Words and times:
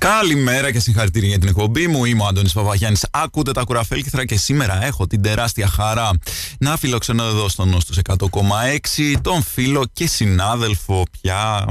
Καλημέρα 0.00 0.72
και 0.72 0.80
συγχαρητήρια 0.80 1.28
για 1.28 1.38
την 1.38 1.48
εκπομπή 1.48 1.86
μου. 1.86 2.04
Είμαι 2.04 2.22
ο 2.22 2.26
Αντώνης 2.26 2.52
Παπαγιάννης. 2.52 3.06
Ακούτε 3.10 3.52
τα 3.52 3.62
κουραφέλκυθρα 3.62 4.24
και 4.24 4.36
σήμερα 4.36 4.84
έχω 4.84 5.06
την 5.06 5.22
τεράστια 5.22 5.68
χαρά 5.68 6.10
να 6.58 6.76
φιλοξενώ 6.76 7.24
εδώ 7.24 7.48
στον 7.48 7.68
Νόστος 7.68 7.98
100,6 8.08 9.14
τον 9.22 9.42
φίλο 9.42 9.84
και 9.92 10.06
συνάδελφο 10.06 11.02
πια 11.10 11.66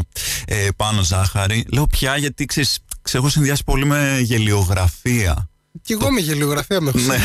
ε, 0.46 0.68
πάνω 0.76 1.02
ζάχαρη. 1.02 1.66
Λέω 1.72 1.88
πια 1.88 2.18
γιατί 2.18 2.46
ξέρεις, 2.46 2.80
έχω 3.12 3.30
συνδυάσει 3.30 3.64
πολύ 3.64 3.86
με 3.86 4.20
γελιογραφία. 4.22 5.50
Και 5.82 5.94
εγώ 5.94 6.12
με 6.12 6.20
γελιογραφία 6.20 6.82
με 6.82 6.90
έχω 6.90 7.00
Ναι. 7.00 7.18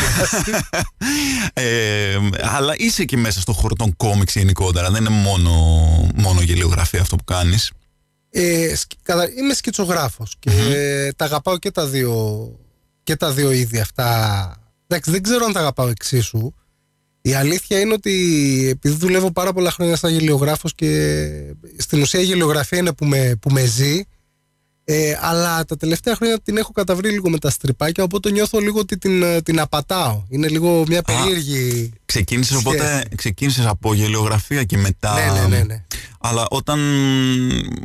ε, 1.63 2.19
αλλά 2.41 2.75
είσαι 2.77 3.05
και 3.05 3.17
μέσα 3.17 3.41
στο 3.41 3.53
χώρο 3.53 3.75
των 3.75 3.97
κόμιξ 3.97 4.35
γενικότερα. 4.35 4.91
Δεν 4.91 5.05
είναι 5.05 5.15
μόνο, 5.15 5.51
μόνο 6.15 6.41
γελιογραφία 6.41 7.01
αυτό 7.01 7.17
που 7.17 7.25
κάνεις. 7.25 7.71
Ε, 8.37 8.75
σκ- 8.77 8.93
κατα- 9.03 9.31
είμαι 9.39 9.55
σκητσογράφος 9.55 10.35
και 10.39 10.51
τα 11.17 11.25
αγαπάω 11.25 11.59
και 11.59 11.71
τα 11.71 11.87
δύο, 11.87 12.49
και 13.03 13.17
τα 13.17 13.33
δύο 13.33 13.51
είδη 13.53 13.79
αυτά. 13.79 14.57
Εντάξει, 14.87 15.11
δεν 15.11 15.23
ξέρω 15.23 15.45
αν 15.45 15.53
τα 15.53 15.61
αγαπάω 15.61 15.89
εξίσου. 15.89 16.53
Η 17.21 17.35
αλήθεια 17.35 17.81
είναι 17.81 17.93
ότι 17.93 18.69
επειδή 18.71 18.97
δουλεύω 18.97 19.33
πάρα 19.33 19.53
πολλά 19.53 19.71
χρόνια 19.71 19.97
σαν 19.97 20.13
γελιογράφος 20.13 20.75
και 20.75 21.21
στην 21.77 22.01
ουσία 22.01 22.21
η 22.21 22.25
γελιογραφία 22.25 22.79
είναι 22.79 22.93
που 22.93 23.05
με, 23.05 23.37
που 23.41 23.51
με 23.51 23.65
ζει 23.65 24.01
ε, 24.85 25.19
αλλά 25.21 25.65
τα 25.65 25.77
τελευταία 25.77 26.15
χρόνια 26.15 26.41
την 26.41 26.57
έχω 26.57 26.73
καταβρει 26.73 27.11
λίγο 27.11 27.31
με 27.31 27.39
τα 27.39 27.51
στριπάκια 27.51 28.05
οπότε 28.05 28.31
νιώθω 28.31 28.59
λίγο 28.59 28.79
ότι 28.79 28.99
την, 28.99 29.23
ε, 29.23 29.43
την 29.43 29.61
απατάω. 29.61 30.23
Είναι 30.29 30.49
λίγο 30.49 30.85
μια 30.89 31.03
περίεργη... 31.03 31.93
Ξεκίνησες, 32.05 32.59
Σχέση. 32.59 32.69
οπότε, 32.77 33.05
ξεκίνησες 33.17 33.67
από 33.67 33.95
γελιογραφία 33.95 34.65
και 34.65 34.77
μετά... 34.77 35.15
Ναι, 35.15 35.41
ναι, 35.41 35.57
ναι, 35.57 35.63
ναι. 35.63 35.85
Αλλά 36.27 36.47
όταν, 36.51 36.81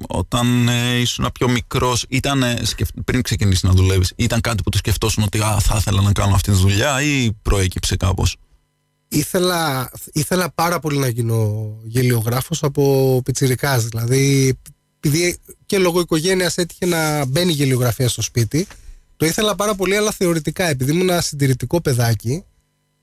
όταν 0.07 0.67
ε, 0.67 0.99
ήσουν 0.99 1.29
πιο 1.33 1.49
μικρός, 1.49 2.05
ήταν, 2.09 2.43
ε, 2.43 2.59
σκεφ- 2.63 3.01
πριν 3.05 3.21
ξεκινήσεις 3.21 3.63
να 3.63 3.71
δουλεύεις, 3.71 4.13
ήταν 4.15 4.41
κάτι 4.41 4.63
που 4.63 4.69
το 4.69 4.77
σκεφτόσουν 4.77 5.23
ότι 5.23 5.39
α, 5.39 5.59
θα 5.59 5.75
ήθελα 5.77 6.01
να 6.01 6.11
κάνω 6.11 6.33
αυτή 6.35 6.51
τη 6.51 6.57
δουλειά 6.57 7.01
ή 7.01 7.31
προέκυψε 7.41 7.95
κάπως; 7.95 8.35
ήθελα, 9.07 9.91
ήθελα 10.13 10.51
πάρα 10.51 10.79
πολύ 10.79 10.97
να 10.97 11.07
γίνω 11.07 11.67
γελιογράφος 11.83 12.63
από 12.63 13.21
πιτσιρικάς 13.25 13.85
δηλαδή 13.85 14.57
επειδή 14.99 15.37
και 15.65 15.77
λόγω 15.77 15.99
οικογένειας 15.99 16.57
έτυχε 16.57 16.85
να 16.85 17.25
μπαίνει 17.25 17.51
γελιογραφία 17.51 18.09
στο 18.09 18.21
σπίτι 18.21 18.67
το 19.17 19.25
ήθελα 19.25 19.55
πάρα 19.55 19.75
πολύ 19.75 19.95
αλλά 19.95 20.11
θεωρητικά 20.11 20.65
επειδή 20.69 20.91
ήμουν 20.91 21.09
ένα 21.09 21.21
συντηρητικό 21.21 21.81
παιδάκι 21.81 22.43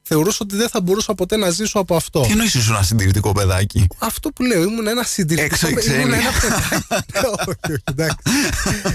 θεωρούσα 0.09 0.39
ότι 0.41 0.57
δεν 0.57 0.69
θα 0.69 0.81
μπορούσα 0.81 1.15
ποτέ 1.15 1.37
να 1.37 1.51
ζήσω 1.51 1.79
από 1.79 1.97
αυτό 1.97 2.21
Τι 2.21 2.31
εννοείς 2.31 2.55
ήσουν 2.55 2.75
ένα 2.75 2.83
συντηρητικό 2.85 3.33
παιδάκι; 3.33 3.87
αυτό 3.99 4.29
που 4.31 4.43
λέω, 4.43 4.62
ήμουν 4.62 4.87
ένα 4.87 5.03
συντηρητικό 5.03 5.55
Έξω 5.55 5.69
οι 5.69 5.73
παιδάκι. 5.75 6.01
Ήμουν 6.01 6.11
ξένοι. 6.11 6.23
ένα 6.25 6.33
παιδάκι. 6.41 7.27
όχι, 7.49 7.51
όχι, 7.71 7.83
εντάξει. 7.85 8.17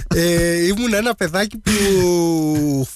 ε, 0.08 0.66
ήμουν 0.66 0.94
ένα 0.94 1.16
παιδάκι 1.16 1.58
που 1.58 1.72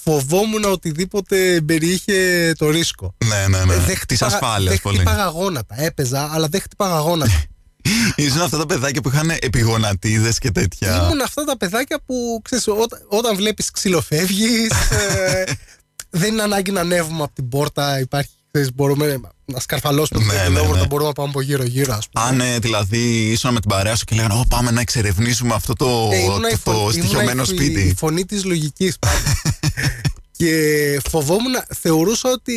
φοβόμουν 0.02 0.64
οτιδήποτε 0.64 1.60
περιείχε 1.66 2.52
το 2.58 2.70
ρίσκο. 2.70 3.14
Ναι, 3.24 3.46
ναι, 3.58 3.64
ναι. 3.64 3.74
Ε, 3.74 3.76
δεν 3.76 3.86
Της 3.86 3.98
χτύπαγα- 3.98 4.34
ασφάλειας 4.34 4.72
Δεν 4.72 4.82
πολύ. 4.82 4.96
χτύπαγα 4.96 5.24
γόνατα. 5.24 5.74
Έπαιζα, 5.82 6.30
αλλά 6.32 6.48
δεν 6.48 6.60
χτύπαγα 6.60 6.98
γόνατα. 6.98 7.42
Ήσουν 8.16 8.40
αυτά 8.40 8.58
τα 8.58 8.66
παιδάκια 8.66 9.00
που 9.00 9.08
είχαν 9.08 9.30
επιγονατίδες 9.40 10.38
και 10.38 10.50
τέτοια. 10.50 11.02
Ήμουν 11.04 11.20
αυτά 11.20 11.44
τα 11.44 11.56
παιδάκια 11.56 11.98
που 12.06 12.40
ξέρεις, 12.44 12.66
όταν, 12.68 13.00
όταν 13.08 13.36
βλέπεις 13.36 13.70
ξύλο 13.70 14.00
φεύγει. 14.00 14.66
δεν 16.16 16.32
είναι 16.32 16.42
ανάγκη 16.42 16.70
να 16.70 16.80
ανέβουμε 16.80 17.22
από 17.22 17.34
την 17.34 17.48
πόρτα. 17.48 18.00
Υπάρχει, 18.00 18.30
ξέρεις, 18.50 18.74
μπορούμε 18.74 19.20
να 19.44 19.60
σκαρφαλώσουμε 19.60 20.24
Ναι, 20.24 20.32
την 20.32 20.52
ναι, 20.52 20.60
ναι, 20.60 20.66
ναι. 20.78 20.86
μπορούμε 20.86 21.08
να 21.08 21.14
πάμε 21.14 21.28
από 21.28 21.40
γύρω-γύρω, 21.40 21.94
ας 21.94 22.08
πούμε. 22.08 22.24
Αν 22.26 22.40
ε, 22.40 22.58
δηλαδή 22.58 23.30
ήσουν 23.30 23.52
με 23.52 23.60
την 23.60 23.68
παρέα 23.70 23.96
σου 23.96 24.04
και 24.04 24.14
λέγανε 24.14 24.34
Ω, 24.34 24.44
πάμε 24.48 24.70
να 24.70 24.80
εξερευνήσουμε 24.80 25.54
αυτό 25.54 25.72
το, 25.72 26.08
Ε, 26.12 26.16
ήμουνα 26.18 26.48
η 26.48 26.52
το, 26.52 26.58
φων- 26.58 26.84
το 26.84 26.90
στοιχειωμένο 26.92 27.30
ήμουνα 27.30 27.42
η- 27.42 27.46
σπίτι. 27.46 27.80
Η 27.80 27.94
φωνή 27.96 28.24
της 28.24 28.44
λογικής 28.44 28.98
πάντα. 28.98 29.40
και 30.38 31.00
φοβόμουν, 31.10 31.54
θεωρούσα 31.74 32.30
ότι 32.30 32.54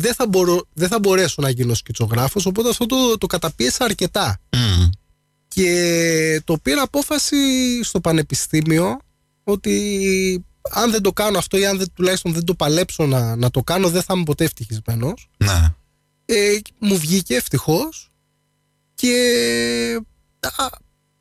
δεν 0.00 0.14
θα, 0.14 0.26
μπορώ, 0.28 0.66
δεν 0.72 0.88
θα 0.88 0.98
μπορέσω 0.98 1.42
να 1.42 1.50
γίνω 1.50 1.74
σκητσογράφος, 1.74 2.46
οπότε 2.46 2.68
αυτό 2.68 2.86
το, 2.86 3.18
το 3.18 3.26
καταπίεσα 3.26 3.84
αρκετά. 3.84 4.38
Μμ. 4.56 4.88
Και 5.48 6.40
το 6.44 6.58
πήρα 6.62 6.82
απόφαση 6.82 7.36
στο 7.82 8.00
πανεπιστήμιο 8.00 8.98
ότι 9.44 10.44
αν 10.70 10.90
δεν 10.90 11.02
το 11.02 11.12
κάνω 11.12 11.38
αυτό 11.38 11.56
ή 11.58 11.66
αν 11.66 11.78
δεν, 11.78 11.86
τουλάχιστον 11.94 12.32
δεν 12.32 12.44
το 12.44 12.54
παλέψω 12.54 13.06
να, 13.06 13.36
να 13.36 13.50
το 13.50 13.62
κάνω 13.62 13.88
δεν 13.90 14.02
θα 14.02 14.14
είμαι 14.14 14.24
ποτέ 14.24 14.44
ευτυχισμένος. 14.44 15.28
Ναι. 15.36 15.74
Ε, 16.24 16.58
μου 16.78 16.98
βγήκε 16.98 17.34
ευτυχώς 17.34 18.10
και 18.94 19.12
α, 20.40 20.66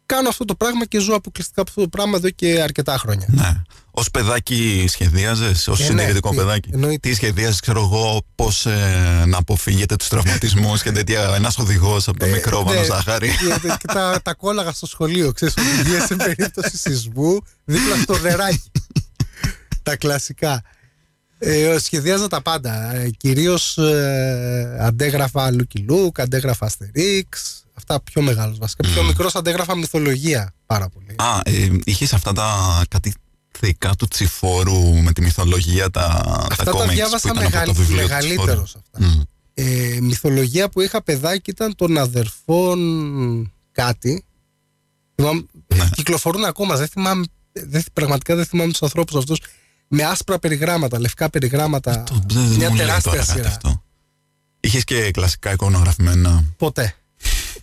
κάνω 0.06 0.30
αυτό 0.30 0.46
το 0.46 0.56
πράγμα 0.56 0.86
και 0.86 1.00
ζω 1.00 1.14
αποκλειστικά 1.16 1.62
από 1.62 1.70
αυτό 1.70 1.82
το 1.82 1.88
πράγμα 1.90 2.18
εδώ 2.18 2.30
και 2.30 2.62
αρκετά 2.62 2.98
χρόνια. 2.98 3.26
Ναι. 3.30 3.62
Ω 3.92 4.04
παιδάκι 4.12 4.86
σχεδίαζε, 4.88 5.50
ως 5.68 5.68
Ε, 5.68 5.84
ναι, 5.84 5.86
συντηρητικό 5.90 6.30
τι, 6.30 6.36
παιδάκι. 6.36 6.70
εννοείται. 6.74 7.10
Τι 7.10 7.16
σχεδίαζε, 7.16 7.58
ξέρω 7.62 7.80
εγώ, 7.82 8.22
πώς 8.36 8.66
ε, 8.66 9.24
να 9.28 9.38
αποφύγετε 9.38 9.96
τους 9.96 10.08
τραυματισμούς 10.08 10.82
και 10.82 10.92
τέτοια. 10.92 11.36
Ένας 11.36 11.58
οδηγός 11.58 12.08
από 12.08 12.20
το 12.20 12.26
Ε, 12.26 12.30
μικρό 12.30 12.64
πάνω 12.64 12.80
ναι. 12.80 12.86
ζάχαρη. 12.86 13.30
και, 13.62 13.68
και 13.80 13.88
τα, 13.88 14.20
τα 14.24 14.34
κόλλαγα 14.34 14.72
στο 14.72 14.86
σχολείο, 14.86 15.32
ξέρεις, 15.32 15.56
οδηγίες 15.58 16.04
σε 16.04 16.16
περίπτωση 16.16 16.78
σεισμού, 16.78 17.40
δίπλα 17.66 17.96
στο 18.02 18.18
νεράκι. 18.20 18.72
Τα 19.90 19.96
κλασικά. 19.96 20.62
Ε, 21.40 21.78
σχεδιάζα 21.80 22.28
τα 22.28 22.42
πάντα. 22.42 22.96
Ε, 22.96 23.10
κυρίως 23.10 23.78
ε, 23.78 24.78
αντέγραφα 24.80 25.50
Lucky 25.54 25.92
Luke, 25.92 26.20
αντέγραφα 26.22 26.70
Asterix, 26.70 27.24
αυτά 27.74 28.02
πιο 28.02 28.22
μεγάλος 28.22 28.58
βασικά. 28.58 28.88
Πιο 28.88 29.04
μικρός 29.04 29.36
αντέγραφα 29.36 29.76
μυθολογία 29.78 30.54
πάρα 30.66 30.90
πολύ. 30.90 31.16
Α, 31.18 31.40
ε, 31.44 31.70
είχες 31.84 32.14
αυτά 32.14 32.34
τα 32.34 32.82
κάτι 32.90 33.14
θεϊκά 33.60 33.96
του 33.96 34.08
τσιφόρου 34.08 34.96
με 35.02 35.12
τη 35.12 35.22
μυθολογία, 35.22 35.90
τα, 35.90 36.04
αυτά 36.52 36.64
τα 36.64 36.72
τα 36.72 36.86
comics 36.86 36.90
διάβασα 36.90 37.28
που 37.28 37.34
ήταν 37.34 37.46
από 37.46 37.50
μεγαλ, 37.52 37.66
το 37.68 37.74
βιβλίο 37.74 38.08
του 38.08 38.14
Τσιφόρου. 38.18 38.28
μεγαλύτερος 38.28 38.76
αυτά. 38.76 39.08
Μμ. 39.08 39.22
Ε, 39.54 39.98
μυθολογία 40.02 40.70
που 40.70 40.82
είχα 40.82 41.04
παιδάκι 41.04 41.50
ήταν 41.50 41.76
των 41.76 41.98
αδερφών 41.98 42.80
κάτι. 43.72 44.26
Θυμάμαι, 45.16 45.46
Ναι. 45.76 45.90
Κυκλοφορούν 45.96 46.46
ακόμα. 46.46 46.76
Δεν 46.76 46.88
θυμάμαι, 46.88 47.26
δεν, 47.52 47.84
πραγματικά 47.94 48.36
δεν 48.36 48.46
θυμάμαι 48.46 48.72
τους 48.72 48.82
ανθρώπους 48.82 49.16
αυτούς. 49.16 49.40
Με 49.88 50.04
άσπρα 50.04 50.40
περιγράμματα, 50.40 51.00
λευκά 51.00 51.30
περιγράμματα. 51.30 52.04
Το- 52.04 52.22
δεν- 52.28 52.48
δεν 52.48 52.58
μια 52.58 52.70
μου 52.70 52.76
λέει 52.76 52.86
τεράστια 52.86 53.12
τώρα 53.12 53.26
κάτι 53.26 53.38
σειρά. 53.38 53.48
αυτό. 53.50 53.84
Είχες 54.60 54.84
και 54.84 55.12
κλασικά 55.12 55.52
εικονογραφημένα. 55.52 56.44
Ποτέ. 56.58 56.94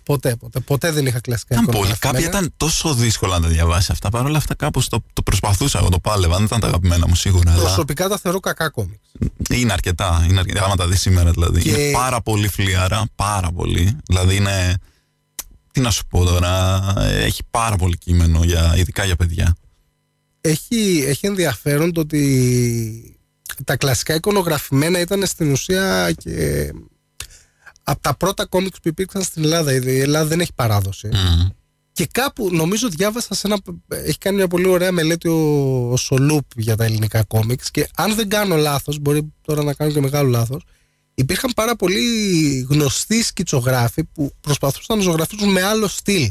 ποτέ, 0.02 0.36
ποτέ. 0.36 0.60
Ποτέ 0.60 0.90
δεν 0.90 1.06
είχα 1.06 1.20
κλασικά 1.20 1.54
Ήταν 1.54 1.64
πολύ. 1.66 1.76
εικονογραφημένα. 1.78 2.18
Κάποια 2.24 2.38
ήταν 2.38 2.52
τόσο 2.56 2.94
δύσκολα 2.94 3.38
να 3.38 3.42
τα 3.46 3.48
διαβάσει 3.48 3.92
αυτά. 3.92 4.08
Παρ' 4.10 4.24
όλα 4.24 4.36
αυτά, 4.38 4.54
κάπως 4.54 4.88
το, 4.88 5.04
το 5.12 5.22
προσπαθούσα. 5.22 5.78
Εγώ 5.78 5.88
το 5.88 5.98
πάλευα. 6.00 6.36
Δεν 6.36 6.44
ήταν 6.44 6.60
τα 6.60 6.66
αγαπημένα 6.66 7.08
μου 7.08 7.14
σίγουρα. 7.14 7.52
Αλλά 7.52 7.60
Προσωπικά 7.62 8.08
τα 8.08 8.18
θεωρώ 8.18 8.40
κακά 8.40 8.68
κόμικ. 8.68 8.98
είναι 9.50 9.72
αρκετά. 9.72 10.24
Είναι 10.28 10.38
αρκετά. 10.38 10.64
Άμα 10.64 10.76
τα 10.76 10.86
δεις 10.86 11.00
σήμερα 11.00 11.30
δηλαδή. 11.30 11.62
Και- 11.62 11.70
Είναι 11.70 11.90
πάρα 11.92 12.20
πολύ 12.20 12.48
φλιάρα. 12.48 13.04
Πάρα 13.14 13.50
πολύ. 13.52 13.96
Δηλαδή 14.06 14.36
είναι. 14.36 14.74
Τι 15.72 15.80
να 15.80 15.90
σου 15.90 16.06
πω 16.06 16.24
τώρα. 16.24 16.82
Έχει 17.00 17.42
πάρα 17.50 17.76
πολύ 17.76 17.96
κείμενο, 17.98 18.44
για, 18.44 18.74
ειδικά 18.76 19.04
για 19.04 19.16
παιδιά. 19.16 19.56
Έχει, 20.46 21.04
έχει 21.06 21.26
ενδιαφέρον 21.26 21.92
το 21.92 22.00
ότι 22.00 23.18
τα 23.64 23.76
κλασικά 23.76 24.14
εικονογραφημένα 24.14 25.00
ήταν 25.00 25.26
στην 25.26 25.52
ουσία 25.52 26.12
και 26.12 26.70
από 27.82 28.00
τα 28.00 28.16
πρώτα 28.16 28.46
κόμικς 28.46 28.80
που 28.80 28.88
υπήρξαν 28.88 29.22
στην 29.22 29.44
Ελλάδα. 29.44 29.72
Η 29.72 30.00
Ελλάδα 30.00 30.26
δεν 30.26 30.40
έχει 30.40 30.52
παράδοση. 30.54 31.08
Μμ. 31.08 31.48
Και 31.92 32.06
κάπου 32.12 32.48
νομίζω 32.52 32.88
διάβασα 32.88 33.34
σε 33.34 33.46
ένα. 33.46 33.58
Έχει 33.88 34.18
κάνει 34.18 34.36
μια 34.36 34.48
πολύ 34.48 34.66
ωραία 34.66 34.92
μελέτη 34.92 35.28
ο, 35.28 35.88
ο 35.90 35.96
Σολούπ 35.96 36.44
για 36.56 36.76
τα 36.76 36.84
ελληνικά 36.84 37.22
κόμιξ. 37.22 37.70
Και 37.70 37.88
αν 37.96 38.14
δεν 38.14 38.28
κάνω 38.28 38.56
λάθος, 38.56 38.98
μπορεί 38.98 39.32
τώρα 39.40 39.62
να 39.62 39.74
κάνω 39.74 39.90
και 39.92 40.00
μεγάλο 40.00 40.28
λάθος, 40.28 40.64
υπήρχαν 41.14 41.52
πάρα 41.54 41.76
πολλοί 41.76 42.66
γνωστοί 42.70 43.22
σκητσογράφοι 43.22 44.04
που 44.04 44.32
προσπαθούσαν 44.40 44.96
να 44.96 45.02
ζωγραφίσουν 45.02 45.52
με 45.52 45.62
άλλο 45.62 45.88
στυλ 45.88 46.30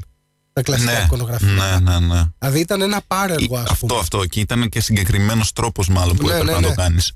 τα 0.53 0.62
κλασικά 0.62 0.91
Ναι, 0.91 1.02
εικονογραφήματα. 1.06 1.80
ναι, 1.80 2.00
ναι, 2.00 2.14
ναι. 2.14 2.22
Δηλαδή 2.40 2.59
ήταν 2.59 2.81
ένα 2.81 3.02
πάρεργο, 3.08 3.58
ας 3.58 3.69
Αυτό, 3.69 3.86
πούμε. 3.88 4.00
αυτό. 4.00 4.25
Και 4.25 4.39
ήταν 4.39 4.69
και 4.69 4.80
συγκεκριμένος 4.81 5.54
τρόπος, 5.54 5.88
μάλλον, 5.88 6.16
που 6.18 6.27
Ναι, 6.27 6.33
έπρεπε 6.33 6.51
ναι, 6.51 6.56
να 6.56 6.62
το 6.62 6.68
ναι. 6.69 6.75
κάνεις. 6.75 7.12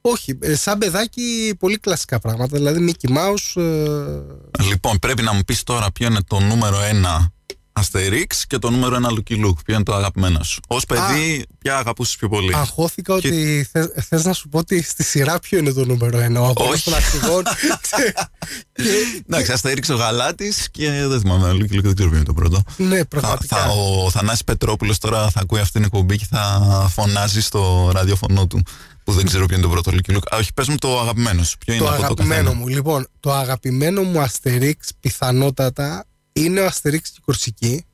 Όχι, 0.00 0.38
ε, 0.40 0.54
σαν 0.56 0.78
παιδάκι 0.78 1.54
πολύ 1.58 1.78
κλασικά 1.78 2.18
πράγματα. 2.18 2.56
Δηλαδή 2.56 2.94
Mickey 2.94 3.10
Mouse. 3.10 3.62
ε, 3.62 4.62
Λοιπόν, 4.68 4.98
πρέπει 4.98 5.22
να 5.22 5.32
μου 5.32 5.42
πεις 5.42 5.62
τώρα 5.62 5.90
ποιο 5.92 6.06
είναι 6.06 6.20
το 6.26 6.40
νούμερο 6.40 6.80
ένα 6.82 7.32
Asterix 7.80 8.34
και 8.46 8.58
το 8.58 8.70
νούμερο 8.70 8.94
ένα 8.94 9.08
Lucky 9.10 9.44
Luke. 9.44 9.64
Ποιο 9.64 9.74
είναι 9.74 9.82
το 9.82 9.94
αγαπημένο 9.94 10.42
σου. 10.42 10.60
Ω 10.68 10.76
παιδί, 10.76 11.46
ποια 11.58 11.76
αγαπούσες 11.78 12.16
πιο 12.16 12.28
πολύ; 12.28 12.54
Αγχώθηκα 12.54 13.14
ότι 13.14 13.66
θες 13.72 13.88
θες 14.08 14.24
να 14.24 14.32
σου 14.32 14.48
πω 14.48 14.58
ότι 14.58 14.82
στη 14.82 15.02
σειρά 15.02 15.38
ποιο 15.38 15.58
είναι 15.58 15.72
το 15.72 15.84
νούμερο 15.84 16.18
ένα. 16.18 16.40
Ο 16.40 16.44
αγώνας 16.44 16.72
Όχι. 16.72 16.84
των 16.84 16.94
αρχηγών. 16.94 17.42
Εντάξει, 19.28 19.52
Asterix 19.62 19.90
ο 19.90 19.94
Γαλάτης 19.94 20.68
και 20.70 20.90
δεν 20.90 21.20
θυμάμαι. 21.20 21.50
Lucky 21.52 21.74
Luke 21.76 21.82
δεν 21.82 21.94
ξέρω 21.94 22.08
ποιο 22.08 22.16
είναι 22.16 22.26
το 22.26 22.34
πρώτο. 22.34 22.62
ναι, 22.76 22.98
Θα, 22.98 23.06
πραγματικά. 23.06 23.56
θα, 23.56 23.68
ο 23.68 24.10
Θανάσης 24.10 24.44
Πετρόπουλος 24.44 24.98
τώρα 24.98 25.30
θα 25.30 25.40
ακούει 25.40 25.60
αυτή 25.60 25.72
την 25.72 25.82
εκπομπή 25.84 26.16
και 26.18 26.26
θα 26.30 26.60
φωνάζει 26.94 27.40
στο 27.40 27.90
ραδιοφωνό 27.94 28.46
του 28.46 28.62
που 29.04 29.12
δεν 29.12 29.26
ξέρω 29.26 29.46
ποιο 29.46 29.56
είναι 29.56 29.66
το 29.66 29.70
πρώτο 29.72 29.90
Lucky 29.94 30.10
Luke. 30.16 30.34
Α, 30.34 30.36
όχι, 30.36 30.52
πες 30.54 30.68
μου 30.68 30.76
το 30.76 31.00
αγαπημένο 31.00 31.42
σου. 31.42 31.58
Ποιο 31.58 31.74
είναι 31.74 31.82
το 31.82 31.88
από 31.88 31.98
το 31.98 32.04
αγαπημένο 32.04 32.42
καθένα; 32.42 32.60
μου. 32.60 32.68
Λοιπόν, 32.68 33.06
το 33.20 33.32
αγαπημένο 33.32 34.02
μου 34.02 34.24
Asterix 34.26 34.72
πιθανότατα 35.00 36.04
είναι 36.32 36.60
ο 36.60 36.66
Asterix 36.66 36.80
και 37.02 37.16
η 37.16 37.20
Κορσική. 37.24 37.84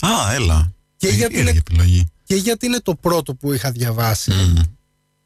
Α, 0.00 0.32
έλα. 0.34 0.72
Και 0.96 1.06
Ε, 1.06 1.10
γιατί 1.10 1.22
περίεργη 1.34 1.50
είναι- 1.50 1.62
επιλογή. 1.70 2.06
και 2.24 2.34
γιατί 2.34 2.66
είναι 2.66 2.80
το 2.80 2.94
πρώτο 2.94 3.34
που 3.34 3.52
είχα 3.52 3.70
διαβάσει 3.70 4.30
Μμμ. 4.32 4.56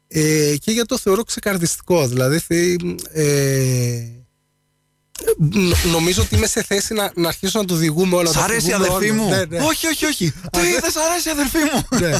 ε, 0.07 0.55
και 0.59 0.71
για 0.71 0.85
το 0.85 0.97
θεωρώ 0.97 1.23
ξεκαρδιστικό. 1.23 2.07
Δηλαδή, 2.07 2.39
θε- 2.39 2.81
ε, 3.11 4.03
νο- 5.37 5.75
νομίζω 5.91 6.21
ότι 6.21 6.35
είμαι 6.35 6.47
σε 6.47 6.63
θέση 6.63 6.93
να, 6.93 7.11
να 7.15 7.27
αρχίσω 7.27 7.59
να 7.59 7.65
το 7.65 7.75
διηγούμε 7.75 8.15
όλα. 8.15 8.31
Σ' 8.31 8.35
να 8.35 8.39
το 8.39 8.43
αρέσει 8.45 8.65
η 8.65 8.69
διηγούμε 8.69 8.87
αδερφή 8.95 9.09
όλα. 9.09 9.21
μου; 9.23 9.29
Ναι, 9.29 9.45
ναι. 9.57 9.65
Όχι, 9.65 9.87
όχι, 9.87 10.05
όχι. 10.05 10.31
Τι 10.31 10.59
δεν 10.81 10.91
σ' 10.91 10.95
αρέσει 11.09 11.27
η 11.27 11.31
αδερφή 11.31 11.57
μου. 11.57 11.99
ναι. 12.07 12.17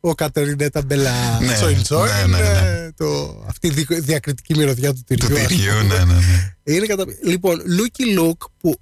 Ο 0.00 0.14
Κατερινέτα 0.14 0.82
Μπελά 0.82 1.40
Ναι, 1.40 1.54
Τσόιν 1.54 1.82
Τσόιν, 1.82 2.12
ναι, 2.30 2.36
ναι, 2.38 2.38
ναι. 2.38 2.84
ε, 2.86 2.92
το, 2.96 3.42
αυτή 3.48 3.66
η 3.66 3.70
δι- 3.70 4.00
διακριτική 4.00 4.56
μυρωδιά 4.56 4.92
του 4.94 4.98
Του 5.06 5.14
τυριού. 5.16 5.36
ας 5.40 5.46
τυριού, 5.46 5.72
πούμε. 5.80 5.82
ναι, 5.98 6.04
ναι, 6.04 6.14
ναι. 6.14 6.54
Είναι 6.74 6.86
κατα... 6.86 7.04
Λοιπόν, 7.24 7.62
Lucky 7.78 8.18
Luke 8.20 8.46
που 8.58 8.80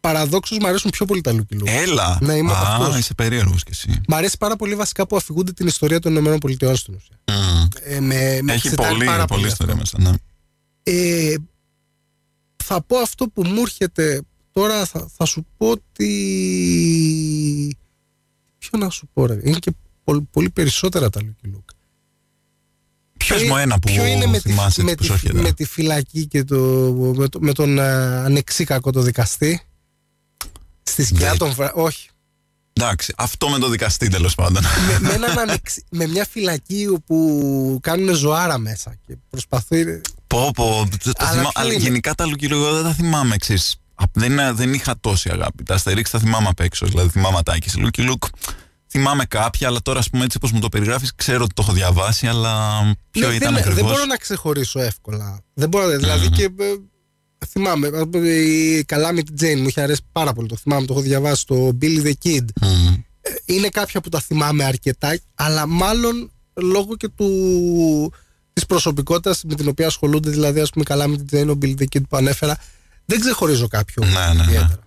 παραδόξως 0.00 0.58
μου 0.58 0.66
αρέσουν 0.66 0.90
πιο 0.90 1.06
πολύ 1.06 1.20
τα 1.20 1.32
Lucky 1.32 1.54
Luke. 1.54 1.66
Έλα. 1.66 2.18
Ναι, 2.20 2.34
είμαι 2.34 2.52
από 2.52 2.64
Α, 2.64 2.74
αυτούς. 2.76 2.98
είσαι 2.98 3.14
περίεργος 3.14 3.62
κι 3.62 3.70
εσύ. 3.70 4.00
Μ' 4.08 4.14
αρέσει 4.14 4.36
πάρα 4.38 4.56
πολύ 4.56 4.74
βασικά 4.74 5.06
που 5.06 5.16
αφηγούνται 5.16 5.52
την 5.52 5.66
ιστορία 5.66 6.00
των 6.00 6.16
ΗΠΑ 6.16 6.74
στην 6.74 6.94
ουσία. 6.94 7.16
Μμ. 7.30 7.66
Ε, 7.82 8.00
με, 8.00 8.38
με 8.42 8.52
Έχει 8.52 8.66
εξητάρει 8.66 8.92
πολύ, 8.94 9.04
πάρα 9.04 9.24
πολύ 9.24 9.40
αυτό. 9.46 9.52
ιστορία 9.52 9.74
μέσα. 9.76 9.98
Ναι. 10.00 10.10
Ε, 10.82 11.34
θα 12.64 12.82
πω 12.82 12.98
αυτό 12.98 13.26
που 13.28 13.42
μου 13.46 13.60
έρχεται 13.60 14.22
τώρα 14.52 14.84
θα, 14.84 15.08
θα 15.16 15.24
σου 15.24 15.46
πω 15.56 15.70
ότι 15.70 16.06
ποιο 18.58 18.78
να 18.78 18.90
σου 18.90 19.08
πω 19.12 19.26
ρε; 19.26 19.38
Είναι 19.42 19.58
και 19.58 19.70
πολύ, 20.04 20.28
πολύ 20.30 20.50
περισσότερα 20.50 21.10
τα 21.10 21.20
Lucky 21.20 21.46
Luke 21.46 21.74
Πες 23.28 23.42
μου 23.42 23.56
ένα 23.56 23.78
που 23.78 23.92
ποιο 23.92 24.06
είναι 24.06 24.26
με 24.26 24.38
τη, 24.38 24.48
θυμάσαι 24.48 24.82
με, 24.82 24.90
που 24.90 24.96
τη, 24.96 25.04
σου 25.04 25.12
έρχεται. 25.12 25.40
με 25.40 25.52
τη 25.52 25.64
φυλακή 25.64 26.26
και 26.26 26.44
το, 26.44 26.56
με, 27.16 27.28
το- 27.28 27.40
με 27.40 27.52
τον 27.52 27.78
α, 27.78 28.24
ανεξίκακο 28.24 28.90
το 28.92 29.00
δικαστή 29.02 29.60
στη 30.90 31.04
σκιά 31.04 31.28
Δεν- 31.28 31.38
των 31.38 31.52
βρα... 31.54 31.72
όχι 31.74 32.08
Εντάξει, 32.72 33.14
αυτό 33.16 33.48
με 33.48 33.58
το 33.58 33.68
δικαστή 33.68 34.08
τέλος 34.08 34.34
πάντων. 34.34 34.62
με, 34.62 34.98
με, 35.08 35.12
έναν 35.14 35.38
ανεξι- 35.38 35.84
με 35.90 36.06
μια 36.06 36.26
φυλακή 36.30 36.86
όπου 36.94 37.78
κάνουν 37.82 38.14
ζωάρα 38.14 38.58
μέσα 38.58 38.94
και 39.06 39.16
προσπαθεί 39.30 40.00
πω, 40.26 40.50
πω. 40.54 40.88
Το, 41.04 41.12
το 41.12 41.24
Αλλά 41.24 41.30
θυμά- 41.30 41.42
ποιο 41.52 41.60
αλλά 41.62 41.72
είναι; 41.72 41.82
γενικά 41.82 42.14
τα 42.14 42.24
Lucky 42.24 42.44
Luke 42.44 42.50
εγώ 42.50 42.72
δεν 42.74 42.82
τα 42.82 42.92
θυμάμαι 42.92 43.34
εξής. 43.34 43.76
Α, 43.94 44.04
Δεν, 44.12 44.56
δεν 44.56 44.74
είχα 44.74 44.94
τόση 45.00 45.30
αγάπη. 45.32 45.62
Τα 45.62 45.78
Asterix 45.82 46.08
τα 46.10 46.18
θυμάμαι 46.18 46.48
απ' 46.48 46.60
έξω. 46.60 46.86
Δηλαδή 46.86 47.08
θυμάμαι 47.08 47.38
ατάκες. 47.38 47.74
Lucky 47.78 48.10
Luke 48.10 48.28
θυμάμαι 48.90 49.24
κάποια, 49.24 49.68
αλλά 49.68 49.82
τώρα 49.82 49.98
ας 49.98 50.10
πούμε 50.10 50.24
έτσι 50.24 50.36
όπως 50.36 50.52
μου 50.52 50.60
το 50.60 50.68
περιγράφεις 50.68 51.14
ξέρω 51.14 51.42
ότι 51.44 51.54
το 51.54 51.62
έχω 51.62 51.72
διαβάσει, 51.72 52.26
αλλά 52.26 52.80
ποιο 53.10 53.28
Ναι, 53.28 53.34
ήταν 53.34 53.54
δεν, 53.54 53.62
ακριβώς. 53.62 53.74
δεν 53.82 53.84
μπορώ 53.92 54.04
να 54.04 54.16
ξεχωρίσω 54.16 54.80
εύκολα. 54.80 55.40
Δεν 55.54 55.68
μπορώ, 55.68 55.88
δηλαδή 55.98 56.28
και 56.30 56.42
ε, 56.44 56.50
θυμάμαι, 57.46 57.86
ας 57.94 58.04
πούμε, 58.10 58.28
η 58.28 58.84
Calamity 58.88 59.42
Jane 59.42 59.56
μου 59.56 59.66
είχε 59.68 59.80
αρέσει 59.80 60.00
πάρα 60.12 60.32
πολύ. 60.32 60.48
Το 60.48 60.56
θυμάμαι, 60.56 60.86
το 60.86 60.92
έχω 60.92 61.02
διαβάσει, 61.02 61.46
το 61.46 61.78
Billy 61.80 62.02
the 62.04 62.12
Kid. 62.24 62.44
Μμμ. 62.60 62.94
Ε, 63.20 63.30
Είναι 63.44 63.68
κάποια 63.68 64.00
που 64.00 64.08
τα 64.08 64.20
θυμάμαι 64.20 64.64
αρκετά, 64.64 65.18
αλλά 65.34 65.66
μάλλον 65.66 66.30
λόγω 66.54 66.96
και 66.96 67.08
του, 67.08 68.12
της 68.52 68.66
προσωπικότητας 68.66 69.42
με 69.44 69.54
την 69.54 69.68
οποία 69.68 69.86
ασχολούνται, 69.86 70.30
δηλαδή 70.30 70.60
ας 70.60 70.70
πούμε 70.70 70.84
η 70.88 70.92
Calamity 70.92 71.34
Jane, 71.36 71.48
ο 71.54 71.58
Billy 71.62 71.74
the 71.78 71.84
Kid 71.96 72.02
που 72.08 72.16
ανέφερα, 72.16 72.58
δεν 73.04 73.20
ξεχωρίζω 73.20 73.68
κάποιο 73.68 74.04
Ναι, 74.04 74.10
ναι, 74.10 74.34
ναι. 74.34 74.42
ιδιαίτερα. 74.42 74.78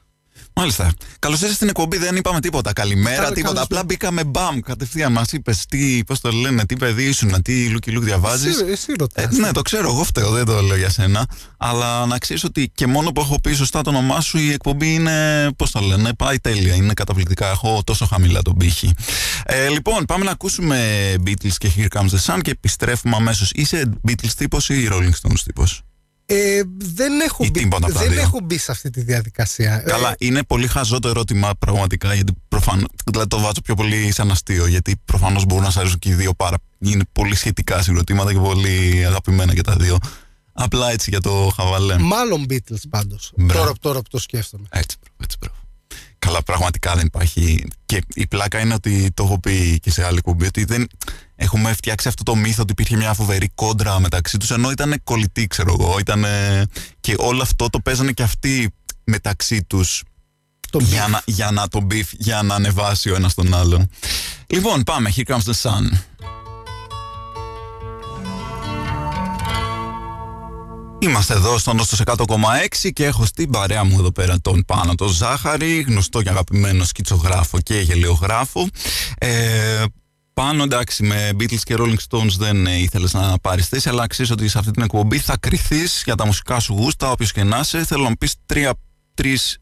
Μάλιστα. 0.56 0.92
Καλώς 1.20 1.38
ήρθατε 1.38 1.56
στην 1.56 1.68
εκπομπή, 1.68 1.98
δεν 1.98 2.16
είπαμε 2.16 2.40
τίποτα. 2.40 2.74
Καλημέρα, 2.74 3.16
Καλώς 3.16 3.30
τίποτα. 3.30 3.52
ήρθατε. 3.54 3.74
Απλά 3.74 3.84
μπήκαμε 3.86 4.24
μπαμ 4.24 4.60
κατευθείαν. 4.60 5.12
Μας 5.12 5.32
είπες 5.32 5.66
τι, 5.66 6.04
πώς 6.04 6.20
το 6.20 6.32
λένε, 6.32 6.66
τι 6.66 6.76
παιδί 6.76 7.04
ήσουν, 7.04 7.42
τι 7.42 7.68
λουκι 7.70 7.92
λουκ 7.92 8.04
διαβάζεις. 8.04 8.56
Εσύ, 8.62 8.72
εσύ 8.72 8.94
ρωτάς. 9.00 9.26
Ε, 9.26 9.40
ναι, 9.40 9.52
το 9.52 9.62
ξέρω, 9.62 9.88
εγώ 9.90 10.04
φταίω, 10.04 10.32
δεν 10.32 10.46
το 10.46 10.62
λέω 10.62 10.78
για 10.78 10.90
σένα. 10.90 11.26
Αλλά 11.58 12.06
να 12.06 12.18
ξέρεις 12.18 12.44
ότι 12.44 12.72
και 12.76 12.88
μόνο 12.88 13.12
που 13.12 13.22
έχω 13.22 13.40
πει 13.42 13.54
σωστά 13.54 13.82
το 13.82 13.90
όνομά 13.90 14.22
σου, 14.22 14.38
η 14.38 14.52
εκπομπή 14.52 14.94
είναι, 14.94 15.48
πώς 15.58 15.72
το 15.72 15.80
λένε, 15.80 16.14
πάει 16.14 16.40
τέλεια. 16.40 16.76
Είναι 16.76 16.94
καταπληκτικά. 16.94 17.50
Έχω 17.50 17.82
τόσο 17.86 18.06
χαμηλά 18.06 18.42
τον 18.42 18.58
πύχη. 18.58 18.92
Ε, 19.46 19.70
λοιπόν, 19.70 20.06
πάμε 20.06 20.26
να 20.26 20.32
ακούσουμε 20.32 20.78
Beatles 21.26 21.54
και 21.58 21.72
Here 21.78 21.98
Comes 21.98 22.10
the 22.10 22.34
Sun 22.34 22.40
και 22.42 22.52
επιστρέφουμε 22.52 23.16
αμέσως. 23.16 23.52
Είσαι 23.54 23.90
Beatles 24.08 24.32
τύπος 24.38 24.70
ή 24.70 24.88
Rolling 24.92 25.12
Stones 25.22 25.40
τύπος; 25.46 25.82
Ε, 26.34 26.62
δεν, 26.78 27.20
έχω 27.20 27.44
Ή 27.44 27.50
μπει, 27.52 27.60
τίποτα 27.60 27.86
από 27.86 27.94
τα 27.96 28.00
δεν 28.02 28.12
δύο. 28.12 28.22
έχω 28.22 28.40
μπει 28.44 28.58
σε 28.58 28.72
αυτή 28.72 28.90
τη 28.90 29.02
διαδικασία. 29.02 29.74
Ε, 29.86 29.90
Καλά, 29.90 30.16
είναι 30.20 30.44
πολύ 30.44 30.68
χαζό 30.68 31.00
το 31.00 31.08
ερώτημα 31.08 31.52
πραγματικά, 31.60 32.14
γιατί 32.14 32.34
προφανώ. 32.48 32.86
Δηλαδή 33.12 33.28
το 33.30 33.40
βάζω 33.40 33.62
πιο 33.64 33.76
πολύ 33.76 34.12
σαν 34.12 34.32
αστείο, 34.32 34.68
γιατί 34.68 35.02
προφανώς 35.06 35.46
μπορούν 35.46 35.64
να 35.64 35.70
σας 35.70 35.80
αρέσουν 35.82 36.00
και 36.00 36.10
οι 36.10 36.14
δύο 36.14 36.34
πάρα. 36.34 36.58
Είναι 36.80 37.04
πολύ 37.12 37.36
σχετικά 37.36 37.82
συγκροτήματα 37.82 38.34
και 38.34 38.40
πολύ 38.40 39.04
αγαπημένα 39.06 39.54
και 39.54 39.62
τα 39.62 39.76
δύο. 39.76 39.98
Απλά 40.54 40.92
έτσι 40.92 41.10
για 41.10 41.20
το 41.22 41.52
χαβαλέ. 41.56 41.98
Μάλλον 41.98 42.46
Beatles 42.50 42.82
πάντως. 42.90 43.32
Μπράβο. 43.36 43.60
Τώρα, 43.64 43.74
τώρα 43.80 44.02
που 44.02 44.10
το 44.10 44.20
σκέφτομαι. 44.20 44.66
Έτσι, 44.70 44.98
μπράβο, 45.02 45.18
έτσι, 45.24 45.38
μπράβο. 45.40 45.56
Καλά, 46.26 46.44
πραγματικά 46.44 46.96
δεν 46.96 47.06
υπάρχει. 47.06 47.68
Και 47.86 48.02
η 48.14 48.28
πλάκα 48.28 48.60
είναι 48.60 48.74
ότι 48.74 49.12
το 49.14 49.24
έχω 49.24 49.40
πει 49.40 49.80
και 49.82 49.92
σε 49.92 50.06
άλλη 50.06 50.22
κουμπί, 50.22 50.46
ότι 50.46 50.64
δεν 50.64 50.88
έχουμε 51.36 51.74
φτιάξει 51.74 52.08
αυτό 52.08 52.24
το 52.24 52.36
μύθο 52.36 52.62
ότι 52.62 52.72
υπήρχε 52.72 52.96
μια 52.96 53.14
φοβερή 53.14 53.50
κόντρα 53.56 54.00
μεταξύ 54.00 54.38
τους, 54.38 54.52
ενώ 54.52 54.72
ήταν 54.72 55.02
κολλητοί, 55.04 55.48
ξέρω 55.48 55.76
εγώ. 55.80 56.00
Ήτανε... 56.00 56.64
Και 57.00 57.16
όλο 57.18 57.42
αυτό 57.42 57.70
το 57.70 57.80
παίζανε 57.80 58.12
και 58.12 58.24
αυτοί 58.24 58.74
μεταξύ 59.04 59.64
τους 59.64 60.04
Το 60.70 60.80
για 60.80 61.06
beef. 61.06 61.10
να, 61.10 61.22
για 61.26 61.52
να 61.52 61.68
τον 61.68 61.88
beef, 61.92 62.08
για 62.12 62.42
να 62.42 62.56
ανεβάσει 62.56 63.10
ο 63.10 63.16
ένας 63.16 63.34
τον 63.34 63.54
άλλον. 63.54 63.90
Λοιπόν, 64.48 64.84
πάμε. 64.84 65.14
Here 65.16 65.34
comes 65.34 65.44
the 65.44 65.72
sun. 65.72 65.98
Είμαστε 71.04 71.34
εδώ 71.34 71.58
στον 71.58 71.80
Όστος 71.80 72.02
100,6 72.06 72.90
και 72.94 73.06
έχω 73.06 73.26
στην 73.26 73.50
παρέα 73.50 73.84
μου 73.84 74.00
εδώ 74.00 74.12
πέρα 74.12 74.38
τον 74.42 74.64
Πάνο 74.66 74.96
τον 74.96 75.08
Ζάχαρη, 75.08 75.82
γνωστό 75.82 76.22
και 76.22 76.30
αγαπημένο 76.30 76.84
σκητσογράφο 76.84 77.60
και 77.60 77.80
γελιογράφο. 77.80 78.68
Ε, 79.18 79.84
Πάνο 80.34 80.64
εντάξει 80.64 81.04
με 81.04 81.30
Beatles 81.40 81.60
και 81.64 81.76
Rolling 81.78 81.96
Stones 82.10 82.36
δεν 82.38 82.68
ε, 82.68 82.78
ήθελες 82.78 83.14
να 83.14 83.40
πάρεις 83.40 83.68
θέση 83.68 83.90
αλλά 83.90 84.08
ξέρεις 84.08 84.32
ότι 84.32 84.48
σε 84.48 84.58
αυτή 84.58 84.72
την 84.72 84.84
εκπομπή 84.84 85.18
θα 85.18 85.38
κριθείς 85.38 86.02
για 86.06 86.16
τα 86.16 86.26
μουσικά 86.26 86.60
σου 86.60 86.74
γούστα 86.74 87.12
όποιος 87.12 87.32
και 87.32 87.44
να 87.44 87.60
είσαι. 87.60 87.86
Θέλω 87.86 88.04
να 88.04 88.10
μου 88.10 88.18
πεις 88.20 88.36
τρία, 88.46 88.74
τρεις 89.14 89.58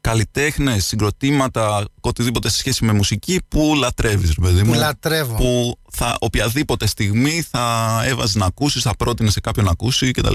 καλλιτέχνες, 0.00 0.86
συγκροτήματα, 0.86 1.84
οτιδήποτε 2.00 2.48
σε 2.48 2.56
σχέση 2.56 2.84
με 2.84 2.92
μουσική 2.92 3.40
που 3.48 3.74
λατρεύεις 3.76 4.34
ρε 4.38 4.46
παιδί 4.46 4.62
μου. 4.62 4.72
Που 4.72 4.78
λατρεύω. 4.78 5.34
Που 5.34 5.78
θα, 5.90 6.16
οποιαδήποτε 6.20 6.86
στιγμή 6.86 7.42
θα 7.50 8.02
έβαζες 8.04 8.34
να 8.34 8.46
ακούσεις, 8.46 8.82
θα 8.82 8.96
πρότεινες 8.96 9.32
σε 9.32 9.40
κάποιον 9.40 9.64
να 9.64 9.70
ακούσει 9.70 10.10
κτλ. 10.10 10.34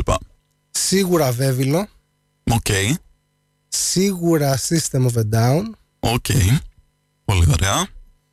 Σίγουρα 0.78 1.32
Βέβυλο. 1.32 1.88
Οκ, 2.52 2.66
Σίγουρα 3.68 4.60
System 4.68 5.06
of 5.06 5.14
a 5.14 5.24
Down. 5.34 5.64
οκ. 6.00 6.26
Πολύ 7.26 7.46
ωραία. 7.52 7.88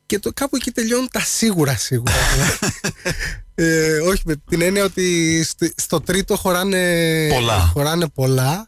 Και 0.05 0.19
το 0.19 0.31
κάπου 0.33 0.55
εκεί 0.55 0.71
τελειώνουν 0.71 1.07
τα 1.11 1.19
σίγουρα 1.19 1.75
σίγουρα. 1.77 2.11
ε, 3.55 3.97
όχι 3.97 4.21
με 4.25 4.35
την 4.49 4.61
έννοια 4.61 4.83
ότι 4.83 5.43
στο, 5.43 5.67
στο 5.75 6.01
τρίτο 6.01 6.35
χωράνε 6.35 7.27
Πολλά. 7.33 7.59
Χωράνε 7.59 8.07
πολλά. 8.07 8.67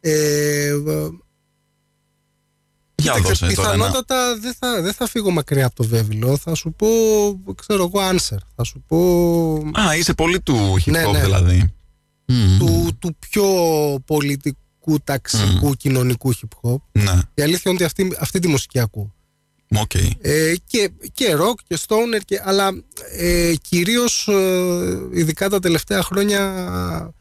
Ε, 0.00 0.72
Για 2.94 3.12
κοίταξε, 3.14 3.44
δώσε 3.46 3.56
τώρα 3.56 3.72
ένα. 3.72 3.84
πιθανότατα 3.84 4.38
δεν 4.38 4.54
θα, 4.58 4.82
δεν 4.82 4.92
θα 4.92 5.06
φύγω 5.08 5.30
μακριά 5.30 5.66
από 5.66 5.74
το 5.74 5.84
Βέβηλο. 5.84 6.36
Θα 6.36 6.54
σου 6.54 6.72
πω, 6.72 6.86
ξέρω 7.54 7.82
εγώ, 7.94 8.08
Anser. 8.10 8.38
Θα 8.56 8.64
σου 8.64 8.84
πω 8.86 8.98
Α, 9.80 9.96
είσαι 9.96 10.14
πολύ 10.14 10.40
του 10.40 10.74
hip 10.74 10.88
hop 10.88 10.90
Ναι, 10.92 11.02
ναι. 11.06 11.20
δηλαδή. 11.20 11.72
Μμμ. 12.28 12.58
του, 12.58 12.96
του 12.98 13.16
πιο 13.18 13.44
πολιτικού, 14.06 15.00
ταξικού, 15.04 15.74
κοινωνικού 15.74 16.34
hip 16.34 16.70
hop. 16.70 16.76
Ναι, 16.92 17.20
Η 17.34 17.42
αλήθεια 17.42 17.62
είναι 17.64 17.74
ότι 17.74 17.84
αυτή, 17.84 18.16
αυτή 18.18 18.38
τη 18.38 18.48
μουσική 18.48 18.78
ακούω. 18.78 19.14
οκ. 19.74 19.94
Ε, 20.20 20.54
και, 20.66 20.90
και 21.12 21.36
rock 21.38 21.54
και 21.66 21.78
stoner, 21.86 22.20
και, 22.24 22.40
αλλά 22.44 22.70
ε, 23.16 23.54
κυρίως 23.68 24.28
ε, 24.28 24.98
ειδικά 25.12 25.48
τα 25.48 25.60
τελευταία 25.60 26.02
χρόνια 26.02 27.14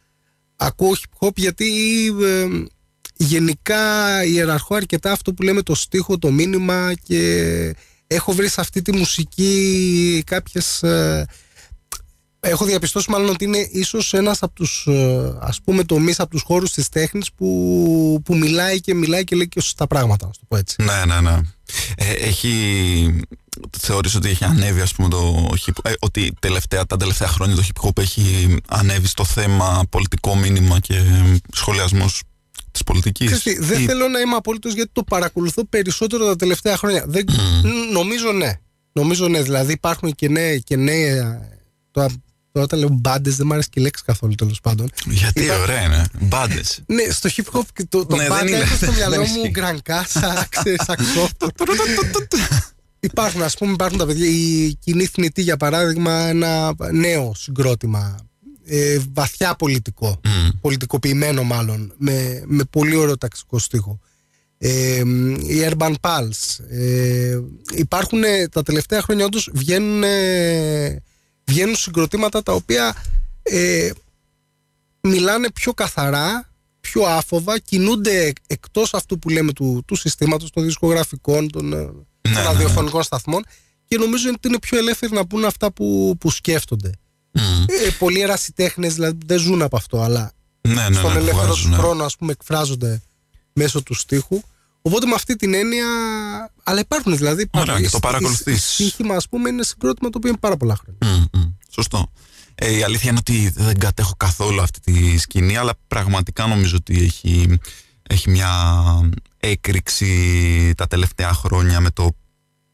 ακούω 0.56 0.94
hip 0.94 1.28
hop 1.28 1.36
γιατί 1.36 1.70
ε, 2.22 2.48
γενικά 3.18 4.24
ιεραρχώ 4.24 4.76
αρκετά 4.76 5.12
αυτό 5.12 5.34
που 5.34 5.44
λέμε 5.44 5.62
το 5.62 5.76
στίχο, 5.76 6.18
το 6.18 6.32
μήνυμα 6.32 6.94
και 7.04 7.76
έχω 8.08 8.34
βρει 8.34 8.48
σε 8.48 8.62
αυτή 8.62 8.82
τη 8.82 8.92
μουσική 8.92 10.24
κάποιες... 10.26 10.84
ε, 12.39 12.50
έχω 12.50 12.65
διαπιστώσει 12.65 13.12
μάλλον 13.12 13.29
ότι 13.29 13.46
είναι 13.46 13.67
ίσως 13.72 14.13
ένας 14.13 14.44
από 14.44 14.53
τους 14.53 14.86
ε, 14.89 15.38
ας 15.41 15.62
πούμε 15.63 15.84
τομείς 15.84 16.20
από 16.20 16.29
τους 16.29 16.41
χώρους 16.41 16.72
της 16.72 16.89
τέχνης 16.89 17.32
που, 17.36 18.22
που 18.25 18.38
μιλάει 18.38 18.79
και 18.82 18.94
μιλάει 18.94 19.24
και 19.24 19.36
λέει 19.36 19.48
και 19.48 19.62
σωστά 19.62 19.88
πράγματα, 19.88 20.25
να 20.25 20.32
το 20.32 20.39
πω 20.48 20.58
έτσι. 20.58 20.75
Ναι, 20.84 21.06
ναι, 21.15 21.22
ναι. 21.22 21.38
Ε, 21.98 22.12
έχει. 22.12 23.20
Θεωρείς 23.79 24.15
ότι 24.15 24.29
έχει 24.29 24.44
ανέβει, 24.44 24.82
ας 24.82 24.94
πούμε, 24.94 25.10
το 25.10 25.50
hip 25.65 25.72
ε, 25.84 25.91
ότι 26.00 26.34
τελευταία, 26.39 26.86
τα 26.86 26.98
τελευταία 26.98 27.27
χρόνια 27.27 27.56
το 27.56 27.63
hip 27.67 27.88
hop 27.88 27.98
έχει 28.01 28.56
ανέβει 28.67 29.08
στο 29.08 29.24
θέμα 29.25 29.84
πολιτικό 29.89 30.36
μήνυμα 30.36 30.79
και 30.79 31.01
σχολιασμός 31.53 32.22
της 32.72 32.84
πολιτικής; 32.84 33.27
Ξέρεις 33.39 33.44
τι, 33.60 33.65
δεν 33.65 33.82
Ή- 33.82 33.86
θέλω 33.86 34.08
να 34.08 34.20
είμαι 34.20 34.36
απόλυτος 34.36 34.74
γιατί 34.74 34.89
το 34.94 35.03
παρακολουθώ 35.03 35.65
περισσότερο 35.65 36.25
τα 36.25 36.36
τελευταία 36.36 36.77
χρόνια. 36.77 37.03
Δεν, 37.08 37.25
Ν- 37.63 37.91
Νομίζω 37.91 38.32
ναι. 38.32 38.60
Νομίζω 38.94 39.27
ναι. 39.27 39.41
Δηλαδή 39.41 39.72
υπάρχουν 39.74 40.15
και 40.15 40.27
νέοι. 40.29 40.63
Και 40.63 40.75
νέοι 40.75 41.03
ε, 41.03 41.39
τώρα, 42.58 42.68
τώρα 42.68 42.80
όταν 42.80 42.80
λέω 42.80 42.90
μπάντες, 43.02 43.36
δεν 43.36 43.46
μου 43.48 43.54
αρέσει 43.54 43.70
και 43.70 43.80
η 43.80 43.84
λέξη 43.84 44.04
καθόλου 44.06 44.36
τέλος 44.36 44.62
πάντων. 44.62 44.90
Γιατί 45.06 45.44
Είπα- 45.44 45.60
ωραία 45.62 45.82
είναι. 45.82 46.06
Μπάντες. 46.20 46.80
Ναι, 46.86 47.04
στο 47.10 47.30
hip 47.36 47.58
hop 47.60 47.64
και 47.74 47.86
το, 47.90 48.06
το 48.06 48.16
Ναι, 48.16 48.22
δεν 48.22 48.32
μπάντα 48.32 48.48
είναι. 48.48 48.58
έχω 48.58 48.76
στο 48.76 48.86
Δεν 48.92 48.96
μυαλό 48.96 49.22
ισχύει. 49.22 49.38
μου 49.38 49.50
γκρανκάσα, 49.50 50.48
ξέρεις, 50.60 50.82
αξό. 50.88 51.30
Υπάρχουν, 53.00 53.42
ας 53.42 53.58
πούμε, 53.58 53.72
υπάρχουν 53.72 53.98
τα 53.98 54.06
παιδιά. 54.06 54.26
Η 54.30 54.74
κοινή 54.80 55.06
θνητή, 55.06 55.42
για 55.42 55.58
παράδειγμα, 55.58 56.12
ένα 56.14 56.76
νέο 56.92 57.34
συγκρότημα. 57.36 58.18
Ε, 58.66 58.98
βαθιά 59.14 59.56
πολιτικό. 59.56 60.20
Πολιτικοποιημένο, 60.62 61.44
μάλλον. 61.44 61.94
Με, 61.98 62.44
με 62.46 62.64
πολύ 62.70 62.96
ωραίο 62.96 63.18
ταξικό 63.18 63.60
στίχο. 63.60 64.00
Ε, 64.58 64.98
οι 65.48 65.70
Urban 65.70 65.94
Pulse. 66.02 66.66
Ε, 66.70 67.40
υπάρχουν 67.74 68.24
ε, 68.24 68.48
τα 68.48 68.64
τελευταία 68.64 69.02
χρόνια 69.02 69.26
όντως 69.26 69.50
βγαίνουν, 69.54 70.04
ε, 70.04 71.04
βγαίνουν 71.48 71.75
συγκροτήματα 71.75 72.44
τα 72.44 72.54
οποία 72.54 72.96
ε, 73.44 73.92
μιλάνε 75.01 75.51
πιο 75.51 75.74
καθαρά, 75.74 76.50
πιο 76.80 77.04
άφοβα, 77.04 77.60
κινούνται 77.60 78.34
εκτός 78.48 78.94
αυτού 78.94 79.20
που 79.20 79.30
λέμε 79.30 79.54
του, 79.54 79.84
του 79.88 79.96
συστήματος 79.96 80.51
των 80.51 80.63
δισκογραφικών, 80.63 81.51
των, 81.51 81.68
ναι, 81.68 81.75
των 81.75 82.06
ναι, 82.30 82.42
ραδιοφωνικών 82.42 82.98
ναι. 82.98 83.04
σταθμών 83.04 83.46
και 83.86 83.98
νομίζω 83.98 84.30
ότι 84.30 84.48
είναι 84.48 84.60
πιο 84.60 84.77
ελεύθεροι 84.77 85.13
να 85.13 85.27
πούνε 85.27 85.48
αυτά 85.48 85.72
που, 85.72 86.16
που 86.20 86.32
σκέφτονται. 86.32 86.92
Mm. 87.34 87.42
Ε, 87.86 87.89
πολλοί 88.00 88.22
ερασιτέχνες 88.22 88.94
δηλαδή 88.94 89.18
δεν 89.25 89.39
ζουν 89.39 89.62
από 89.62 89.77
αυτό, 89.77 90.01
αλλά 90.01 90.32
ναι, 90.62 90.89
ναι, 90.89 90.96
στον 90.96 91.18
ελεύθερο 91.18 91.54
του 91.54 91.74
χρόνο 91.74 92.04
ας 92.04 92.16
πούμε 92.16 92.32
εκφράζονται 92.32 93.01
μέσω 93.54 93.84
του 93.84 93.94
στίχου. 93.94 94.42
Οπότε 94.81 95.05
με 95.05 95.13
αυτή 95.13 95.36
την 95.36 95.53
έννοια. 95.53 95.86
Αλλά 96.63 96.79
υπάρχουν 96.79 97.17
δηλαδή. 97.17 97.50
Ωραία, 97.51 97.81
και 97.81 97.89
το 97.89 98.00
παρακολουθείς. 98.00 98.74
Στίχημα, 98.74 99.15
ας 99.15 99.29
πούμε, 99.29 99.50
είναι 99.50 99.63
συγκρότημα 99.63 100.10
το 100.10 100.17
οποίο 100.17 100.29
είναι 100.29 100.39
πάρα 100.39 100.57
πολλά 100.57 100.75
χρόνια. 100.75 101.27
Mm, 101.31 101.38
mm, 101.38 101.53
σωστό. 101.69 102.12
Ε, 102.55 102.77
η 102.77 102.84
αλήθεια 102.84 103.10
είναι 103.10 103.19
ότι 103.19 103.50
δεν 103.55 103.79
κατέχω 103.79 104.13
καθόλου 104.17 104.62
αυτή 104.62 104.79
τη 104.79 105.17
σκηνή, 105.17 105.57
αλλά 105.57 105.74
πραγματικά 105.88 106.48
νομίζω 106.48 106.75
ότι 106.75 107.03
έχει, 107.03 107.60
έχει 108.03 108.29
μια 108.29 108.51
έκρηξη 109.38 110.74
τα 110.77 110.88
τελευταία 110.88 111.34
χρόνια 111.34 111.79
με 111.79 111.91
το 111.91 112.10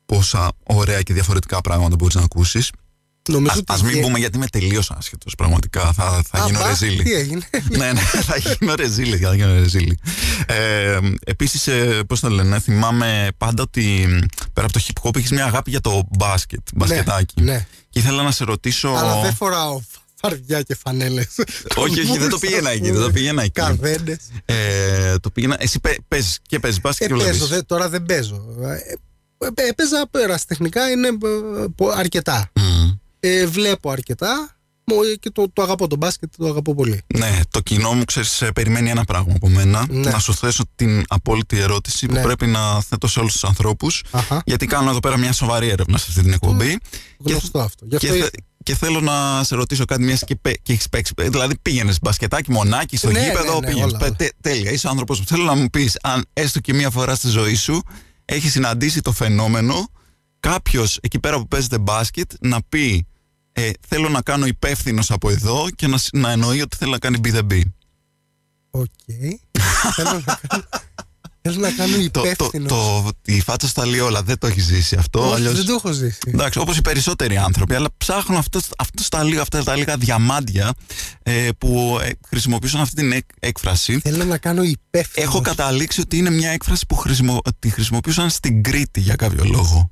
πόσα 0.05 0.51
ωραία 0.63 1.01
και 1.01 1.13
διαφορετικά 1.13 1.62
πράγματα 1.62 1.95
μπορείς 1.95 2.15
να 2.15 2.22
ακούσεις. 2.22 2.72
Νομίζω 3.30 3.62
ας, 3.68 3.82
ας 3.82 3.84
μην 3.84 4.01
πούμε 4.01 4.20
γιατί 4.20 4.38
είμαι 4.38 4.48
τελείως 4.48 4.92
άσχετος. 4.92 5.36
Πραγματικά 5.36 5.94
θα, 5.94 6.22
θα 6.27 6.46
γίνω 6.46 6.65
ρεζίλη. 6.65 7.03
Τι 7.03 7.13
έγινε; 7.13 7.50
ναι, 7.77 7.92
ναι, 7.92 8.00
θα 8.00 8.38
γίνω 8.38 8.75
ρεζίλη. 8.75 9.18
Θα 9.18 9.36
γίνω 9.36 9.53
ρεζίλη. 9.53 9.98
Ε, 10.46 11.00
Επίσης, 11.25 11.68
ε, 11.68 12.03
πώς 12.08 12.20
το 12.20 12.30
λένε, 12.30 12.60
θυμάμαι 12.60 13.27
πάντα 13.38 13.63
ότι 13.63 14.06
πέρα 14.53 14.68
από 14.68 14.80
το 14.80 14.86
hip 14.88 15.08
hop 15.08 15.15
έχεις 15.15 15.32
μια 15.32 15.46
αγάπη 15.46 15.70
για 15.70 15.82
το 15.82 16.01
μπάσκετ. 16.10 16.60
Μπασκετάκι. 16.75 17.42
Ναι, 17.42 17.51
ναι. 17.51 17.68
Και 17.89 18.00
ήθελα 18.00 18.24
να 18.24 18.32
σε 18.32 18.44
ρωτήσω. 18.44 18.89
Αλλά 18.89 19.22
δεν 19.22 19.34
φοράω 19.34 19.82
φαρδιά 20.15 20.62
και 20.62 20.75
φανέλες. 20.75 21.27
όχι, 21.75 22.00
όχι, 22.00 22.18
δεν 22.18 22.30
το 22.30 22.38
πήγαινα 22.38 22.70
εκεί. 22.70 22.92
Δεν 22.92 23.01
το 23.01 23.12
πήγαινα 23.12 23.42
εκεί. 23.42 23.51
Καρδένες. 23.51 24.20
Ε, 24.46 25.18
το 25.20 25.30
πήγαινα. 25.30 25.56
Εσύ 25.60 25.80
παίζει 26.08 26.36
και 26.42 26.60
παίζει 26.60 26.80
μπάσκετ 26.80 27.12
ε, 27.12 27.15
και 27.18 27.24
παίζω, 27.24 27.65
τώρα 27.65 27.89
δεν 27.89 28.03
παίζω. 28.03 28.46
Ε, 28.62 28.74
ε 29.58 29.68
έπαιζα 29.68 30.10
τεχνικά 30.48 30.89
είναι 30.89 31.08
αρκετά. 31.96 32.51
Mm 32.56 32.83
ε, 33.25 33.46
βλέπω 33.46 33.89
αρκετά. 33.89 34.58
Και 35.20 35.30
το, 35.30 35.50
το 35.53 35.62
αγαπώ 35.62 35.88
το 35.88 35.96
μπάσκετ, 35.96 36.34
το 36.38 36.46
αγαπώ 36.46 36.75
πολύ. 36.75 37.01
Ναι, 37.18 37.39
το 37.50 37.60
κοινό 37.60 37.94
μου 37.94 38.03
ξέρεις 38.03 38.42
ε, 38.42 38.51
περιμένει 38.51 38.89
ένα 38.89 39.03
πράγμα 39.03 39.34
από 39.36 39.50
μένα. 39.50 39.86
Ναι. 39.89 40.12
Να 40.12 40.20
σου 40.20 40.34
θέσω 40.34 40.63
την 40.75 41.03
απόλυτη 41.08 41.60
ερώτηση 41.60 42.06
Που 42.06 42.13
ναι. 42.13 42.22
πρέπει 42.22 42.46
να 42.46 42.82
θέτω 42.82 43.08
σε 43.08 43.20
όλους 43.20 43.32
τους 43.32 43.44
ανθρώπους 43.44 44.03
Γιατί 44.46 44.65
κάνω 44.65 44.89
εδώ 44.89 45.00
πέρα 45.00 45.18
μια 45.18 45.34
σοβαρή 45.34 45.68
έρευνα 45.68 45.98
σε 45.98 46.06
αυτή 46.10 46.22
την 46.22 46.34
εκπομπή. 46.34 46.77
Γνωστό 47.18 47.58
και, 47.60 47.63
αυτό. 47.63 47.98
Και, 47.98 48.32
και, 48.63 48.75
θέλω 48.75 49.01
να 49.01 49.44
σε 49.44 49.56
ρωτήσω 49.56 49.86
κάτι 49.86 50.03
μιας 50.03 50.24
και, 50.24 50.38
και 50.62 50.74
έχεις 50.74 50.89
παίξει 50.89 51.13
Δηλαδή 51.18 51.58
πήγαινες 51.62 51.98
μπασκετάκι, 52.01 52.51
μονάκι, 52.51 52.98
στο 52.98 53.12
ναι, 53.12 53.24
γήπεδο 53.24 53.60
ναι, 53.60 54.08
ναι, 54.20 54.27
Τέλεια, 54.42 54.72
είσαι 54.72 54.88
άνθρωπος. 54.88 55.20
Που 55.20 55.25
θέλω 55.25 55.44
να 55.44 55.56
μου 55.56 55.70
πεις 55.70 55.98
Αν 56.01 56.25
έστω 56.34 56.60
και 56.60 56.74
μια 56.74 56.89
φορά 56.89 57.15
στη 57.15 57.27
ζωή 57.27 57.56
σου 57.56 57.82
Έχεις 58.25 58.51
συναντήσει 58.51 59.01
το 59.01 59.12
φαινόμενο 59.12 59.88
Κάποιος 60.39 61.00
εκεί 61.01 61.20
πέρα 61.20 61.38
που 61.38 61.48
παίζεται 61.48 61.77
μπάσκετ 61.77 62.32
να 62.39 62.60
πει 62.70 63.08
ε, 63.53 63.69
θέλω 63.88 64.10
να 64.10 64.22
κάνω 64.22 64.45
υπεύθυνος 64.45 65.12
από 65.12 65.29
εδώ 65.29 65.67
και 65.75 65.88
να, 65.88 65.98
να 66.13 66.31
εννοεί 66.31 66.62
ότι 66.62 66.75
θέλω 66.75 66.91
να 66.91 67.00
κάνει 67.00 67.19
be 67.24 67.33
the 67.33 67.51
bee. 67.51 67.63
Οκ. 68.69 68.88
θέλω 69.95 70.22
να 70.25 70.39
κάνω... 70.48 70.63
Θέλω 71.45 71.60
να 71.60 71.72
κάνω 71.72 71.95
υπεύθυνο. 71.95 72.67
Το, 72.67 73.01
το, 73.03 73.12
τη 73.22 73.41
φάτσα 73.41 73.67
στα 73.67 73.83
όλα 74.03 74.24
δεν 74.24 74.38
το 74.38 74.48
έχει 74.48 74.60
ζήσει 74.60 74.95
αυτό. 74.95 75.25
Όχι, 75.25 75.33
αλλιώς... 75.33 75.55
δεν 75.55 75.65
το 75.65 75.74
έχω 75.74 75.91
ζήσει. 75.91 76.17
Εντάξει, 76.25 76.60
όπως 76.60 76.77
οι 76.77 76.81
περισσότεροι 76.81 77.38
άνθρωποι, 77.38 77.75
αλλά 77.75 77.88
ψάχνω 77.98 78.38
αυτό, 78.38 78.60
αυτό 78.77 79.03
τα 79.10 79.24
λίγα, 79.24 79.41
αυτά 79.41 79.63
τα 79.63 79.75
λίγα 79.75 79.98
διαμάντια 79.98 80.74
ε, 81.24 81.50
που 81.57 82.00
ε, 82.01 82.10
χρησιμοποιούσαν 82.27 82.81
αυτή 82.81 82.95
την 82.95 83.24
έκφραση. 83.39 84.00
Θέλω 84.00 84.24
να 84.24 84.38
κάνω 84.38 84.63
υπεύθυνος. 84.63 85.29
Έχω 85.29 85.41
καταλήξει 85.41 86.01
ότι 86.01 86.17
είναι 86.17 86.29
μια 86.29 86.50
έκφραση 86.50 86.86
που 86.86 86.95
χρησιμο, 86.95 87.41
τη 87.60 87.69
χρησιμοποιούσαν 87.69 88.29
στην 88.29 88.63
Κρήτη 88.63 89.00
για 89.00 89.15
κάποιο 89.15 89.43
λόγο. 89.45 89.91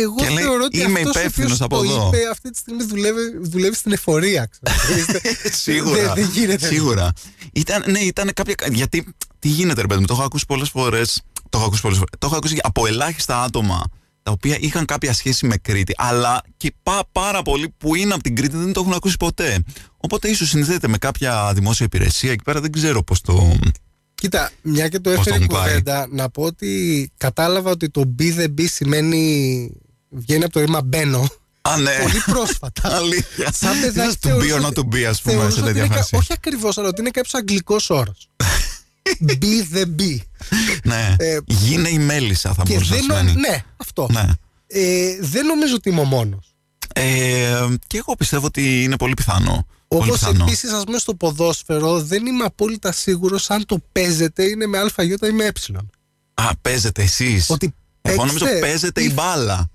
Εγώ 0.00 0.14
και 0.16 0.24
θεωρώ 0.24 0.64
ότι 0.64 0.80
είμαι 0.80 1.00
υπεύθυνος 1.00 1.60
από 1.60 1.76
το 1.76 1.82
εδώ. 1.82 2.06
Είπε, 2.06 2.28
αυτή 2.30 2.50
τη 2.50 2.58
στιγμή 2.58 2.84
δουλεύει, 2.84 3.38
δουλεύει 3.40 3.74
στην 3.74 3.92
εφορία. 3.92 4.48
σίγουρα. 5.64 6.02
Δεν, 6.02 6.14
δεν 6.14 6.30
γίνεται. 6.32 6.66
Σίγουρα. 6.66 7.12
Ήταν, 7.52 7.84
ναι, 7.90 7.98
ήταν 7.98 8.30
κάποια. 8.34 8.54
Γιατί 8.70 9.14
τι 9.38 9.48
γίνεται, 9.48 9.80
ρε 9.80 9.86
παιδί 9.86 10.00
μου, 10.00 10.06
το 10.06 10.14
έχω 10.14 10.22
ακούσει 10.22 10.46
πολλές 10.46 10.68
φορές. 10.68 11.22
Το 11.50 11.58
έχω 11.58 11.66
ακούσει, 11.66 11.82
πολλές 11.82 11.98
φορές, 11.98 12.14
το 12.18 12.26
έχω 12.26 12.36
ακούσει 12.36 12.56
από 12.62 12.86
ελάχιστα 12.86 13.42
άτομα 13.42 13.84
τα 14.22 14.30
οποία 14.30 14.56
είχαν 14.60 14.84
κάποια 14.84 15.12
σχέση 15.12 15.46
με 15.46 15.56
Κρήτη, 15.56 15.94
αλλά 15.96 16.42
και 16.56 16.72
πά, 16.82 17.00
πάρα 17.12 17.42
πολλοί 17.42 17.74
που 17.78 17.94
είναι 17.94 18.14
από 18.14 18.22
την 18.22 18.36
Κρήτη 18.36 18.56
δεν 18.56 18.72
το 18.72 18.80
έχουν 18.80 18.92
ακούσει 18.92 19.16
ποτέ. 19.16 19.62
Οπότε 19.96 20.28
ίσως 20.28 20.48
συνδέεται 20.48 20.88
με 20.88 20.98
κάποια 20.98 21.52
δημόσια 21.54 21.86
υπηρεσία 21.86 22.32
εκεί 22.32 22.42
πέρα, 22.42 22.60
δεν 22.60 22.72
ξέρω 22.72 23.02
πώς 23.02 23.20
το. 23.20 23.58
Κοίτα, 24.14 24.50
μια 24.62 24.88
και 24.88 24.98
το 24.98 25.10
έφερε 25.10 25.44
η 25.44 25.46
κουβέντα, 25.46 26.06
να 26.10 26.30
πω 26.30 26.42
ότι 26.42 27.10
κατάλαβα 27.16 27.70
ότι 27.70 27.90
το 27.90 28.14
be 28.18 28.38
the 28.38 28.46
be 28.58 28.64
σημαίνει 28.68 29.70
βγαίνει 30.08 30.44
από 30.44 30.52
το 30.52 30.60
ρήμα 30.60 30.82
μπαίνω. 30.82 31.28
Α, 31.62 31.76
ναι. 31.76 31.98
Πολύ 32.02 32.22
πρόσφατα. 32.26 32.88
Αλήθεια. 32.96 33.52
Σαν 33.52 33.80
παιδάκι. 33.80 34.16
To 34.22 34.28
be 34.28 34.60
or 34.60 34.62
not 34.62 34.72
to 34.72 34.94
be, 34.94 35.02
ας 35.02 35.20
πούμε, 35.22 35.50
σε 35.50 35.62
τέτοια 35.62 35.86
φάση. 35.86 36.16
Όχι 36.16 36.32
ακριβώς, 36.32 36.78
αλλά 36.78 36.88
ότι 36.88 37.00
είναι 37.00 37.10
κάποιος 37.10 37.34
αγγλικός 37.34 37.90
όρος. 37.90 38.30
be 39.28 39.76
the 39.76 39.84
be. 40.00 40.18
Ναι. 40.84 41.14
Ε, 41.18 41.38
Γίνε 41.46 41.88
η 41.88 41.98
μέλισσα, 41.98 42.54
θα 42.54 42.62
μπορούσε 42.68 42.94
να 42.94 43.00
σημαίνει. 43.00 43.32
Ναι, 43.32 43.64
αυτό. 43.76 44.08
Ναι. 44.10 44.26
Ε, 44.66 45.16
δεν 45.20 45.46
νομίζω 45.46 45.74
ότι 45.74 45.88
είμαι 45.88 46.00
ο 46.00 46.04
μόνος. 46.04 46.54
Ε, 46.94 47.66
και 47.86 47.98
εγώ 47.98 48.14
πιστεύω 48.16 48.46
ότι 48.46 48.82
είναι 48.82 48.96
πολύ 48.96 49.14
πιθανό. 49.14 49.66
Όπως 49.88 50.22
επίσης, 50.22 50.72
ας 50.72 50.84
πούμε, 50.84 50.98
στο 50.98 51.14
ποδόσφαιρο 51.14 52.02
δεν 52.02 52.26
είμαι 52.26 52.44
απόλυτα 52.44 52.92
σίγουρος 52.92 53.50
αν 53.50 53.66
το 53.66 53.82
παίζετε 53.92 54.44
είναι 54.44 54.66
με 54.66 54.78
ΑΙ 54.78 55.16
ή 55.22 55.30
με 55.32 55.44
Ε. 55.44 55.52
Α, 56.34 56.56
παίζετε 56.62 57.02
εσείς. 57.02 57.50
Ότι 57.50 57.74
εγώ 58.02 58.24
νομίζω 58.24 58.46
παίζεται 58.60 59.02
η 59.02 59.10
μπάλα. 59.14 59.70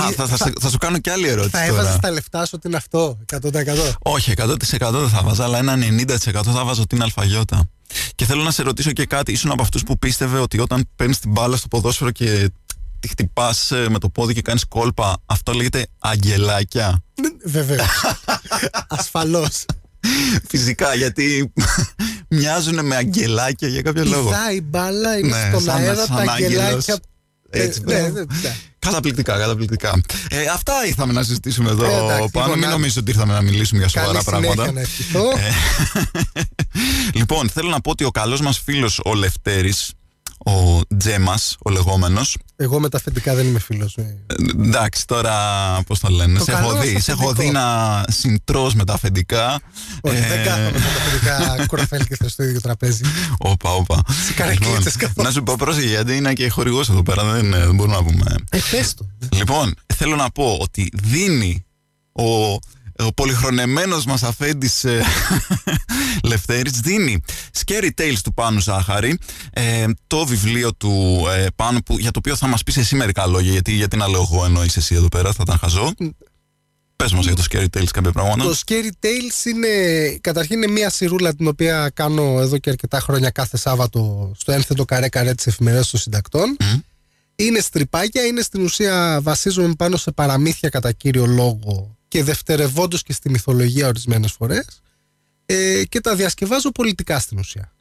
Α, 0.00 0.12
θα, 0.12 0.26
θα, 0.26 0.36
θα, 0.36 0.52
θα, 0.60 0.68
σου 0.70 0.78
κάνω 0.78 0.98
και 0.98 1.10
άλλη 1.10 1.28
ερώτηση. 1.28 1.56
Θα 1.56 1.64
έβαζες 1.64 1.96
τα 2.00 2.10
λεφτά 2.10 2.44
σου 2.44 2.52
ότι 2.54 2.68
είναι 2.68 2.76
αυτό, 2.76 3.18
100%. 3.32 3.40
Όχι, 3.98 4.32
100% 4.36 4.54
δεν 4.92 5.08
θα 5.08 5.22
βάζα, 5.22 5.44
αλλά 5.44 5.58
ένα 5.58 5.74
90% 5.74 6.40
θα 6.44 6.64
βάζω 6.64 6.82
ότι 6.82 6.94
είναι 6.94 7.04
αλφαγιώτα. 7.04 7.68
Και 8.14 8.24
θέλω 8.24 8.42
να 8.42 8.50
σε 8.50 8.62
ρωτήσω 8.62 8.92
και 8.92 9.06
κάτι. 9.06 9.32
Ήσουν 9.32 9.50
από 9.50 9.62
αυτούς 9.62 9.82
που 9.82 9.98
πίστευε 9.98 10.38
ότι 10.38 10.58
όταν 10.58 10.88
παίρνεις 10.96 11.18
την 11.18 11.30
μπάλα 11.30 11.56
στο 11.56 11.68
ποδόσφαιρο 11.68 12.10
και 12.10 12.50
τη 13.00 13.08
χτυπάς 13.08 13.70
ε, 13.70 13.86
με 13.88 13.98
το 13.98 14.08
πόδι 14.08 14.34
και 14.34 14.42
κάνεις 14.42 14.64
κόλπα, 14.64 15.16
αυτό 15.26 15.52
λέγεται 15.52 15.86
αγγελάκια; 15.98 17.02
Βεβαίως. 17.44 17.86
Ασφαλώς. 18.98 19.64
Φυσικά, 20.48 20.94
γιατί 20.94 21.52
μοιάζουν 22.28 22.86
με 22.86 22.96
αγγελάκια 22.96 23.68
για 23.68 23.82
κάποιο 23.82 24.04
λόγο. 24.04 24.28
Πηδάει 24.28 24.56
η 24.56 24.62
μπάλα, 24.64 25.18
είναι 25.18 25.28
ναι, 25.28 25.58
στον 25.58 25.74
αέρα, 25.74 26.06
τα 26.06 26.32
αγγελάκια. 26.32 26.98
Έτσι, 27.50 27.80
ναι, 27.84 28.00
ναι, 28.00 28.08
ναι, 28.08 28.56
Καταπληκτικά, 28.78 29.38
καταπληκτικά. 29.38 30.00
Ε, 30.30 30.46
αυτά 30.46 30.86
ήρθαμε 30.86 31.12
να 31.12 31.22
συζητήσουμε 31.22 31.70
εδώ 31.70 32.10
ε, 32.10 32.28
πάνω. 32.32 32.54
Μην 32.54 32.68
νομίζετε 32.68 33.00
ότι 33.00 33.10
ήρθαμε 33.10 33.32
να 33.32 33.40
μιλήσουμε 33.40 33.80
για 33.80 33.88
σοβαρά 33.88 34.22
πράγματα. 34.22 34.72
Να 34.72 34.80
ε, 34.80 34.86
λοιπόν, 37.18 37.48
θέλω 37.48 37.68
να 37.68 37.80
πω 37.80 37.90
ότι 37.90 38.04
ο 38.04 38.10
καλός 38.10 38.40
μας 38.40 38.58
φίλος 38.58 39.00
ο 39.04 39.14
Λευτέρης 39.14 39.92
ο 40.44 40.80
Τζέμας, 40.96 41.56
ο 41.62 41.70
λεγόμενος. 41.70 42.36
Εγώ 42.56 42.80
με 42.80 42.88
τα 42.88 42.96
αφεντικά 42.96 43.34
δεν 43.34 43.46
είμαι 43.46 43.58
φίλος. 43.58 43.96
Ε. 43.96 44.16
Εντάξει, 44.60 45.06
τώρα 45.06 45.34
πώς 45.86 46.00
το 46.00 46.08
λένε. 46.08 46.38
Το 46.38 46.44
σε 46.44 46.52
έχω 46.52 46.72
δει, 46.72 47.00
σε 47.00 47.12
έχω 47.12 47.32
δει 47.32 47.50
να 47.50 47.64
συντρώ 48.08 48.70
με 48.74 48.84
τα 48.84 48.92
αφεντικά. 48.92 49.60
Όχι, 50.00 50.16
ε... 50.16 50.28
δεν 50.28 50.44
κάθομαι 50.44 50.70
με 50.70 50.78
τα 50.80 50.88
αφεντικά 50.88 51.56
κουραφέλκε 51.68 52.16
στο 52.26 52.42
ίδιο 52.42 52.60
τραπέζι. 52.60 53.04
Όπα, 53.38 53.70
όπα. 53.70 54.02
Σε 54.26 54.32
καρακίτσε 54.32 54.68
λοιπόν, 54.68 54.82
καθόλου. 54.82 55.26
Να 55.26 55.30
σου 55.30 55.42
πω 55.42 55.54
πρόσεχε, 55.58 55.86
γιατί 55.86 56.16
είναι 56.16 56.32
και 56.32 56.48
χορηγός 56.48 56.88
εδώ 56.88 57.02
πέρα. 57.02 57.24
Δεν, 57.24 57.50
δεν 57.50 57.74
μπορούμε 57.74 57.96
να 57.96 58.02
πούμε. 58.02 58.34
Ε, 58.50 58.58
το. 58.96 59.08
Λοιπόν, 59.36 59.74
θέλω 59.94 60.16
να 60.16 60.30
πω 60.30 60.58
ότι 60.60 60.90
δίνει 60.94 61.64
ο 62.12 62.58
ο 63.06 63.12
πολυχρονεμένος 63.12 64.04
μας 64.04 64.22
αφέντης 64.22 64.84
ε, 64.84 65.02
Λευτέρης 66.30 66.72
δίνει 66.80 67.22
Scary 67.64 67.88
Tales 67.98 68.18
του 68.24 68.34
Πάνου 68.34 68.60
Ζάχαρη 68.60 69.18
ε, 69.52 69.84
το 70.06 70.26
βιβλίο 70.26 70.74
του 70.74 71.24
ε, 71.36 71.46
Πάνου 71.56 71.82
που, 71.82 71.98
για 71.98 72.10
το 72.10 72.18
οποίο 72.18 72.36
θα 72.36 72.46
μας 72.46 72.62
πεις 72.62 72.76
εσύ 72.76 72.96
μερικά 72.96 73.26
λόγια 73.26 73.52
γιατί, 73.52 73.72
γιατί 73.72 73.96
να 73.96 74.08
λέω 74.08 74.28
εγώ 74.32 74.44
ενώ 74.44 74.64
είσαι 74.64 74.78
εσύ 74.78 74.94
εδώ 74.94 75.08
πέρα 75.08 75.32
θα 75.32 75.42
ήταν 75.42 75.58
χαζό 75.58 75.92
Πες 76.96 77.12
μας 77.12 77.24
για 77.24 77.34
το 77.34 77.42
Scary 77.50 77.66
Tales 77.76 77.88
κάποια 77.92 78.12
πράγματα. 78.12 78.44
Το 78.44 78.58
Scary 78.66 79.06
Tales 79.06 79.44
είναι 79.44 79.68
καταρχήν 80.20 80.62
είναι 80.62 80.72
μια 80.72 80.90
σιρούλα 80.90 81.34
την 81.34 81.46
οποία 81.46 81.90
κάνω 81.94 82.40
εδώ 82.40 82.58
και 82.58 82.70
αρκετά 82.70 83.00
χρόνια 83.00 83.30
κάθε 83.30 83.56
Σάββατο 83.56 84.32
στο 84.38 84.52
ένθετο 84.52 84.84
καρέ 84.84 85.08
καρέ 85.08 85.34
της 85.34 85.46
εφημερίδας 85.46 85.90
των 85.90 86.00
συντακτών. 86.00 86.56
Είναι 87.36 87.60
στριπάκια, 87.60 88.24
είναι 88.24 88.40
στην 88.40 88.62
ουσία 88.62 89.18
βασίζομαι 89.22 89.74
πάνω 89.78 89.96
σε 89.96 90.10
παραμύθια 90.10 90.68
κατά 90.68 90.92
κύριο 90.92 91.26
λόγο 91.26 91.99
και 92.10 92.22
δευτερευόντως 92.22 93.02
και 93.02 93.12
στη 93.12 93.30
μυθολογία 93.30 93.86
ορισμένες 93.86 94.32
φορές 94.32 94.66
ε, 95.46 95.82
και 95.88 96.00
τα 96.00 96.14
διασκευάζω 96.14 96.70
πολιτικά 96.70 97.18
στην 97.18 97.38
ουσια 97.38 97.72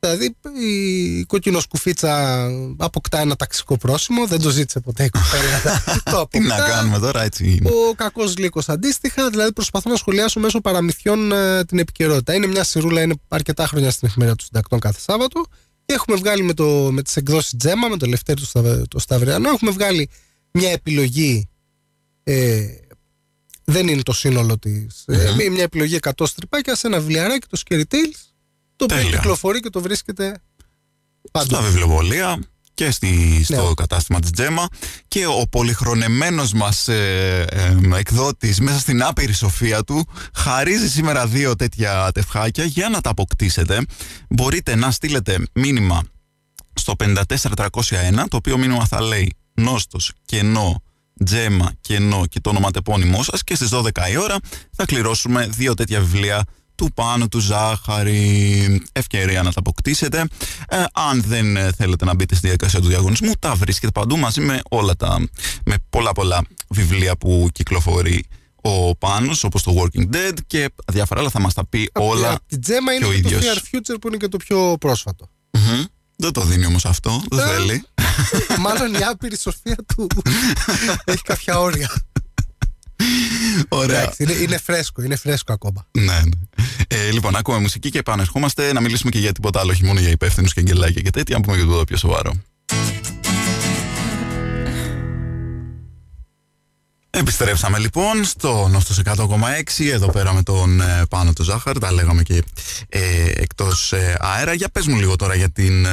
Δηλαδή 0.00 0.36
η 0.60 1.24
κοκκινοσκουφίτσα 1.24 2.44
αποκτά 2.76 3.18
ένα 3.20 3.36
ταξικό 3.36 3.76
πρόσημο, 3.76 4.26
δεν 4.26 4.40
το 4.40 4.50
ζήτησε 4.50 4.80
ποτέ 4.80 5.04
η 5.04 5.08
κοπέλα. 5.08 5.82
το 6.12 6.28
Τι 6.30 6.40
να 6.40 6.56
κάνουμε 6.56 6.98
τώρα, 6.98 7.22
έτσι 7.22 7.50
είναι. 7.50 7.70
Ο 7.70 7.94
κακός 7.94 8.36
λύκος 8.36 8.68
αντίστοιχα, 8.68 9.30
δηλαδή 9.30 9.52
προσπαθώ 9.52 9.90
να 9.90 9.96
σχολιάσω 9.96 10.40
μέσω 10.40 10.60
παραμυθιών 10.60 11.32
ε, 11.32 11.64
την 11.64 11.78
επικαιρότητα. 11.78 12.34
Είναι 12.34 12.46
μια 12.46 12.64
σιρούλα, 12.64 13.02
είναι 13.02 13.14
αρκετά 13.28 13.66
χρόνια 13.66 13.90
στην 13.90 14.08
εφημερίδα 14.08 14.36
του 14.36 14.44
συντακτών 14.44 14.78
κάθε 14.78 15.00
Σάββατο. 15.00 15.44
Και 15.84 15.94
έχουμε 15.94 16.16
βγάλει 16.16 16.42
με, 16.42 16.54
το, 16.54 16.88
με 16.92 17.02
τις 17.02 17.16
εκδόσεις 17.16 17.56
Τζέμα, 17.56 17.88
με 17.88 17.96
το 17.96 18.06
Λευτέρη 18.06 18.40
του 18.40 18.86
το 18.88 18.98
Σταυριανό, 18.98 19.48
έχουμε 19.48 19.70
βγάλει 19.70 20.10
μια 20.50 20.70
επιλογή. 20.70 21.48
Ε, 22.24 22.66
δεν 23.70 23.88
είναι 23.88 24.02
το 24.02 24.12
σύνολο 24.12 24.58
της. 24.58 25.04
Ε, 25.06 25.34
μια 25.50 25.62
επιλογή 25.62 25.98
100 26.00 26.26
στριπάκια 26.26 26.74
σε 26.76 26.86
ένα 26.86 26.98
βιβλιαράκι, 26.98 27.46
το 27.50 27.60
Scary 27.64 27.82
Tales 27.94 28.18
το 28.76 28.84
οποίο 28.84 29.10
κυκλοφορεί 29.10 29.60
και 29.60 29.70
το 29.70 29.80
βρίσκεται 29.80 30.40
παντού. 31.32 31.54
Στα 31.54 31.62
βιβλιοβολία 31.62 32.38
και 32.74 32.90
στη, 32.90 33.40
στο 33.44 33.66
ναι. 33.66 33.74
κατάστημα 33.74 34.20
της 34.20 34.30
Τζέμα 34.30 34.68
και 35.08 35.26
ο 35.26 35.44
πολυχρονεμένος 35.50 36.52
μας 36.52 36.88
ε, 36.88 37.44
ε, 37.50 37.96
εκδότης 37.96 38.60
μέσα 38.60 38.78
στην 38.78 39.02
άπειρη 39.02 39.32
σοφία 39.32 39.84
του 39.84 40.08
χαρίζει 40.34 40.90
σήμερα 40.90 41.26
δύο 41.26 41.56
τέτοια 41.56 42.10
τευχάκια 42.14 42.64
για 42.64 42.88
να 42.88 43.00
τα 43.00 43.10
αποκτήσετε 43.10 43.84
μπορείτε 44.28 44.74
να 44.74 44.90
στείλετε 44.90 45.38
μήνυμα 45.52 46.02
στο 46.74 46.94
54301 46.98 47.24
το 48.28 48.36
οποίο 48.36 48.58
μήνυμα 48.58 48.86
θα 48.86 49.00
λέει 49.02 49.36
νόστος, 49.54 50.12
κενό, 50.24 50.82
τζέμα, 51.24 51.72
κενό 51.80 52.26
και 52.26 52.40
το 52.40 52.50
ονοματεπώνυμό 52.50 53.22
σας 53.22 53.44
και 53.44 53.54
στις 53.54 53.70
12 53.72 54.10
η 54.12 54.16
ώρα 54.16 54.36
θα 54.76 54.84
κληρώσουμε 54.84 55.46
δύο 55.46 55.74
τέτοια 55.74 56.00
βιβλία 56.00 56.44
του 56.74 56.90
πάνω 56.94 57.28
του 57.28 57.38
ζάχαρη. 57.38 58.82
Ευκαιρία 58.92 59.42
να 59.42 59.52
τα 59.52 59.58
αποκτήσετε. 59.60 60.24
Ε, 60.68 60.84
αν 60.92 61.22
δεν 61.22 61.56
ε, 61.56 61.72
θέλετε 61.76 62.04
να 62.04 62.14
μπείτε 62.14 62.34
στη 62.34 62.46
διαδικασία 62.46 62.80
του 62.80 62.88
διαγωνισμού, 62.88 63.32
τα 63.38 63.54
βρίσκετε 63.54 63.92
παντού 63.92 64.18
μαζί 64.18 64.40
με 64.40 64.60
όλα 64.70 64.96
τα. 64.96 65.28
με 65.64 65.74
πολλά 65.90 66.12
πολλά 66.12 66.42
βιβλία 66.68 67.16
που 67.16 67.48
κυκλοφορεί 67.52 68.24
ο 68.62 68.96
Πάνος 68.96 69.44
όπως 69.44 69.62
το 69.62 69.74
Working 69.76 70.14
Dead 70.14 70.32
και 70.46 70.70
διάφορα 70.92 71.20
άλλα 71.20 71.30
θα 71.30 71.40
μας 71.40 71.54
τα 71.54 71.66
πει 71.66 71.90
όλα 71.94 72.30
από 72.30 72.40
την 72.46 72.60
Τζέμα 72.60 72.92
είναι 72.92 73.06
και, 73.06 73.20
το 73.20 73.28
Fear 73.28 73.56
Future 73.56 73.96
που 74.00 74.08
είναι 74.08 74.16
και 74.16 74.28
το 74.28 74.36
πιο 74.36 74.76
προσφατο 74.80 75.28
Δεν 76.20 76.32
το 76.32 76.40
δίνει 76.40 76.66
όμως 76.66 76.84
αυτό, 76.84 77.22
δεν 77.30 77.38
ε, 77.38 77.52
θέλει. 77.52 77.84
Μάλλον 78.64 78.94
η 78.94 79.04
άπειρη 79.10 79.38
σοφία 79.38 79.76
του 79.86 80.06
έχει 81.04 81.22
κάποια 81.22 81.58
όρια. 81.58 81.90
Ωραία. 83.68 84.12
είναι, 84.16 84.32
είναι, 84.32 84.58
φρέσκο, 84.58 85.02
είναι 85.02 85.16
φρέσκο 85.16 85.52
ακόμα. 85.52 85.86
Ναι, 85.90 86.04
ναι. 86.04 86.64
Ε, 86.88 87.10
λοιπόν, 87.10 87.36
ακούμε 87.36 87.58
μουσική 87.58 87.90
και 87.90 87.98
επανερχόμαστε 87.98 88.72
να 88.72 88.80
μιλήσουμε 88.80 89.10
και 89.10 89.18
για 89.18 89.32
τίποτα 89.32 89.60
άλλο, 89.60 89.70
όχι 89.70 89.84
μόνο 89.84 90.00
για 90.00 90.10
υπεύθυνους 90.10 90.52
και 90.52 90.60
αγγελάκια 90.60 91.02
και 91.02 91.10
τέτοια, 91.10 91.36
να 91.36 91.42
πούμε 91.42 91.56
για 91.56 91.66
το 91.66 91.84
πιο 91.84 91.96
σοβαρό. 91.96 92.32
Επιστρέψαμε 97.10 97.78
λοιπόν 97.78 98.24
στο 98.24 98.68
Νόστος 98.68 99.00
100,6 99.04 99.90
εδώ 99.92 100.10
πέρα 100.10 100.32
με 100.32 100.42
τον 100.42 100.80
ε, 100.80 101.02
Πάνο 101.10 101.32
του 101.32 101.42
Ζάχαρ, 101.42 101.78
τα 101.78 101.92
λέγαμε 101.92 102.22
και 102.22 102.42
ε, 102.88 103.24
εκτός 103.34 103.92
ε, 103.92 104.16
αέρα. 104.20 104.52
Για 104.52 104.68
πες 104.68 104.86
μου 104.86 104.96
λίγο 104.96 105.16
τώρα 105.16 105.34
για 105.34 105.50
την 105.50 105.84
ε, 105.84 105.90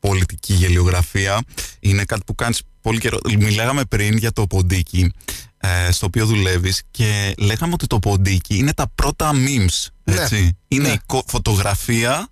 πολιτική 0.00 0.52
γελιογραφία. 0.52 1.40
Είναι 1.80 2.04
κάτι 2.04 2.22
που 2.26 2.34
κάνεις 2.34 2.62
πολύ 2.80 2.98
καιρό. 2.98 3.18
Μιλάγαμε 3.38 3.84
πριν 3.84 4.16
για 4.16 4.32
το 4.32 4.46
ποντίκι 4.46 5.12
ε, 5.56 5.92
στο 5.92 6.06
οποίο 6.06 6.26
δουλεύεις 6.26 6.82
και 6.90 7.34
λέγαμε 7.38 7.72
ότι 7.72 7.86
το 7.86 7.98
ποντίκι 7.98 8.56
είναι 8.56 8.72
τα 8.72 8.86
πρώτα 8.94 9.30
memes, 9.32 9.86
ναι. 10.04 10.14
έτσι. 10.14 10.58
Είναι 10.68 10.88
ναι. 10.88 10.94
η 10.94 11.22
φωτογραφία 11.26 12.28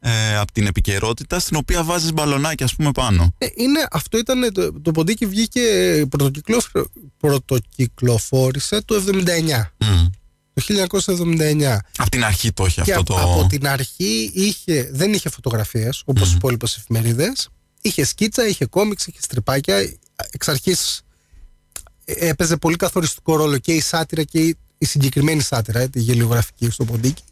ε, 0.00 0.36
από 0.36 0.52
την 0.52 0.66
επικαιρότητα 0.66 1.38
στην 1.38 1.56
οποία 1.56 1.84
βάζεις 1.84 2.12
μπαλονάκι 2.12 2.64
ας 2.64 2.74
πούμε 2.74 2.90
πάνω. 2.92 3.34
Ε, 3.38 3.46
είναι, 3.54 3.86
αυτό 3.90 4.18
ήταν, 4.18 4.52
το, 4.52 4.80
το 4.80 4.90
ποντίκι 4.90 5.26
βγήκε, 5.26 5.62
πρωτοκυκλο, 6.08 6.62
πρωτοκυκλοφόρησε 7.16 8.82
το 8.84 9.02
79. 9.06 9.08
Mm. 9.78 10.10
Το 10.52 10.62
1979. 10.62 11.76
Από 11.96 12.10
την 12.10 12.24
αρχή 12.24 12.52
το 12.52 12.64
είχε 12.64 12.80
αυτό 12.80 13.02
το... 13.02 13.16
Από 13.16 13.46
την 13.48 13.68
αρχή 13.68 14.30
είχε, 14.34 14.90
δεν 14.92 15.12
είχε 15.12 15.28
φωτογραφίες 15.28 16.02
όπως 16.04 16.28
mm. 16.28 16.32
οι 16.32 16.34
υπόλοιπες 16.34 16.76
εφημερίδες. 16.76 17.48
Είχε 17.80 18.04
σκίτσα, 18.04 18.46
είχε 18.46 18.66
κόμιξ, 18.66 19.06
είχε 19.06 19.18
στριπάκια. 19.20 19.76
Εξ 20.30 20.48
αρχής 20.48 21.02
έπαιζε 22.04 22.56
πολύ 22.56 22.76
καθοριστικό 22.76 23.36
ρόλο 23.36 23.58
και 23.58 23.72
η 23.72 23.80
σάτυρα 23.80 24.22
και 24.22 24.38
η, 24.78 24.86
συγκεκριμένη 24.86 25.42
σάτυρα, 25.42 25.88
τη 25.88 26.00
γελιογραφική 26.00 26.70
στο 26.70 26.84
ποντίκι. 26.84 27.22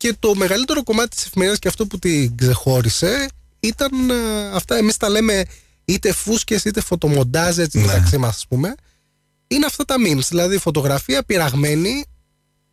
Και 0.00 0.16
το 0.18 0.34
μεγαλύτερο 0.34 0.82
κομμάτι 0.82 1.16
της 1.16 1.26
εφημερίδας 1.26 1.58
και 1.58 1.68
αυτό 1.68 1.86
που 1.86 1.98
την 1.98 2.36
ξεχώρισε 2.36 3.28
ήταν 3.60 4.10
ε, 4.10 4.14
αυτά. 4.52 4.76
Εμείς 4.76 4.96
τα 4.96 5.08
λέμε 5.08 5.44
είτε 5.84 6.12
φούσκες 6.12 6.64
είτε 6.64 6.80
φωτομοντάζ, 6.80 7.58
έτσι 7.58 7.78
ναι. 7.78 7.86
μεταξύ 7.86 8.18
μας, 8.18 8.36
ας 8.36 8.46
πούμε. 8.48 8.74
Είναι 9.46 9.66
αυτά 9.66 9.84
τα 9.84 9.94
memes, 9.98 10.28
δηλαδή 10.28 10.58
φωτογραφία 10.58 11.22
πειραγμένη, 11.22 12.04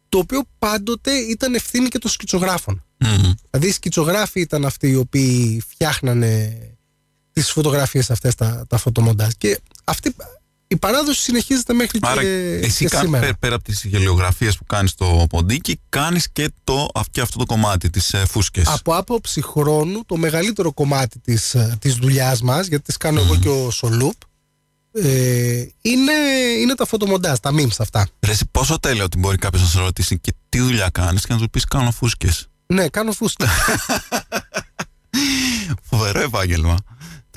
το 0.10 0.18
οποίο 0.18 0.42
πάντοτε 0.60 1.12
ήταν 1.12 1.56
ευθύνη 1.56 1.88
και 1.88 1.98
των 1.98 2.12
σκητσογράφων. 2.12 2.84
Mm-hmm. 3.06 3.34
Δηλαδή 3.50 3.68
οι 3.68 3.72
σκητσογράφοι 3.72 4.40
ήταν 4.40 4.66
αυτοί 4.66 4.90
οι 4.90 4.96
οποίοι 4.96 5.64
φτιάχνανε 5.68 6.58
τις 7.34 7.52
φωτογραφίες 7.52 8.12
αυτές, 8.12 8.36
τα, 8.36 8.66
τα 8.70 8.78
φωτομοντάζ. 8.78 9.32
Και 9.38 9.60
αυτοί 9.84 10.16
η 10.68 10.78
παράδοση 10.78 11.22
συνεχίζεται 11.22 11.74
μέχρι 11.74 12.00
Άρα, 12.02 12.22
και, 12.22 12.60
εσύ 12.64 12.86
και 12.86 12.98
σήμερα. 12.98 13.24
Πέρα, 13.24 13.38
πέρα 13.40 13.56
από 13.56 13.64
τις 13.64 13.84
γελιογραφίες 13.84 14.58
που 14.58 14.66
κάνεις 14.66 14.92
στο 14.92 15.26
ποντίκι, 15.30 15.80
κάνεις 15.90 16.30
και, 16.32 16.52
το, 16.64 16.88
και 17.12 17.22
αυτό 17.22 17.38
το 17.38 17.46
κομμάτι, 17.46 17.90
τις 17.90 18.14
ε, 18.14 18.26
φούσκες. 18.26 18.68
Από 18.68 18.96
άποψη 18.96 19.42
χρόνου, 19.42 20.06
το 20.06 20.18
μεγαλύτερο 20.18 20.74
κομμάτι 20.74 21.20
της, 21.20 21.56
ε, 21.56 21.78
της 21.80 21.96
δουλειάς 21.96 22.42
μας, 22.42 22.68
γιατί 22.68 22.84
τις 22.84 22.98
κάνω 22.98 23.20
εγώ 23.20 23.36
και 23.36 23.50
ο 23.50 23.72
Σολούπ, 23.72 24.16
ε, 24.92 25.66
είναι, 25.82 26.12
είναι 26.62 26.76
τα 26.76 26.86
φωτομοντάζ, 26.86 27.38
τα 27.38 27.52
memes 27.54 27.76
αυτά. 27.80 28.08
Ρε, 28.20 28.34
πόσο 28.52 28.80
τέλειο 28.80 29.04
ότι 29.04 29.18
μπορεί 29.18 29.38
κάποιος 29.38 29.62
να 29.62 29.68
σε 29.68 29.80
ρωτήσει 29.80 30.20
και 30.20 30.34
τι 30.50 30.60
δουλειά 30.60 30.90
κάνεις 30.90 31.26
και 31.26 31.34
να 31.34 31.40
του 31.40 31.50
πεις 31.50 31.66
κάνω 31.66 31.92
φούσκες. 31.92 32.48
Ναι, 32.66 32.90
κάνω 32.90 33.12
φούσκες. 33.12 33.48
Φοβερό 35.90 36.22
επάγγελμα. 36.22 36.78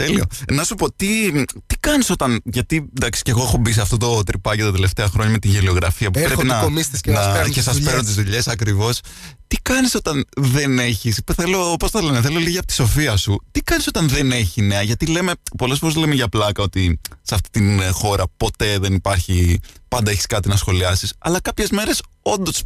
Τέλειο. 0.06 0.24
Να 0.52 0.64
σου 0.64 0.74
πω, 0.74 0.92
τι, 0.92 1.32
τι 1.66 1.76
κάνεις 1.80 2.10
όταν. 2.10 2.40
Γιατί 2.44 2.90
εντάξει, 2.96 3.22
και 3.22 3.30
εγώ 3.30 3.42
έχω 3.42 3.56
μπει 3.56 3.72
σε 3.72 3.80
αυτό 3.80 3.96
το 3.96 4.22
τρυπάκι 4.22 4.62
τα 4.62 4.72
τελευταία 4.72 5.08
χρόνια 5.08 5.32
με 5.32 5.38
τη 5.38 5.48
γελιογραφία 5.48 6.10
που 6.10 6.20
πρέπει 6.20 6.44
να. 6.44 6.64
Και, 7.00 7.10
να, 7.10 7.48
και 7.48 7.62
σας 7.62 7.80
παίρνω 7.80 8.02
τις 8.02 8.14
δουλειές 8.14 8.48
ακριβώς. 8.48 9.00
Τι 9.46 9.56
κάνεις 9.56 9.94
όταν 9.94 10.24
δεν 10.36 10.78
έχεις. 10.78 11.20
Θέλω, 11.34 11.76
πώς 11.78 11.90
το 11.90 12.00
λένε, 12.00 12.20
θέλω 12.20 12.38
λίγη 12.38 12.58
από 12.58 12.66
τη 12.66 12.72
σοφία 12.72 13.16
σου. 13.16 13.40
Τι 13.50 13.60
κάνεις 13.60 13.86
όταν 13.86 14.08
δεν 14.08 14.32
έχει 14.32 14.62
νέα. 14.62 14.82
Γιατί 14.82 15.06
λέμε, 15.06 15.32
πολλές 15.58 15.78
φορές 15.78 15.96
λέμε 15.96 16.14
για 16.14 16.28
πλάκα 16.28 16.62
ότι 16.62 17.00
σε 17.22 17.34
αυτή 17.34 17.50
την 17.50 17.82
χώρα 17.92 18.24
ποτέ 18.36 18.78
δεν 18.78 18.94
υπάρχει. 18.94 19.60
Πάντα 19.88 20.10
έχεις 20.10 20.26
κάτι 20.26 20.48
να 20.48 20.56
σχολιάσεις. 20.56 21.12
Αλλά 21.18 21.40
κάποιες 21.40 21.70
μέρες 21.70 22.02
όντως 22.22 22.62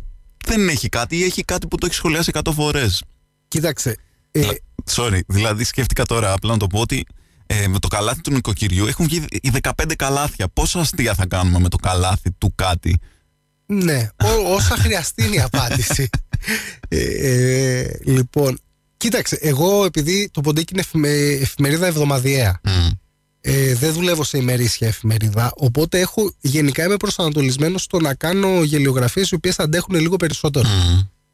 δεν 0.46 0.68
έχει 0.68 0.88
κάτι 0.88 1.16
ή 1.16 1.24
έχει 1.24 1.42
κάτι 1.42 1.66
που 1.66 1.76
το 1.76 1.86
έχεις 1.86 1.98
σχολιάσει 1.98 2.30
100 2.34 2.52
φορές. 2.54 3.02
Κοίταξε. 3.48 3.96
Ε, 4.30 4.48
Sorry, 4.90 5.20
δηλαδή 5.26 5.64
σκέφτηκα 5.64 6.04
τώρα 6.04 6.32
απλά 6.32 6.52
να 6.52 6.58
το 6.58 6.66
πω 6.66 6.80
ότι 6.80 7.06
ε, 7.46 7.68
με 7.68 7.78
το 7.78 7.88
καλάθι 7.88 8.20
του 8.20 8.32
νοικοκυριού 8.32 8.86
έχουν 8.86 9.04
βγει 9.04 9.24
οι 9.30 9.50
15 9.62 9.70
καλάθια. 9.96 10.48
Πόσα 10.48 10.80
αστεία 10.80 11.14
θα 11.14 11.26
κάνουμε 11.26 11.58
με 11.58 11.68
το 11.68 11.76
καλάθι 11.76 12.30
του 12.38 12.52
κάτι; 12.54 12.98
Ναι, 13.66 14.08
ό, 14.22 14.54
όσα 14.54 14.76
χρειαστεί 14.76 15.24
είναι 15.24 15.36
η 15.36 15.40
απάντηση. 15.40 16.08
Ε, 16.88 16.98
ε, 16.98 18.00
λοιπόν, 18.04 18.58
κοίταξε, 18.96 19.38
εγώ 19.40 19.84
επειδή 19.84 20.30
το 20.32 20.40
ποντίκι 20.40 20.74
είναι 20.74 21.10
εφημερίδα 21.40 21.86
εβδομαδιαία, 21.86 22.60
ε, 23.40 23.74
δεν 23.74 23.92
δουλεύω 23.92 24.24
σε 24.24 24.38
ημερήσια 24.38 24.88
εφημερίδα, 24.88 25.52
οπότε 25.56 26.00
έχω, 26.00 26.32
γενικά 26.40 26.84
είμαι 26.84 26.96
προσανατολισμένος 26.96 27.82
στο 27.82 28.00
να 28.00 28.14
κάνω 28.14 28.62
γελιογραφίες 28.62 29.30
οι 29.30 29.34
οποίες 29.34 29.58
αντέχουν 29.58 29.94
λίγο 29.94 30.16
περισσότερο. 30.16 30.68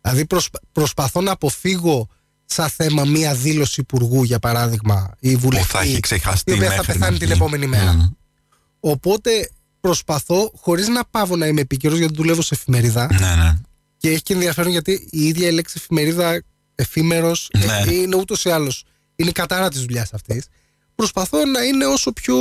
Δηλαδή 0.00 0.26
προσπαθώ 0.72 1.20
να 1.20 1.32
αποφύγω 1.32 2.08
σαν 2.52 2.68
θέμα 2.68 3.04
μία 3.04 3.34
δήλωση 3.34 3.80
υπουργού, 3.80 4.22
για 4.22 4.38
παράδειγμα, 4.38 5.14
η 5.18 5.36
βουλευτή. 5.36 5.66
Που 5.66 5.72
θα 5.72 5.80
έχει 5.80 6.00
ξεχαστεί. 6.00 6.50
Η 6.50 6.54
οποία 6.54 6.70
θα 6.70 6.84
πεθάνει 6.84 7.18
την 7.18 7.30
επόμενη 7.30 7.66
μέρα. 7.66 8.12
Οπότε 8.80 9.50
προσπαθώ, 9.80 10.52
χωρίς 10.56 10.88
να 10.88 11.04
πάω 11.04 11.36
να 11.36 11.46
είμαι 11.46 11.60
επίκαιρο, 11.60 11.96
γιατί 11.96 12.14
δουλεύω 12.14 12.42
σε 12.42 12.54
εφημερίδα. 12.54 13.08
Ναι, 13.20 13.34
ναι. 13.34 13.58
Και 13.96 14.10
έχει 14.10 14.22
και 14.22 14.32
ενδιαφέρον 14.32 14.70
γιατί 14.70 15.08
η 15.10 15.26
ίδια 15.26 15.48
η 15.48 15.52
λέξη 15.52 15.74
εφημερίδα, 15.76 16.42
εφήμερος, 16.74 17.50
ναι. 17.58 17.92
είναι 17.92 18.16
ούτως 18.16 18.44
ή 18.44 18.50
άλλως. 18.50 18.84
Είναι 19.16 19.30
κατάρα 19.30 19.68
της 19.68 19.80
δουλειάς 19.80 20.12
αυτής. 20.12 20.46
Προσπαθώ 20.94 21.44
να 21.44 21.62
είναι 21.62 21.86
όσο 21.86 22.12
πιο 22.12 22.36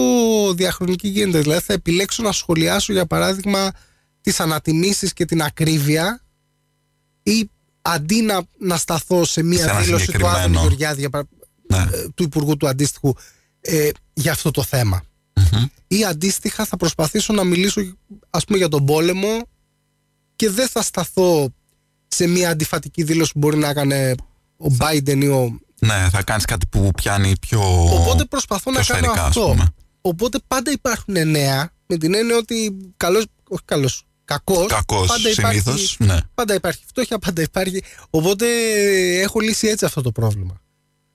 διαχρονική 0.56 1.08
γίνεται. 1.08 1.40
Δηλαδή, 1.40 1.62
θα 1.62 1.74
επιλέξω 1.74 2.24
να 2.24 2.32
σχολιάσω, 2.32 2.94
για 2.94 3.06
παράδειγμα, 3.06 3.72
τις 4.22 4.40
ανατιμήσεις 4.40 5.14
και 5.14 5.26
την 5.26 5.42
ακρίβεια 5.42 6.24
ή 7.24 7.50
αντί 7.92 8.22
να, 8.22 8.42
να 8.60 8.78
σταθώ 8.78 9.26
σε 9.26 9.44
μία 9.44 9.80
δήλωση 9.82 10.12
του 10.12 10.28
Άδωνη 10.28 10.58
Γεωργιάδη, 10.58 11.10
ναι. 11.68 11.78
Ε, 11.78 12.08
του 12.16 12.24
Υπουργού 12.24 12.58
του 12.58 12.68
αντίστοιχου, 12.68 13.14
ε, 13.62 13.90
για 14.14 14.32
αυτό 14.32 14.52
το 14.52 14.64
θεμα 14.64 15.04
Ή 15.88 16.06
αντίστοιχα 16.06 16.66
θα 16.66 16.78
προσπαθήσω 16.78 17.34
να 17.34 17.44
μιλήσω 17.44 17.82
ας 18.30 18.46
πούμε 18.46 18.58
για 18.58 18.68
τον 18.68 18.86
πόλεμο 18.86 19.48
και 20.36 20.50
δεν 20.50 20.68
θα 20.68 20.82
σταθώ 20.82 21.54
σε 22.08 22.28
μια 22.28 22.50
αντιφατική 22.50 23.04
δήλωση 23.04 23.32
που 23.34 23.40
μπορεί 23.40 23.58
να 23.58 23.70
έκανε 23.70 24.16
ο 24.58 24.76
Biden 24.80 25.24
ή 25.24 25.28
ο... 25.28 25.60
Ναι, 25.80 26.08
θα 26.12 26.24
κάνεις 26.24 26.46
κάτι 26.46 26.66
που 26.68 26.92
πιάνει 26.96 27.34
πιο 27.42 27.62
Οπότε 27.84 28.26
προσπαθώ 28.26 28.72
να 28.72 28.84
κάνω 28.84 29.12
αυτό. 29.12 29.56
Οπότε 30.02 30.38
πάντα 30.48 30.72
υπάρχουν 30.72 31.30
νέα 31.30 31.72
με 31.86 31.98
την 31.98 32.14
έννοια 32.14 32.38
ότι 32.38 32.78
καλός, 32.98 33.26
όχι 33.50 33.64
καλός, 33.66 34.04
κακός, 34.30 34.66
κακός 34.68 35.08
πάντα 35.08 35.34
συνήθως, 35.34 35.96
ναι. 36.00 36.18
πάντα 36.34 36.54
υπάρχει 36.54 36.84
φτώχεια, 36.88 37.20
πάντα 37.20 37.42
υπάρχει. 37.42 37.84
Οπότε 38.10 38.46
έχω 39.22 39.40
λύσει 39.40 39.68
έτσι 39.68 39.86
αυτό 39.86 40.02
το 40.02 40.12
πρόβλημα. 40.12 40.62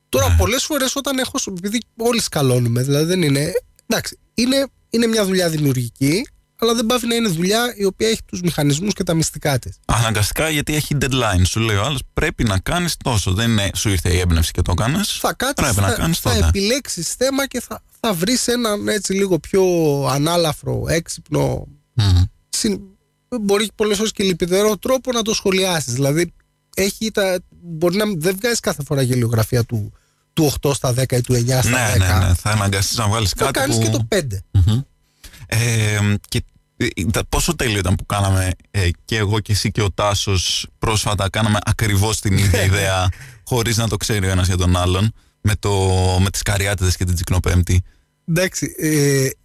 Τώρα, 0.08 0.28
ναι. 0.28 0.36
πολλές 0.36 0.64
φορές 0.64 0.96
όταν 0.96 1.18
έχω. 1.18 1.32
Επειδή 1.56 1.82
όλοι 1.96 2.20
σκαλώνουμε, 2.20 2.82
δηλαδή 2.82 3.04
δεν 3.04 3.22
είναι. 3.22 3.52
Εντάξει, 3.86 4.18
είναι, 4.34 4.66
είναι 4.90 5.06
μια 5.06 5.24
δουλειά 5.24 5.48
δημιουργική, 5.48 6.26
αλλά 6.56 6.74
δεν 6.74 6.86
πάβει 6.86 7.06
να 7.06 7.14
είναι 7.14 7.28
δουλειά 7.28 7.74
η 7.76 7.84
οποία 7.84 8.08
έχει 8.08 8.22
τους 8.26 8.40
μηχανισμούς 8.40 8.92
και 8.92 9.02
τα 9.02 9.14
μυστικά 9.14 9.58
της. 9.58 9.78
Αναγκαστικά 9.84 10.48
γιατί 10.48 10.74
έχει 10.74 10.96
deadline. 11.00 11.42
Σου 11.46 11.60
λέει 11.60 11.76
ο 11.76 11.84
άλλος 11.84 12.00
πρέπει 12.12 12.44
να 12.44 12.58
κάνεις 12.58 12.96
τόσο. 12.96 13.32
Δεν 13.32 13.50
είναι, 13.50 13.70
σου 13.74 13.88
ήρθε 13.88 14.12
η 14.14 14.18
έμπνευση 14.18 14.50
και 14.50 14.62
το 14.62 14.72
έκανες. 14.72 15.18
Θα 15.20 15.32
κάτσεις, 15.32 15.74
θα, 15.74 16.10
θα 16.20 16.46
επιλέξεις 16.46 17.08
θέμα 17.12 17.46
και 17.46 17.60
θα, 17.60 17.82
θα 18.00 18.12
βρεις 18.12 18.46
έναν 18.46 18.88
έτσι 18.88 19.12
λίγο 19.12 19.38
πιο 19.38 19.64
ανάλαφρο, 20.08 20.84
έξυπνο. 20.88 21.66
Συν, 22.48 22.80
μπορείς 23.40 23.68
πολλές 23.74 23.96
φορές 23.96 24.12
και 24.12 24.24
λυπητερό 24.24 24.76
τρόπο 24.78 25.12
να 25.12 25.22
το 25.22 25.34
σχολιάσεις. 25.34 25.92
Δηλαδή, 25.92 26.32
έχει 26.74 27.10
τα, 27.10 27.38
μπορεί 27.62 27.96
να 27.96 28.04
δεν 28.16 28.36
βγάζεις 28.36 28.60
κάθε 28.60 28.82
φορά 28.86 29.02
γελιογραφία 29.02 29.64
του, 29.64 29.92
του 30.32 30.52
8 30.62 30.74
στα 30.74 30.94
10 30.96 31.12
ή 31.12 31.20
του 31.20 31.34
9 31.34 31.44
στα 31.44 31.60
10. 31.60 31.64
Ναι, 31.64 32.06
ναι, 32.06 32.26
ναι. 32.26 32.34
Θα 32.34 32.50
αναγκαστείς 32.50 32.96
να 32.96 33.08
βάλεις 33.08 33.32
κάτι. 33.32 33.58
Θα 33.58 33.66
κάνει 33.66 33.78
και 33.78 33.90
το 33.90 34.08
5. 34.08 34.20
Ε, 35.46 35.98
και 36.28 36.44
ε, 36.76 36.86
πόσο 37.28 37.56
τέλειο 37.56 37.78
ήταν 37.78 37.94
που 37.94 38.06
κάναμε 38.06 38.50
ε, 38.70 38.88
και 39.04 39.16
εγώ 39.16 39.40
και 39.40 39.52
εσύ 39.52 39.70
και 39.70 39.82
ο 39.82 39.90
Τάσος 39.92 40.66
πρόσφατα 40.78 41.30
κάναμε 41.30 41.58
ακριβώς 41.64 42.20
την 42.20 42.38
ίδια 42.38 42.64
ιδέα 42.70 43.08
χωρίς 43.44 43.76
να 43.76 43.88
το 43.88 43.96
ξέρει 43.96 44.26
ο 44.26 44.30
ένας 44.30 44.46
για 44.46 44.56
τον 44.56 44.76
άλλον 44.76 45.12
με, 45.40 45.54
το, 45.58 45.70
με 46.20 46.30
τις 46.30 46.42
καριάτιδες 46.42 46.96
και 46.96 47.04
την 47.04 47.14
τσικνοπέμπτη. 47.14 47.82
Εντάξει, 48.28 48.74
ε, 48.78 49.28
το 49.28 49.43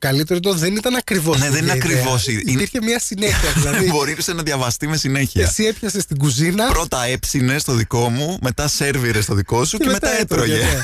καλύτερο 0.00 0.40
το 0.40 0.54
δεν 0.54 0.76
ήταν 0.76 0.94
ακριβώς. 0.94 1.38
Ναι, 1.38 1.50
δεν 1.50 1.62
είναι 1.62 1.72
ακριβώς. 1.72 2.26
Υπήρχε 2.26 2.78
μια 2.82 2.98
συνέχεια. 2.98 3.52
Δηλαδή. 3.54 3.88
Μπορούσε 3.92 4.32
να 4.32 4.42
διαβαστεί 4.42 4.88
με 4.88 4.96
συνέχεια. 4.96 5.42
Εσύ 5.42 5.64
έπιασες 5.64 6.02
στην 6.02 6.18
κουζίνα. 6.18 6.66
Πρώτα 6.66 7.04
έψινε 7.04 7.58
στο 7.58 7.72
δικό 7.72 8.10
μου, 8.10 8.38
μετά 8.40 8.68
σερβίρε 8.68 9.20
στο 9.20 9.34
δικό 9.34 9.64
σου 9.64 9.78
και, 9.78 9.84
και 9.84 9.90
μετά, 9.90 10.20
έτρωγε. 10.20 10.56
Ναι. 10.56 10.80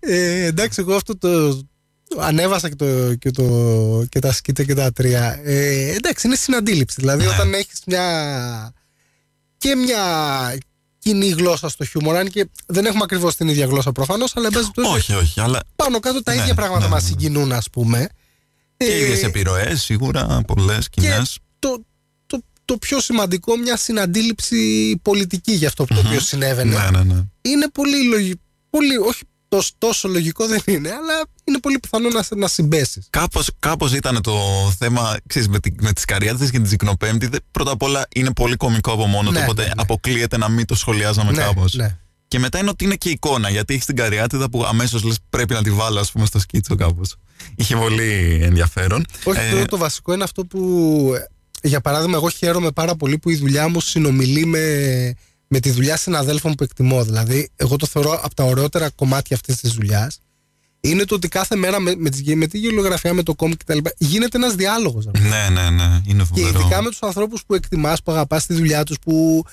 ε, 0.00 0.44
εντάξει, 0.44 0.80
εγώ 0.80 0.94
αυτό 0.94 1.18
το, 1.18 1.60
ανέβασα 2.18 2.68
και, 2.68 2.74
το, 2.74 3.14
και, 3.14 3.30
το, 3.30 4.04
και 4.08 4.18
τα 4.18 4.32
σκίτσα 4.32 4.64
και 4.64 4.74
τα 4.74 4.92
τρία. 4.92 5.40
Ε, 5.42 5.94
εντάξει, 5.94 6.26
είναι 6.26 6.36
συναντήληψη. 6.36 6.96
Δηλαδή, 6.98 7.24
ναι. 7.24 7.28
όταν 7.28 7.54
έχεις 7.54 7.80
μια. 7.86 8.74
και 9.58 9.74
μια 9.74 10.04
κοινή 10.98 11.28
γλώσσα 11.28 11.68
στο 11.68 11.84
χιούμορ, 11.84 12.16
αν 12.16 12.30
και 12.30 12.48
δεν 12.66 12.86
έχουμε 12.86 13.02
ακριβώς 13.04 13.36
την 13.36 13.48
ίδια 13.48 13.66
γλώσσα 13.66 13.92
προφανώς, 13.92 14.36
αλλά 14.36 14.48
εν 14.52 14.84
Όχι, 14.84 15.14
όχι. 15.14 15.40
Αλλά... 15.40 15.60
Πάνω 15.76 16.00
κάτω 16.00 16.22
τα 16.22 16.34
ναι, 16.34 16.40
ίδια 16.40 16.54
πράγματα 16.54 16.84
ναι, 16.84 16.90
μας 16.90 17.04
συγκινούν, 17.04 17.52
ας 17.52 17.70
πούμε. 17.70 18.08
Και 18.84 18.92
ε, 18.92 19.00
ίδιες 19.00 19.22
επιρροές, 19.22 19.82
σίγουρα, 19.82 20.42
πολλές 20.46 20.88
κοινές. 20.88 21.38
Το, 21.58 21.84
το, 22.26 22.42
το 22.64 22.76
πιο 22.76 23.00
σημαντικό, 23.00 23.56
μια 23.56 23.76
συναντήληψη 23.76 25.00
πολιτική 25.02 25.52
για 25.52 25.68
αυτό 25.68 25.84
που 25.84 25.94
το 25.94 26.00
οποίο 26.06 26.20
συνέβαινε. 26.20 26.76
Ναι, 26.76 26.98
ναι, 26.98 27.14
ναι. 27.14 27.22
Είναι 27.42 27.68
πολύ 27.72 28.04
λογικό. 28.04 28.40
Πολύ, 28.70 28.96
όχι 28.96 29.22
τόσο, 29.48 29.72
τόσο 29.78 30.08
λογικό 30.08 30.46
δεν 30.46 30.62
είναι, 30.64 30.88
αλλά 30.88 31.22
είναι 31.44 31.58
πολύ 31.58 31.78
πιθανό 31.78 32.08
να, 32.08 32.24
να 32.36 32.48
συμπέσεις. 32.48 33.06
Κάπως, 33.10 33.50
κάπως 33.58 33.92
ήταν 33.92 34.22
το 34.22 34.32
θέμα, 34.78 35.16
ξέρεις, 35.26 35.48
με, 35.48 35.58
τη, 35.58 35.70
με 35.80 35.92
τις 35.92 36.04
καριάτες 36.04 36.50
και 36.50 36.56
την 36.56 36.66
Ζυκνοπέμπτη, 36.66 37.28
πρώτα 37.50 37.70
απ' 37.70 37.82
όλα 37.82 38.06
είναι 38.14 38.32
πολύ 38.32 38.56
κωμικό 38.56 38.92
από 38.92 39.06
μόνο 39.06 39.30
ναι, 39.30 39.38
του, 39.38 39.44
οπότε 39.44 39.62
ναι, 39.62 39.68
ναι. 39.68 39.74
αποκλείεται 39.76 40.36
να 40.36 40.48
μην 40.48 40.66
το 40.66 40.74
σχολιάζαμε 40.74 41.30
ναι, 41.30 41.42
κάπως. 41.42 41.74
Ναι. 41.74 41.98
Και 42.32 42.38
μετά 42.38 42.58
είναι 42.58 42.70
ότι 42.70 42.84
είναι 42.84 42.94
και 42.94 43.08
εικόνα, 43.08 43.50
γιατί 43.50 43.74
έχεις 43.74 43.86
την 43.86 43.96
καριάτιδα 43.96 44.50
που 44.50 44.64
αμέσως 44.64 45.02
λες 45.02 45.18
πρέπει 45.30 45.54
να 45.54 45.62
τη 45.62 45.70
βάλω, 45.70 46.00
ας 46.00 46.12
πούμε, 46.12 46.26
στο 46.26 46.38
σκίτσο 46.38 46.74
κάπως. 46.74 47.16
Είχε 47.54 47.76
πολύ 47.76 48.38
ενδιαφέρον. 48.42 49.04
Όχι, 49.24 49.40
ε, 49.40 49.64
το 49.64 49.76
βασικό 49.76 50.12
είναι 50.12 50.24
αυτό 50.24 50.44
που. 50.44 51.12
Για 51.62 51.80
παράδειγμα, 51.80 52.16
εγώ 52.16 52.28
χαίρομαι 52.28 52.70
πάρα 52.70 52.96
πολύ 52.96 53.18
που 53.18 53.30
η 53.30 53.36
δουλειά 53.36 53.68
μου 53.68 53.80
συνομιλεί 53.80 54.46
με 54.46 55.14
με 55.46 55.60
τη 55.60 55.70
δουλειά 55.70 55.96
συναδέλφων 55.96 56.54
που 56.54 56.64
εκτιμώ. 56.64 57.04
Δηλαδή, 57.04 57.50
εγώ 57.56 57.76
το 57.76 57.86
θεωρώ 57.86 58.20
από 58.22 58.34
τα 58.34 58.44
ωραιότερα 58.44 58.90
κομμάτια 58.90 59.36
αυτής 59.36 59.56
της 59.56 59.72
δουλειάς 59.72 60.18
είναι 60.80 61.04
το 61.04 61.14
ότι 61.14 61.28
κάθε 61.28 61.56
μέρα 61.56 61.80
με, 61.80 61.94
με, 61.96 62.10
τη, 62.10 62.36
με 62.36 62.46
τη 62.46 62.58
γεωγραφία, 62.58 63.14
με 63.14 63.22
το 63.22 63.34
κόμμα 63.34 63.54
κτλ. 63.56 63.78
γίνεται 63.98 64.38
ένας 64.38 64.54
διάλογος. 64.54 65.06
Ναι, 65.06 65.48
ναι, 65.52 65.70
ναι. 65.70 66.00
Είναι 66.06 66.24
φοβερό. 66.24 66.50
Και 66.50 66.58
ειδικά 66.58 66.82
με 66.82 66.88
τους 66.88 67.02
ανθρώπους 67.02 67.44
που 67.46 67.54
εκτιμάς, 67.54 68.02
που 68.02 68.12
αγαπάς 68.12 68.46
τη 68.46 68.54
δουλειά 68.54 68.84
τους, 68.84 68.98
που. 68.98 69.44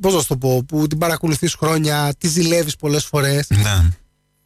Πώς 0.00 0.14
να 0.14 0.24
το 0.24 0.36
πω, 0.36 0.64
που 0.64 0.86
την 0.86 0.98
παρακολουθείς 0.98 1.54
χρόνια, 1.54 2.14
τη 2.18 2.28
ζηλεύεις 2.28 2.76
πολλές 2.76 3.04
φορές. 3.04 3.46
Ναι. 3.48 3.90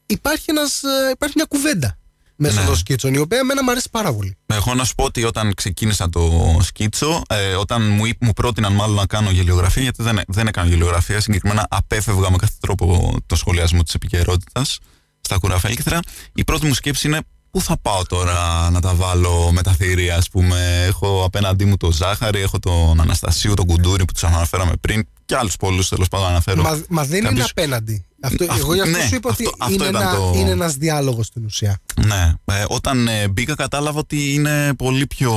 Υπάρχει, 0.07 0.44
ένας, 0.46 0.83
ε, 0.83 1.11
υπάρχει 1.12 1.35
μια 1.37 1.46
κουβέντα 1.48 1.96
μέσα 2.37 2.61
ναι. 2.61 2.66
στο 2.66 2.76
σκίτσο, 2.76 3.09
η 3.09 3.18
οποία 3.18 3.38
εμένα 3.38 3.62
μου 3.62 3.70
αρέσει 3.70 3.88
πάρα 3.90 4.14
πολύ. 4.14 4.37
Εγώ 4.46 4.74
να 4.74 4.85
σου 4.85 4.94
πω 4.94 5.05
ότι 5.05 5.24
όταν 5.24 5.55
ξεκίνησα 5.55 6.09
το 6.09 6.57
σκίτσο, 6.62 7.22
ε, 7.28 7.55
όταν 7.55 7.90
μου, 7.90 8.05
μου 8.20 8.33
πρότειναν 8.33 8.72
μάλλον 8.72 8.94
να 8.94 9.07
κάνω 9.07 9.31
γελιογραφία, 9.31 9.83
γιατί 9.83 10.02
δεν, 10.02 10.20
δεν 10.26 10.46
έκανα 10.46 10.68
γελιογραφία, 10.68 11.20
συγκεκριμένα 11.20 11.66
απέφευγα 11.70 12.31
με 12.31 12.37
κάθε 12.37 12.55
τρόπο 12.61 13.16
το 13.26 13.37
σχολιασμό 13.37 13.83
της 13.83 13.94
επικαιρότητας 13.94 14.78
στα 15.20 15.38
κουραφέλκυθρα, 15.38 15.98
η 16.35 16.44
πρώτη 16.44 16.66
μου 16.66 16.74
σκέψη 16.74 17.07
είναι 17.07 17.20
Πού 17.52 17.61
θα 17.61 17.78
πάω 17.83 18.07
τώρα 18.07 18.70
να 18.70 18.81
τα 18.81 18.94
βάλω 18.94 19.50
με 19.52 19.62
τα 19.62 19.72
θηρία, 19.72 20.16
ας 20.16 20.28
πούμε. 20.28 20.85
Έχω 20.87 21.24
απέναντί 21.24 21.64
μου 21.64 21.76
το 21.76 21.92
Ζάχαρη, 21.92 22.40
έχω 22.40 22.59
τον 22.59 23.00
Αναστασίου, 23.00 23.55
τον 23.55 23.66
Κουντούρη 23.66 24.05
που 24.05 24.12
τους 24.12 24.24
αναφέραμε 24.24 24.72
πριν 24.81 25.09
και 25.33 25.38
άλλους 25.38 25.57
πολλούς 25.57 25.88
τέλος 25.88 26.09
πάντων 26.09 26.27
αναφέρω. 26.27 26.62
Μα, 26.62 26.83
μα 26.88 27.05
δεν 27.05 27.25
είναι 27.25 27.42
απέναντι. 27.51 28.05
Αυτό, 28.21 28.45
εγώ 28.59 28.75
γι' 28.75 28.81
αυτό 28.81 28.97
ναι, 28.99 29.05
σου 29.05 29.14
είπα 29.14 29.31
ότι 29.31 29.73
είναι, 29.73 29.87
ένα, 29.87 30.14
το... 30.14 30.33
είναι 30.37 30.51
ένας 30.51 30.75
διάλογος 30.75 31.27
στην 31.27 31.45
ουσία. 31.45 31.79
Ναι, 32.07 32.33
ε, 32.45 32.64
όταν 32.68 33.09
ε, 33.09 33.29
μπήκα 33.29 33.55
κατάλαβα 33.55 33.99
ότι 33.99 34.35
είναι 34.35 34.75
πολύ 34.75 35.07
πιο... 35.07 35.33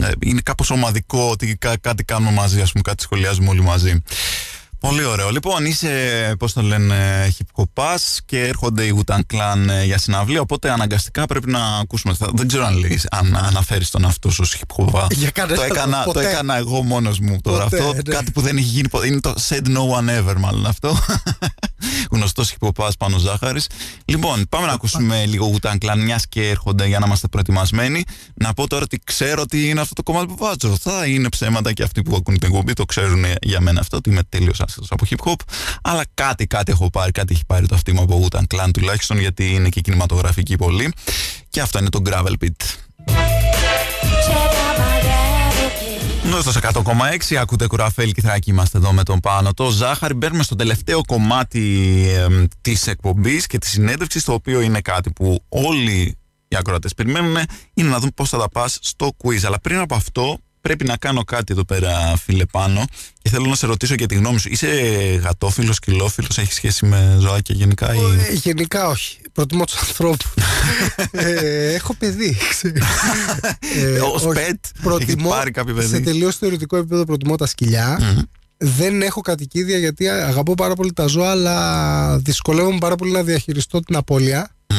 Ε, 0.00 0.10
είναι 0.18 0.40
κάπως 0.40 0.70
ομαδικό 0.70 1.28
ότι 1.30 1.56
κά, 1.56 1.76
κάτι 1.76 2.04
κάνουμε 2.04 2.32
μαζί, 2.32 2.60
ας 2.60 2.70
πούμε, 2.72 2.82
κάτι 2.82 3.02
σχολιάζουμε 3.02 3.48
όλοι 3.48 3.62
μαζί. 3.62 4.02
Πολύ 4.88 5.04
ωραίο. 5.04 5.30
Λοιπόν, 5.30 5.64
είσαι, 5.64 6.34
πώς 6.38 6.52
το 6.52 6.62
λένε, 6.62 7.28
hip 7.38 7.64
hop 7.74 7.96
και 8.26 8.40
έρχονται 8.40 8.84
οι 8.84 8.94
Wutan 8.98 9.20
Clan 9.32 9.68
ε, 9.68 9.84
για 9.84 9.98
συναυλία. 9.98 10.40
Οπότε 10.40 10.70
αναγκαστικά 10.70 11.26
πρέπει 11.26 11.50
να 11.50 11.78
ακούσουμε. 11.78 12.14
Δεν 12.32 12.48
ξέρω 12.48 12.64
αν, 12.64 12.78
λέει, 12.78 13.00
αν 13.10 13.36
αναφέρεις 13.36 13.90
τον 13.90 14.04
αυτό 14.04 14.30
ως 14.38 14.56
hip 14.56 14.84
hop. 14.84 15.10
Για 15.10 15.32
το, 15.32 15.62
έκανα, 15.62 16.04
το 16.12 16.20
έκανα 16.20 16.56
εγώ 16.56 16.82
μόνος 16.82 17.18
μου 17.18 17.38
τώρα 17.42 17.64
αυτό. 17.64 17.92
Ναι. 17.94 18.02
Κάτι 18.02 18.30
που 18.30 18.40
δεν 18.40 18.56
έχει 18.56 18.66
γίνει 18.66 18.88
ποτέ. 18.88 19.06
Είναι 19.06 19.20
το 19.20 19.34
said 19.48 19.66
no 19.66 19.98
one 19.98 20.18
ever, 20.20 20.34
μάλλον 20.38 20.66
αυτό. 20.66 20.98
Γνωστός 22.10 22.54
hip 22.58 22.68
hop 22.68 22.88
πάνω 22.98 23.18
ζάχαρης. 23.18 23.66
Λοιπόν, 24.04 24.46
πάμε 24.48 24.66
να 24.66 24.72
ακούσουμε 24.72 25.24
λίγο 25.26 25.54
Wutan 25.54 25.76
Clan, 25.78 25.96
μιας 25.98 26.26
και 26.28 26.48
έρχονται 26.48 26.86
για 26.86 26.98
να 26.98 27.06
είμαστε 27.06 27.28
προετοιμασμένοι. 27.28 28.04
Να 28.34 28.52
πω 28.52 28.66
τώρα 28.68 28.82
ότι 28.82 29.00
ξέρω 29.04 29.42
ότι 29.42 29.68
είναι 29.68 29.80
αυτό 29.80 29.94
το 29.94 30.02
κομμάτι 30.02 30.26
που 30.26 30.36
βάζω. 30.38 30.76
Θα 30.80 31.06
είναι 31.06 31.28
ψέματα 31.28 31.72
και 31.72 31.82
αυτοί 31.82 32.02
που 32.02 32.16
ακούν 32.16 32.38
την 32.38 32.48
εκπομπή 32.48 32.72
το 32.72 32.84
ξέρουν 32.84 33.24
για 33.42 33.60
μένα 33.60 33.80
αυτό, 33.80 33.96
ότι 33.96 34.10
είμαι 34.10 34.22
τέλειο 34.74 34.88
από 34.90 35.04
hip 35.10 35.30
hop. 35.30 35.54
Αλλά 35.82 36.02
κάτι, 36.14 36.46
κάτι 36.46 36.72
έχω 36.72 36.90
πάρει, 36.90 37.10
κάτι 37.10 37.34
έχει 37.34 37.44
πάρει 37.46 37.66
το 37.66 37.74
αυτήμα 37.74 38.02
από 38.02 38.28
Wu 38.30 38.38
Clan 38.38 38.70
τουλάχιστον, 38.72 39.18
γιατί 39.18 39.54
είναι 39.54 39.68
και 39.68 39.80
κινηματογραφική 39.80 40.56
πολύ. 40.56 40.92
Και 41.48 41.60
αυτό 41.60 41.78
είναι 41.78 41.88
το 41.88 42.02
Gravel 42.04 42.34
Pit. 42.40 42.84
Νόστο 46.30 46.52
100,6 46.82 47.34
ακούτε 47.34 47.66
κουραφέλ 47.66 48.12
και 48.12 48.20
θα 48.20 48.38
είμαστε 48.44 48.78
εδώ 48.78 48.92
με 48.92 49.02
τον 49.02 49.20
Πάνο 49.20 49.54
το 49.54 49.70
Ζάχαρη 49.70 50.14
μπαίνουμε 50.14 50.42
στο 50.42 50.54
τελευταίο 50.54 51.00
κομμάτι 51.06 51.92
ε, 52.08 52.44
της 52.60 52.86
εκπομπής 52.86 53.46
και 53.46 53.58
της 53.58 53.70
συνέντευξης 53.70 54.24
το 54.24 54.32
οποίο 54.32 54.60
είναι 54.60 54.80
κάτι 54.80 55.10
που 55.10 55.44
όλοι 55.48 56.16
οι 56.48 56.56
ακροατές 56.56 56.94
περιμένουν 56.94 57.36
είναι 57.74 57.88
να 57.88 57.98
δούμε 57.98 58.10
πώς 58.14 58.28
θα 58.28 58.38
τα 58.38 58.48
πας 58.48 58.78
στο 58.80 59.10
quiz 59.24 59.44
αλλά 59.44 59.60
πριν 59.60 59.78
από 59.78 59.94
αυτό 59.94 60.38
πρέπει 60.64 60.84
να 60.84 60.96
κάνω 60.96 61.24
κάτι 61.24 61.52
εδώ 61.52 61.64
πέρα, 61.64 62.16
φίλε 62.16 62.44
πάνω, 62.44 62.84
και 63.22 63.30
θέλω 63.30 63.46
να 63.46 63.54
σε 63.54 63.66
ρωτήσω 63.66 63.94
για 63.94 64.06
τη 64.06 64.14
γνώμη 64.14 64.38
σου. 64.38 64.48
Είσαι 64.48 64.66
γατόφιλος, 65.22 65.78
κυλόφιλο, 65.78 66.26
έχεις 66.36 66.54
σχέση 66.54 66.86
με 66.86 67.16
ζωάκια 67.20 67.54
γενικά, 67.54 67.94
ή... 67.94 67.98
Ε, 67.98 68.32
γενικά 68.32 68.88
όχι. 68.88 69.18
Προτιμώ 69.32 69.64
τους 69.64 69.78
ανθρώπους. 69.78 70.34
ε, 71.10 71.74
έχω 71.74 71.94
παιδί. 71.94 72.36
ε, 73.76 74.00
Ω 74.00 74.28
πετ, 74.34 74.64
προτιμώ, 74.82 75.28
πάρει 75.28 75.50
κάποιο 75.50 75.74
παιδί; 75.74 75.88
Σε 75.88 76.00
τελείως 76.00 76.36
θεωρητικό 76.36 76.76
επίπεδο 76.76 77.04
προτιμώ 77.04 77.36
τα 77.36 77.46
σκυλιά. 77.46 77.98
Δεν 78.56 79.02
έχω 79.02 79.20
κατοικίδια 79.20 79.78
γιατί 79.78 80.08
αγαπώ 80.08 80.54
πάρα 80.54 80.74
πολύ 80.74 80.92
τα 80.92 81.06
ζώα, 81.06 81.30
αλλά 81.30 82.18
δυσκολεύομαι 82.18 82.78
πάρα 82.78 82.96
πολύ 82.96 83.10
να 83.10 83.22
διαχειριστώ 83.22 83.80
την 83.80 83.96
απώλεια. 83.96 84.50
Ε, 84.66 84.74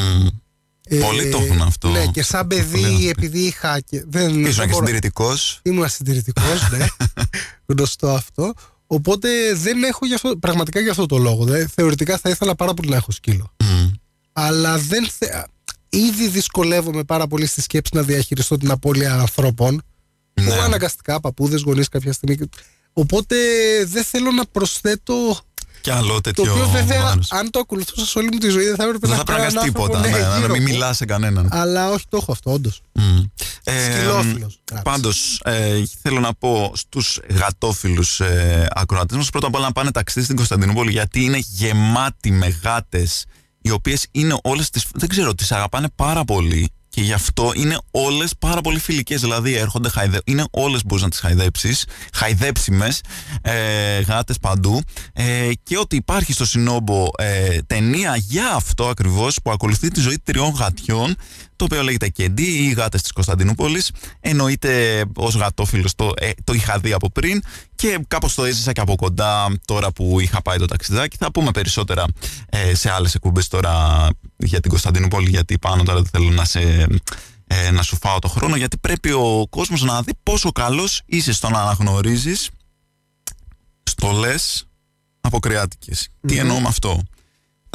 Πολλοί 0.90 1.30
το 1.30 1.38
έχουν 1.38 1.62
αυτό. 1.62 1.90
Ναι, 1.90 2.06
και 2.06 2.24
σαν 2.24 2.48
παιδί, 2.48 3.10
επειδή 3.10 3.40
είχα. 3.40 3.80
Και 3.80 4.04
δεν, 4.08 4.46
Ήσουν 4.46 4.68
και 4.68 4.74
συντηρητικός. 4.74 5.60
Ήμουν 5.64 5.90
συντηρητικός, 5.90 6.70
ναι. 6.72 6.86
Γνωστό 7.66 8.10
αυτό. 8.10 8.54
Οπότε 8.88 9.30
δεν 9.54 9.84
έχω 9.84 10.06
για 10.06 10.16
αυτό, 10.16 10.38
πραγματικά 10.38 10.80
για 10.80 10.92
αυτό 10.92 11.06
το 11.06 11.18
λόγο. 11.18 11.44
Δε, 11.46 11.68
θεωρητικά 11.68 12.18
θα 12.18 12.30
ήθελα 12.30 12.56
πάρα 12.56 12.74
πολύ 12.74 12.90
να 12.90 12.96
έχω 12.96 13.12
σκύλο. 13.12 13.52
Αλλά 14.34 14.78
δεν 14.78 15.08
θε... 15.18 15.44
ήδη 15.90 16.28
δυσκολεύομαι 16.28 17.04
πάρα 17.04 17.28
πολύ 17.28 17.46
στη 17.46 17.62
σκέψη 17.62 17.92
να 17.96 18.02
διαχειριστώ 18.02 18.58
την 18.58 18.72
απώλεια 18.72 19.14
ανθρώπων. 19.14 19.82
Ναι. 20.34 20.46
Που 20.46 20.52
αναγκαστικά 20.52 21.20
παππούδες, 21.20 21.62
γονείς 21.62 21.90
κάποια 21.90 22.14
στιγμή. 22.14 22.38
Οπότε 22.94 23.36
δεν 23.86 24.04
θέλω 24.04 24.32
να 24.32 24.46
προσθέτω. 24.46 25.40
Κι 25.86 25.92
άλλο 25.92 26.14
Το 26.14 26.22
τέτοιο. 26.22 26.52
οποίο 26.52 26.68
βέβαια, 26.68 27.02
βάρος. 27.02 27.32
αν 27.32 27.50
το 27.52 27.60
ακολουθούσα 27.60 28.06
σε 28.06 28.18
όλη 28.20 28.30
μου 28.32 28.38
τη 28.38 28.50
ζωή, 28.50 28.66
δεν 28.66 28.76
θα 28.76 28.84
έπρεπε 28.84 29.08
Δεν 29.08 29.10
να 29.10 29.16
θα 29.16 29.24
κάνω 29.24 29.38
πράγμα 29.40 29.60
έναν 29.62 29.64
τίποτα. 29.74 29.98
άνθρωπο, 29.98 30.18
Ναι, 30.18 30.24
ναι, 30.24 30.30
να 30.30 30.38
γύρω 30.40 30.54
μην 30.54 30.62
μου. 30.64 30.72
μιλάς 30.72 30.98
σε 30.98 31.06
κανέναν. 31.06 31.48
Αλλά 31.52 31.90
όχι, 31.90 32.06
το 32.10 32.18
έχω 32.22 32.32
αυτό, 32.32 32.52
όντως. 32.52 32.82
Μμ. 32.92 33.18
Ε, 33.64 33.92
Σκυλόφιλος, 33.94 34.60
γράψε. 34.72 34.84
Πάντως, 34.84 35.42
ε, 35.44 35.84
θέλω 36.02 36.20
να 36.20 36.34
πω 36.34 36.72
στους 36.76 37.20
γατόφιλους 37.30 38.20
ε, 38.20 38.68
ακροατές 38.72 39.18
μας 39.18 39.30
πρώτα 39.30 39.48
απ' 39.48 39.56
όλα 39.56 39.66
να 39.66 39.72
πάνε 39.72 39.92
ταξίδι 39.92 40.26
στην 40.26 40.36
Κωνσταντινούπολη 40.38 40.92
γιατί 40.92 41.24
είναι 41.24 41.38
γεμάτοι 41.42 42.32
με 42.32 42.60
γάτες 42.64 43.26
οι 43.62 43.72
οποίες 43.72 44.08
είναι 44.12 44.38
όλες 44.44 44.70
τις. 44.70 44.86
Δεν 44.94 45.10
ξέρω, 45.10 45.36
τις 45.36 45.52
αγαπάνε 45.52 45.88
πάρα 45.96 46.24
πολύ 46.24 46.70
και 46.96 47.02
γι' 47.02 47.14
αυτό 47.14 47.52
είναι 47.56 47.78
όλες 47.92 48.34
πάρα 48.40 48.62
πολύ 48.62 48.80
φιλικές. 48.80 49.22
Δηλαδή 49.22 49.54
έρχονται 49.54 49.90
χαϊδε... 49.90 50.22
Είναι 50.26 50.44
όλες 50.52 50.86
μπορείς 50.86 51.04
να 51.04 51.10
τις 51.10 51.20
χαϊδέψεις. 51.20 51.86
Χαϊδέψιμες 52.14 53.02
ε, 53.42 54.00
γάτες 54.00 54.38
παντού. 54.40 54.82
Ε, 55.14 55.50
και 55.64 55.78
ότι 55.78 55.96
υπάρχει 55.96 56.34
στο 56.34 56.46
Συνόμπο 56.46 57.08
ε, 57.18 57.58
ταινία 57.68 58.16
για 58.16 58.54
αυτό 58.54 58.88
ακριβώς 58.88 59.38
που 59.44 59.52
ακολουθεί 59.52 59.88
τη 59.88 60.00
ζωή 60.00 60.20
τριών 60.24 60.50
γατιών 60.50 61.16
το 61.56 61.66
οποίο 61.66 61.84
λέγεται 61.84 62.10
Κεντή 62.10 62.44
ή 62.44 62.66
οι 62.66 62.72
γάτες 62.72 63.02
της 63.02 63.12
Κωνσταντινούπολης. 63.12 63.92
Εννοείται 64.20 65.04
ως 65.16 65.36
γατόφιλος 65.36 65.96
το, 65.96 66.12
ε, 66.16 66.30
το 66.44 66.54
είχα 66.54 66.80
δει 66.80 66.94
από 66.94 67.12
πριν 67.12 67.42
και 67.76 68.00
κάπως 68.08 68.34
το 68.34 68.44
έζησα 68.46 68.72
και 68.72 68.82
από 68.82 68.96
κοντά 68.96 69.56
τώρα 69.66 69.92
που 69.92 70.20
είχα 70.20 70.42
πάει 70.42 70.58
το 70.58 70.66
ταξιδάκι. 70.66 71.18
Θα 71.20 71.32
πούμε 71.32 71.52
περισσότερα 71.52 72.06
ε, 72.50 72.76
σε 72.76 72.90
άλλες 72.92 73.16
εκπομπές 73.16 73.48
τώρα 73.48 74.08
για 74.38 74.60
την 74.60 74.70
Κωνσταντινούπολη, 74.70 75.30
γιατί 75.30 75.60
πάνω 75.60 75.84
τώρα 75.84 76.02
δεν 76.02 76.10
θέλω 76.12 76.30
να 76.30 76.46
σε. 76.46 76.88
ε, 77.48 77.72
να 77.72 77.82
σου 77.82 77.98
φάω 78.02 78.20
το 78.20 78.28
χρόνο 78.28 78.56
γιατί 78.56 78.78
πρέπει 78.78 79.12
ο 79.12 79.48
κόσμος 79.50 79.82
να 79.82 80.02
δει 80.02 80.12
πόσο 80.24 80.52
καλός 80.52 81.02
είσαι 81.06 81.34
στο 81.34 81.50
να 81.50 81.62
αναγνωρίζεις 81.62 82.50
στολές 83.84 84.68
αποκριάτικες. 85.22 86.10
Τι 86.28 86.38
εννοώ 86.38 86.60
με 86.60 86.68
αυτό; 86.68 87.04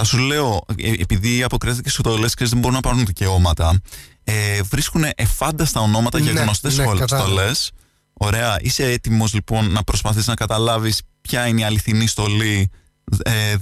Θα 0.03 0.09
σου 0.09 0.19
λέω, 0.19 0.65
ε, 0.77 0.91
επειδή 0.99 1.37
οι 1.37 1.43
αποκριάτικες 1.43 1.93
στολές 1.93 2.35
ξέρεις, 2.35 2.53
δεν 2.53 2.61
μπορούν 2.61 2.77
να 2.77 2.83
πάρουν 2.83 3.07
δικαιώματα, 3.07 3.81
ε, 4.25 4.61
βρίσκουν 4.63 5.05
εφάνταστα 5.15 5.81
ονόματα 5.81 6.19
για 6.19 6.33
Ναι, 6.33 6.41
γνωστές 6.41 6.77
ναι, 6.77 6.83
σχολ- 6.83 6.99
κατάλαβα. 6.99 7.29
στολές. 7.31 7.71
Ωραία. 8.13 8.57
Είσαι 8.61 8.85
έτοιμος 8.91 9.35
λοιπόν 9.35 9.71
να 9.71 9.83
προσπαθείς 9.83 10.27
να 10.27 10.35
καταλάβεις 10.35 11.01
ποια 11.21 11.47
είναι 11.47 11.61
η 11.61 11.65
αληθινή 11.65 12.07
στολή 12.07 12.71
ε, 13.23 13.55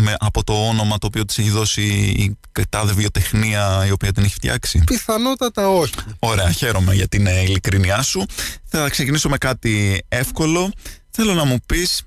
με, 0.00 0.14
από 0.18 0.44
το 0.44 0.66
όνομα 0.68 0.98
το 0.98 1.06
οποίο 1.06 1.24
της 1.24 1.38
έχει 1.38 1.50
δώσει 1.50 1.82
η 1.92 2.36
τάδε 2.68 2.92
βιοτεχνία 2.92 3.84
η 3.86 3.90
οποία 3.90 4.12
την 4.12 4.24
έχει 4.24 4.34
φτιάξει; 4.34 4.82
Πιθανότατα 4.86 5.68
όχι. 5.68 5.92
Ωραία, 6.18 6.50
χαίρομαι 6.50 6.94
για 6.94 7.08
την 7.08 7.26
ε, 7.26 7.40
ειλικρίνειά 7.42 8.02
σου. 8.02 8.26
Θα 8.64 8.88
ξεκινήσω 8.88 9.28
με 9.28 9.38
κάτι 9.38 10.04
εύκολο. 10.08 10.70
Θέλω 11.10 11.34
να 11.34 11.44
μου 11.44 11.58
πεις 11.66 12.02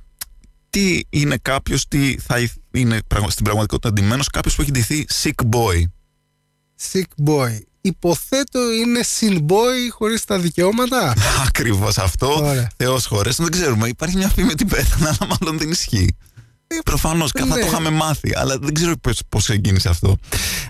τι 0.77 1.01
είναι 1.09 1.37
κάποιος, 1.41 1.87
τι 1.87 2.17
θα 2.19 2.39
ήθ- 2.39 2.55
είναι 2.71 2.99
πραγμα- 3.07 3.29
στην 3.29 3.43
πραγματικότητα 3.43 3.89
αντιμένος, 3.89 4.27
κάποιος 4.29 4.55
που 4.55 4.61
έχει 4.61 4.71
ντυθεί 4.71 5.05
sick 5.23 5.45
boy; 5.51 5.83
Sick 6.91 7.25
boy. 7.29 7.59
Υποθέτω 7.81 8.71
είναι 8.73 8.99
sin 9.19 9.37
boy 9.37 9.89
χωρίς 9.89 10.25
τα 10.25 10.39
δικαιώματα. 10.39 11.13
Ακριβώς 11.47 11.97
αυτό. 11.97 12.45
Ωραία. 12.45 12.69
Θεός 12.77 13.05
χωρές. 13.05 13.35
Δεν 13.35 13.51
ξέρουμε. 13.51 13.87
Υπάρχει 13.87 14.17
μια 14.17 14.29
φήμη 14.29 14.51
ότι 14.51 14.65
πέθανε, 14.65 15.07
αλλά 15.19 15.35
μάλλον 15.39 15.57
δεν 15.57 15.69
ισχύει. 15.69 16.15
Προφανώς, 16.85 17.31
θα 17.31 17.45
ναι. 17.45 17.53
το 17.53 17.59
είχαμε 17.59 17.89
μάθει, 17.89 18.31
αλλά 18.35 18.57
δεν 18.57 18.73
ξέρω 18.73 18.93
πώς 19.29 19.43
ξεκίνησε 19.43 19.89
αυτό. 19.89 20.15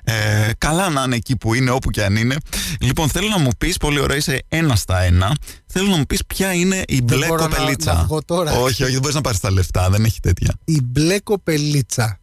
Ε, 0.03 0.51
καλά 0.57 0.89
να 0.89 1.03
είναι 1.03 1.15
εκεί 1.15 1.36
που 1.38 1.53
είναι, 1.53 1.69
όπου 1.69 1.89
και 1.89 2.03
αν 2.03 2.15
είναι. 2.15 2.36
Λοιπόν, 2.79 3.10
θέλω 3.10 3.27
να 3.27 3.38
μου 3.39 3.49
πεις, 3.57 3.77
πολύ 3.77 3.99
ωραία, 3.99 4.17
είσαι 4.17 4.43
ένα 4.47 4.75
στα 4.75 5.01
ένα. 5.01 5.36
Θέλω 5.65 5.88
να 5.89 5.97
μου 5.97 6.05
πεις 6.05 6.19
ποια 6.27 6.53
είναι 6.53 6.83
η 6.88 7.01
μπλε 7.01 7.27
μπορώ 7.27 7.47
να- 7.47 7.55
κοπελίτσα. 7.55 7.93
να 7.93 8.03
βγω 8.03 8.23
τώρα. 8.25 8.51
Όχι, 8.51 8.83
όχι, 8.83 8.91
δεν 8.91 9.01
μπορείς 9.01 9.15
να 9.15 9.21
πάρεις 9.21 9.39
τα 9.39 9.51
λεφτά, 9.51 9.89
δεν 9.89 10.03
έχει 10.05 10.19
τέτοια. 10.19 10.53
Η 10.65 10.79
μπλε 10.83 11.19
κοπελίτσα. 11.19 12.19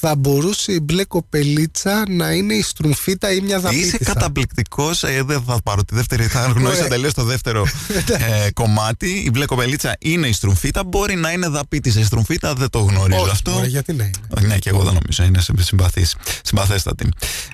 Θα 0.00 0.16
μπορούσε 0.16 0.72
η 0.72 0.80
μπλε 0.82 1.04
κοπελίτσα 1.04 2.04
να 2.08 2.32
είναι 2.32 2.54
η 2.54 2.62
στρουμφίτα 2.62 3.32
ή 3.32 3.40
μια 3.40 3.60
δαπίτισσα. 3.60 3.86
Είσαι 3.86 4.04
καταπληκτικός. 4.04 5.02
Ε, 5.02 5.22
δεν 5.22 5.42
θα 5.42 5.58
πάρω 5.64 5.84
τη 5.84 5.94
δεύτερη, 5.94 6.26
θα 6.26 6.40
γνωρίσω 6.46 6.78
Ωραία. 6.78 6.88
τελείως 6.88 7.14
το 7.14 7.24
δεύτερο 7.24 7.66
ε, 8.44 8.50
κομμάτι. 8.50 9.08
Η 9.08 9.30
μπλε 9.32 9.44
κοπελίτσα 9.44 9.96
είναι 10.00 10.26
η 10.26 10.32
στρουμφίτα. 10.32 10.84
Μπορεί 10.84 11.14
να 11.14 11.32
είναι 11.32 11.48
δαπίτησα 11.48 12.00
η 12.00 12.04
στρουμφίτα, 12.04 12.54
δεν 12.54 12.70
το 12.70 12.78
γνωρίζω 12.78 13.20
Όχι, 13.20 13.30
αυτό. 13.30 13.50
μωρέ, 13.50 13.66
γιατί 13.66 13.92
να 13.92 14.04
είναι. 14.04 14.12
Όχι, 14.36 14.46
Ναι, 14.46 14.58
και 14.58 14.68
εγώ 14.68 14.82
δεν 14.82 14.92
νομίζω. 14.92 15.24
Είναι 15.24 15.40
συμπαθής, 15.58 16.16
συμπαθέστατη. 16.42 17.08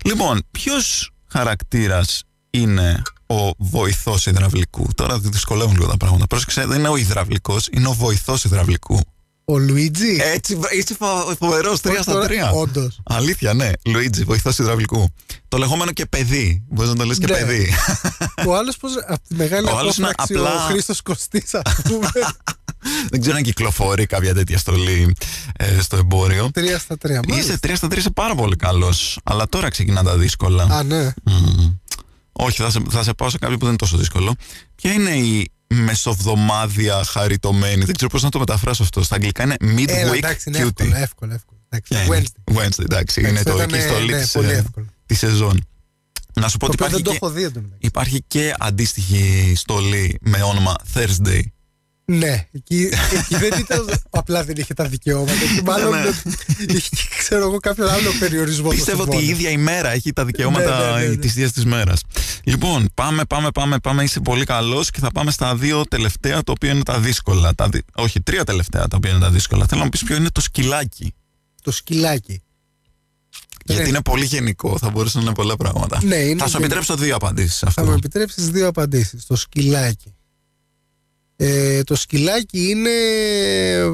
Λοιπόν, 0.04 0.42
ποιος 0.50 1.10
χαρακτήρας 1.26 2.22
είναι 2.50 3.02
ο 3.26 3.50
βοηθός 3.58 4.26
υδραυλικού; 4.26 4.88
Τώρα 4.94 5.18
δυσκολεύουν 5.18 5.72
λίγο 5.72 5.86
τα 5.86 5.96
πράγματα. 5.96 6.26
Πρόσεξε, 6.26 6.66
δεν 6.66 6.78
είναι 6.78 6.88
ο 6.88 6.96
υδραυλικός, 6.96 7.68
είναι 7.72 7.88
ο 7.88 7.92
βοηθός 7.92 8.44
υδραυλικού. 8.44 9.00
Ο 9.50 9.58
Λουίτζι. 9.58 10.16
Έτσι, 10.34 10.58
είσαι 10.78 10.96
φοβερός, 11.38 11.80
τρία 11.80 12.02
στα 12.02 12.20
τρία. 12.26 12.50
Όντως. 12.50 13.00
Αλήθεια, 13.04 13.54
ναι. 13.54 13.70
Λουίτζι, 13.84 14.24
βοηθός 14.24 14.58
υδραυλικού. 14.58 15.08
Το 15.48 15.58
λεγόμενο 15.58 15.92
και 15.92 16.06
παιδί. 16.06 16.62
Μπορείς 16.68 16.90
να 16.90 16.96
το 16.96 17.04
λες 17.04 17.18
και 17.18 17.26
Ναι. 17.26 17.32
παιδί. 17.32 17.68
Ο 18.48 18.56
άλλος 18.56 18.76
πώ. 18.76 18.88
Από 19.06 19.22
τη 19.28 19.34
μεγάλη 19.34 19.68
Ο 19.68 19.78
άλλος 19.78 19.96
είναι 19.96 20.08
απόφραξη 20.08 20.46
απλά- 20.48 20.64
ο 20.64 20.68
Χρήστος 20.72 21.02
Κωστής, 21.02 21.54
ας 21.54 21.74
πούμε. 21.82 22.08
δεν 23.10 23.20
ξέρω 23.20 23.36
αν 23.36 23.42
κυκλοφορεί 23.42 24.06
κάποια 24.06 24.34
τέτοια 24.34 24.58
στολή 24.58 25.14
ε, 25.56 25.80
στο 25.80 25.96
εμπόριο. 25.96 26.50
Τρία 26.52 26.78
στα 26.78 26.98
τρία. 26.98 27.20
Είσαι 27.24 27.30
Μάλιστα. 27.34 27.58
τρία 27.58 27.76
στα 27.76 27.86
τρία, 27.88 28.00
είσαι 28.00 28.10
πάρα 28.10 28.34
πολύ 28.34 28.56
καλός. 28.56 29.18
Αλλά 29.24 29.48
τώρα 29.48 29.68
ξεκινά 29.68 30.02
τα 30.02 30.16
δύσκολα. 30.16 30.62
Α, 30.62 30.82
ναι. 30.82 31.12
Μμμ. 31.24 31.74
Όχι, 32.32 32.62
θα 32.62 32.70
σε, 32.70 32.82
θα 32.90 33.02
σε 33.02 33.12
πάω 33.12 33.30
σε 33.30 33.38
κάποιο 33.38 33.54
που 33.54 33.60
δεν 33.60 33.68
είναι 33.68 33.78
τόσο 33.78 33.96
δύσκολο. 33.96 34.34
Ποια 34.74 34.92
είναι 34.92 35.10
η 35.10 35.50
μεσοβδομάδια 35.74 37.04
χαριτωμένη, 37.04 37.84
δεν 37.84 37.94
ξέρω 37.94 38.10
πώς 38.10 38.22
να 38.22 38.28
το 38.28 38.38
μεταφράσω 38.38 38.82
αυτό. 38.82 39.02
Στα 39.02 39.14
αγγλικά 39.14 39.42
είναι 39.42 39.56
Έλα, 39.60 40.12
midweek 40.12 40.16
εντάξει, 40.16 40.48
είναι 40.48 40.58
cutie. 40.64 40.92
εύκολο, 40.92 40.96
εύκολο, 40.96 41.32
εύκολο. 41.34 41.60
Εντάξει, 41.68 41.92
Ποια 41.94 42.02
είναι; 42.04 42.22
Wednesday. 42.44 42.54
Wednesday, 42.54 42.84
εντάξει, 42.84 43.20
είναι 43.20 43.28
Εντάξει, 43.28 43.44
το 43.44 43.56
ήταν, 43.56 43.74
εκεί 43.74 43.80
στολή 43.88 44.12
ναι, 44.12 44.20
της, 44.20 44.30
πολύ 44.30 44.48
ε, 44.50 44.56
εύκολο. 44.56 44.86
τη 45.06 45.14
σεζόν. 45.14 45.64
Να 46.34 46.48
σου 46.48 46.56
πω 46.56 46.66
Το 46.66 46.72
ότι 46.72 46.82
οποίο 46.82 46.86
υπάρχει 46.86 46.94
δεν 46.94 47.02
το 47.04 47.10
και, 47.10 47.16
έχω 47.16 47.30
δει 47.30 47.42
εντωμεταξύ. 47.42 47.86
υπάρχει 47.86 48.22
και 48.26 48.54
αντίστοιχη 48.58 49.52
στολή 49.56 50.18
με 50.20 50.42
όνομα 50.42 50.74
Thursday. 50.94 51.40
Ναι, 52.18 52.46
εκεί, 52.52 52.88
εκεί 53.12 53.36
δεν 53.36 53.58
ήταν. 53.58 53.90
Απλά 54.10 54.44
δεν 54.44 54.56
είχε 54.56 54.74
τα 54.74 54.84
δικαιώματα. 54.84 55.32
Και 55.56 55.62
μάλλον 55.64 55.90
Ναι, 55.90 56.00
ναι. 56.04 56.10
είχε, 56.74 56.90
ξέρω 57.18 57.42
εγώ, 57.42 57.58
κάποιο 57.58 57.88
άλλο 57.88 58.10
περιορισμό. 58.18 58.66
στο 58.66 58.74
Πιστεύω 58.76 59.02
ότι 59.02 59.10
η 59.16 59.18
συμβόλαιο. 59.18 59.36
ίδια 59.38 59.50
ημέρα 59.50 59.90
έχει 59.90 60.12
τα 60.12 60.24
δικαιώματα 60.24 60.78
Ναι, 60.78 60.92
ναι, 60.96 61.00
ναι, 61.02 61.08
ναι. 61.08 61.16
της 61.16 61.30
ίδια 61.30 61.50
της 61.50 61.64
μέρας. 61.64 62.00
Λοιπόν, 62.44 62.88
πάμε, 62.94 63.24
πάμε, 63.24 63.50
πάμε, 63.50 63.78
πάμε. 63.78 64.02
Είσαι 64.02 64.20
πολύ 64.20 64.44
καλός 64.44 64.90
και 64.90 64.98
θα 65.00 65.10
πάμε 65.10 65.30
στα 65.30 65.56
δύο 65.56 65.84
τελευταία, 65.88 66.42
τα 66.42 66.52
οποία 66.52 66.70
είναι 66.72 66.82
τα 66.82 66.98
δύσκολα. 67.00 67.54
Τα 67.54 67.68
δι- 67.68 67.84
Όχι, 67.94 68.20
τρία 68.20 68.44
τελευταία, 68.44 68.88
τα 68.88 68.96
οποία 68.96 69.10
είναι 69.10 69.20
τα 69.20 69.30
δύσκολα. 69.30 69.66
Θέλω 69.66 69.78
να 69.78 69.84
μου 69.84 69.90
πεις 69.90 70.02
ποιο 70.04 70.16
είναι 70.16 70.30
το 70.30 70.40
σκυλάκι. 70.40 71.14
Το 71.62 71.70
σκυλάκι. 71.70 72.42
Γιατί 73.64 73.82
Ναι. 73.82 73.88
είναι 73.88 74.00
πολύ 74.02 74.24
γενικό, 74.24 74.78
θα 74.78 74.90
μπορούσε 74.90 75.18
να 75.18 75.24
είναι 75.24 75.34
πολλά 75.34 75.56
πράγματα. 75.56 76.00
Ναι, 76.04 76.14
είναι 76.16 76.38
θα 76.40 76.44
σου 76.48 76.50
γενικό. 76.50 76.56
επιτρέψω 76.58 76.96
δύο 76.96 77.14
απαντήσεις 77.14 77.56
σε 77.56 77.66
Θα 77.70 77.82
μου 77.82 77.86
αυτό. 77.88 77.92
επιτρέψεις 77.98 78.50
δύο 78.50 78.66
απαντήσεις. 78.66 79.26
Το 79.26 79.36
σκυλάκι. 79.36 80.14
Ε, 81.42 81.82
το 81.82 81.94
σκυλάκι 81.94 82.68
είναι. 82.70 82.90
ε, 82.90 83.84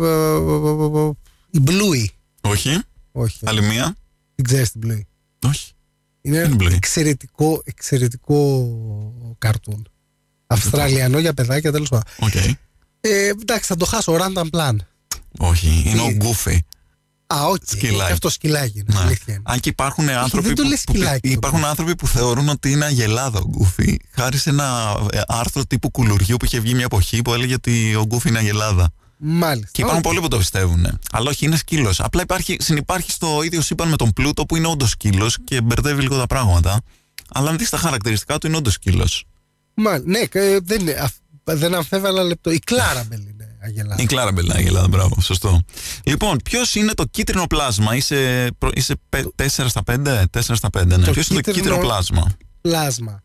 Η 1.51 1.63
Bluey. 1.67 2.05
Όχι. 2.41 2.79
Όχι. 3.13 3.39
Άλλη 3.45 3.63
μία. 3.63 3.97
Δεν 4.35 4.45
ξέρεις 4.45 4.71
την 4.73 4.81
Bluey; 4.87 5.01
Όχι. 5.49 5.73
Είναι 6.21 6.39
Είναι 6.39 6.57
Bluey; 6.59 6.73
εξαιρετικό, 6.75 7.63
εξαιρετικό 7.65 9.35
καρτούν. 9.39 9.89
Αυστραλιανό 10.47 11.19
για 11.19 11.35
παιδάκια 11.35 11.73
τέλος 11.73 11.89
πάντων. 11.89 12.05
Οκ. 12.21 12.35
Ε, 13.01 13.29
εντάξει, 13.29 13.67
θα 13.69 13.77
το 13.77 13.85
χάσω. 13.85 14.17
Random 14.21 14.47
plan. 14.51 14.77
Όχι. 15.39 15.83
Είναι 15.87 15.99
Τι; 15.99 16.01
ο 16.09 16.11
Γκούφι. 16.13 16.65
Α, 17.27 17.45
όχι. 17.47 17.61
Σκυλάκι. 17.67 18.07
Και 18.07 18.13
αυτό 18.13 18.29
σκυλάκι 18.31 18.79
είναι. 18.79 18.93
Ναι. 18.99 19.01
Αλήθεια 19.05 19.35
είναι. 19.35 19.43
Αν 19.45 19.61
και 19.61 19.69
υπάρχουν 19.69 20.09
άνθρωποι, 20.09 20.47
δεν 20.47 20.55
το 20.57 20.63
που, 20.63 20.69
λες 20.69 20.83
που- 20.85 20.93
σκυλάκι 20.93 21.21
το 21.29 21.33
υπάρχουν 21.33 21.65
άνθρωποι 21.65 21.97
που 21.97 22.07
θεωρούν 22.07 22.49
ότι 22.49 22.71
είναι 22.71 22.85
αγελάδα 22.85 23.39
ο 23.39 23.45
Γκούφι. 23.49 23.97
Χάρη 24.15 24.39
σε 24.39 24.51
ένα 24.51 24.97
ε, 25.13 25.21
άρθρο 25.27 25.65
τύπου 25.67 25.91
κουλουριού 25.91 26.37
που 26.37 26.45
είχε 26.45 26.61
βγει 26.61 26.75
μια 26.75 26.85
εποχή 26.85 27.23
που 27.23 27.33
έλεγε 27.35 27.55
ότι 27.55 27.95
ο 27.95 28.05
Γκούφι 28.07 28.29
είναι 28.29 28.39
αγελάδα. 28.39 28.91
Μάλιστα. 29.19 29.69
Και 29.73 29.81
υπάρχουν 29.81 29.99
Οκ. 29.99 30.05
πολλοί 30.05 30.21
που 30.21 30.29
το 30.29 30.39
πιστεύουν. 30.39 30.99
Αλλά 31.13 31.31
όχι, 31.31 31.45
είναι 31.45 31.57
σκύλος. 31.57 32.01
Απλά 32.01 32.23
υπάρχει, 32.23 32.57
συνυπάρχει 32.61 33.11
στο 33.11 33.43
ίδιο 33.43 33.61
σύμπαν 33.61 33.89
με 33.89 33.97
τον 33.97 34.13
Πλούτο 34.13 34.47
που 34.47 34.57
είναι 34.57 34.67
όντως 34.67 34.91
σκύλος 34.91 35.37
και 35.45 35.61
μπερδεύει 35.61 36.03
λίγο 36.03 36.17
τα 36.17 36.27
πράγματα. 36.27 36.81
Αλλά 37.33 37.51
αν 37.51 37.59
δεις 37.59 37.71
τα 37.71 37.77
χαρακτηριστικά 37.77 38.39
του, 38.39 38.47
είναι 38.47 38.57
όντως 38.57 38.73
σκύλος. 38.73 39.25
Μάλ- 39.75 40.05
ναι, 40.07 40.19
ε, 40.33 40.59
δεν, 40.63 40.81
είναι, 40.81 40.93
αφ- 40.93 41.15
δεν 41.45 41.75
αμφέβαλα 41.75 42.23
λεπτό. 42.23 42.51
Η 42.51 42.59
Κλάραμπελ 42.59 43.21
είναι 43.21 43.36
αγελάδα. 43.67 44.03
Η 44.03 44.07
Κλάραμπελ, 44.07 44.55
αγελάδα, 44.55 44.89
μπράβο, 44.89 45.21
σωστό. 45.21 45.61
Λοιπόν, 46.05 46.39
ποιος 46.45 46.75
είναι 46.75 46.93
το 46.95 47.05
κίτρινο 47.11 47.47
πλάσμα, 47.47 47.97
είσαι, 47.97 48.49
προ- 48.59 48.77
είσαι 48.79 48.95
4 49.37 49.69
στα 49.69 49.83
5, 49.87 50.25
4 50.31 50.55
στα 50.57 50.69
5, 50.79 50.87
ναι. 50.87 51.05
Το 51.05 51.11
Ποιος 51.13 51.29
είναι 51.29 51.41
το 51.41 51.51
κίτρινο- 51.53 51.53
κίτρινο 51.53 51.79
πλάσμα; 51.79 52.27
Πλάσμα. 52.61 53.21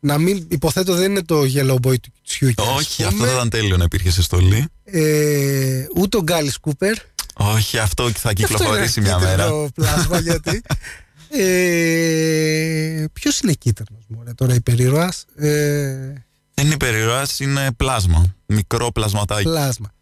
Να 0.00 0.18
μην 0.18 0.46
υποθέτω 0.48 0.94
δεν 0.94 1.10
είναι 1.10 1.22
το 1.22 1.40
Yellow 1.40 1.74
Boy 1.86 2.00
του 2.00 2.12
Τσιούκης. 2.26 2.64
Όχι, 2.76 3.04
αυτό 3.04 3.24
δεν 3.24 3.34
ήταν 3.34 3.48
τέλειο 3.50 3.76
να 3.76 3.84
υπήρχε 3.84 4.10
σε 4.10 4.22
στολή. 4.22 4.68
Ε, 4.84 5.84
ούτε 5.96 6.16
ο 6.16 6.22
Γκάλι 6.22 6.52
Κούπερ. 6.60 6.94
Όχι, 7.34 7.78
αυτό 7.78 8.10
θα 8.10 8.32
κυκλοφορήσει 8.32 9.00
μια 9.00 9.18
μέρα. 9.18 9.48
Το 9.48 9.68
πλάσμα 9.74 10.18
γιατί. 10.20 10.62
Ε, 11.28 13.04
Ποιος 13.12 13.40
είναι 13.40 13.52
κίτρινος, 13.52 14.02
Μωρέ, 14.08 14.32
τώρα 14.34 14.54
υπερήρωα. 14.54 15.12
Ε, 15.36 16.12
Δεν 16.62 16.70
είναι 16.70 16.86
υπερηρώα, 16.86 17.26
είναι 17.38 17.72
πλάσμα. 17.76 18.34
Μικρό 18.46 18.92
πλασματάκι. 18.92 19.42
πλάσμα. 19.42 19.92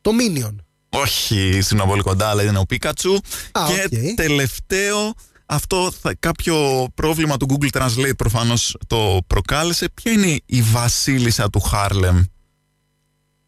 Το 0.00 0.10
Minion. 0.10 0.54
Όχι, 0.88 1.62
είναι 1.72 1.82
πολύ 1.86 2.02
κοντά, 2.02 2.28
αλλά 2.28 2.42
είναι 2.42 2.58
ο 2.58 2.64
Πίκατσου. 2.64 3.14
Α, 3.52 3.64
και 3.66 3.96
οκ. 3.96 4.14
τελευταίο, 4.14 5.14
αυτό 5.46 5.92
θα, 6.00 6.14
κάποιο 6.14 6.86
πρόβλημα 6.94 7.36
του 7.36 7.46
Google 7.50 7.80
Translate 7.80 8.16
προφανώς 8.16 8.76
το 8.86 9.18
προκάλεσε. 9.26 9.88
Ποια 9.94 10.12
είναι 10.12 10.40
η 10.46 10.62
βασίλισσα 10.62 11.50
του 11.50 11.60
Χάρλεμ; 11.60 12.22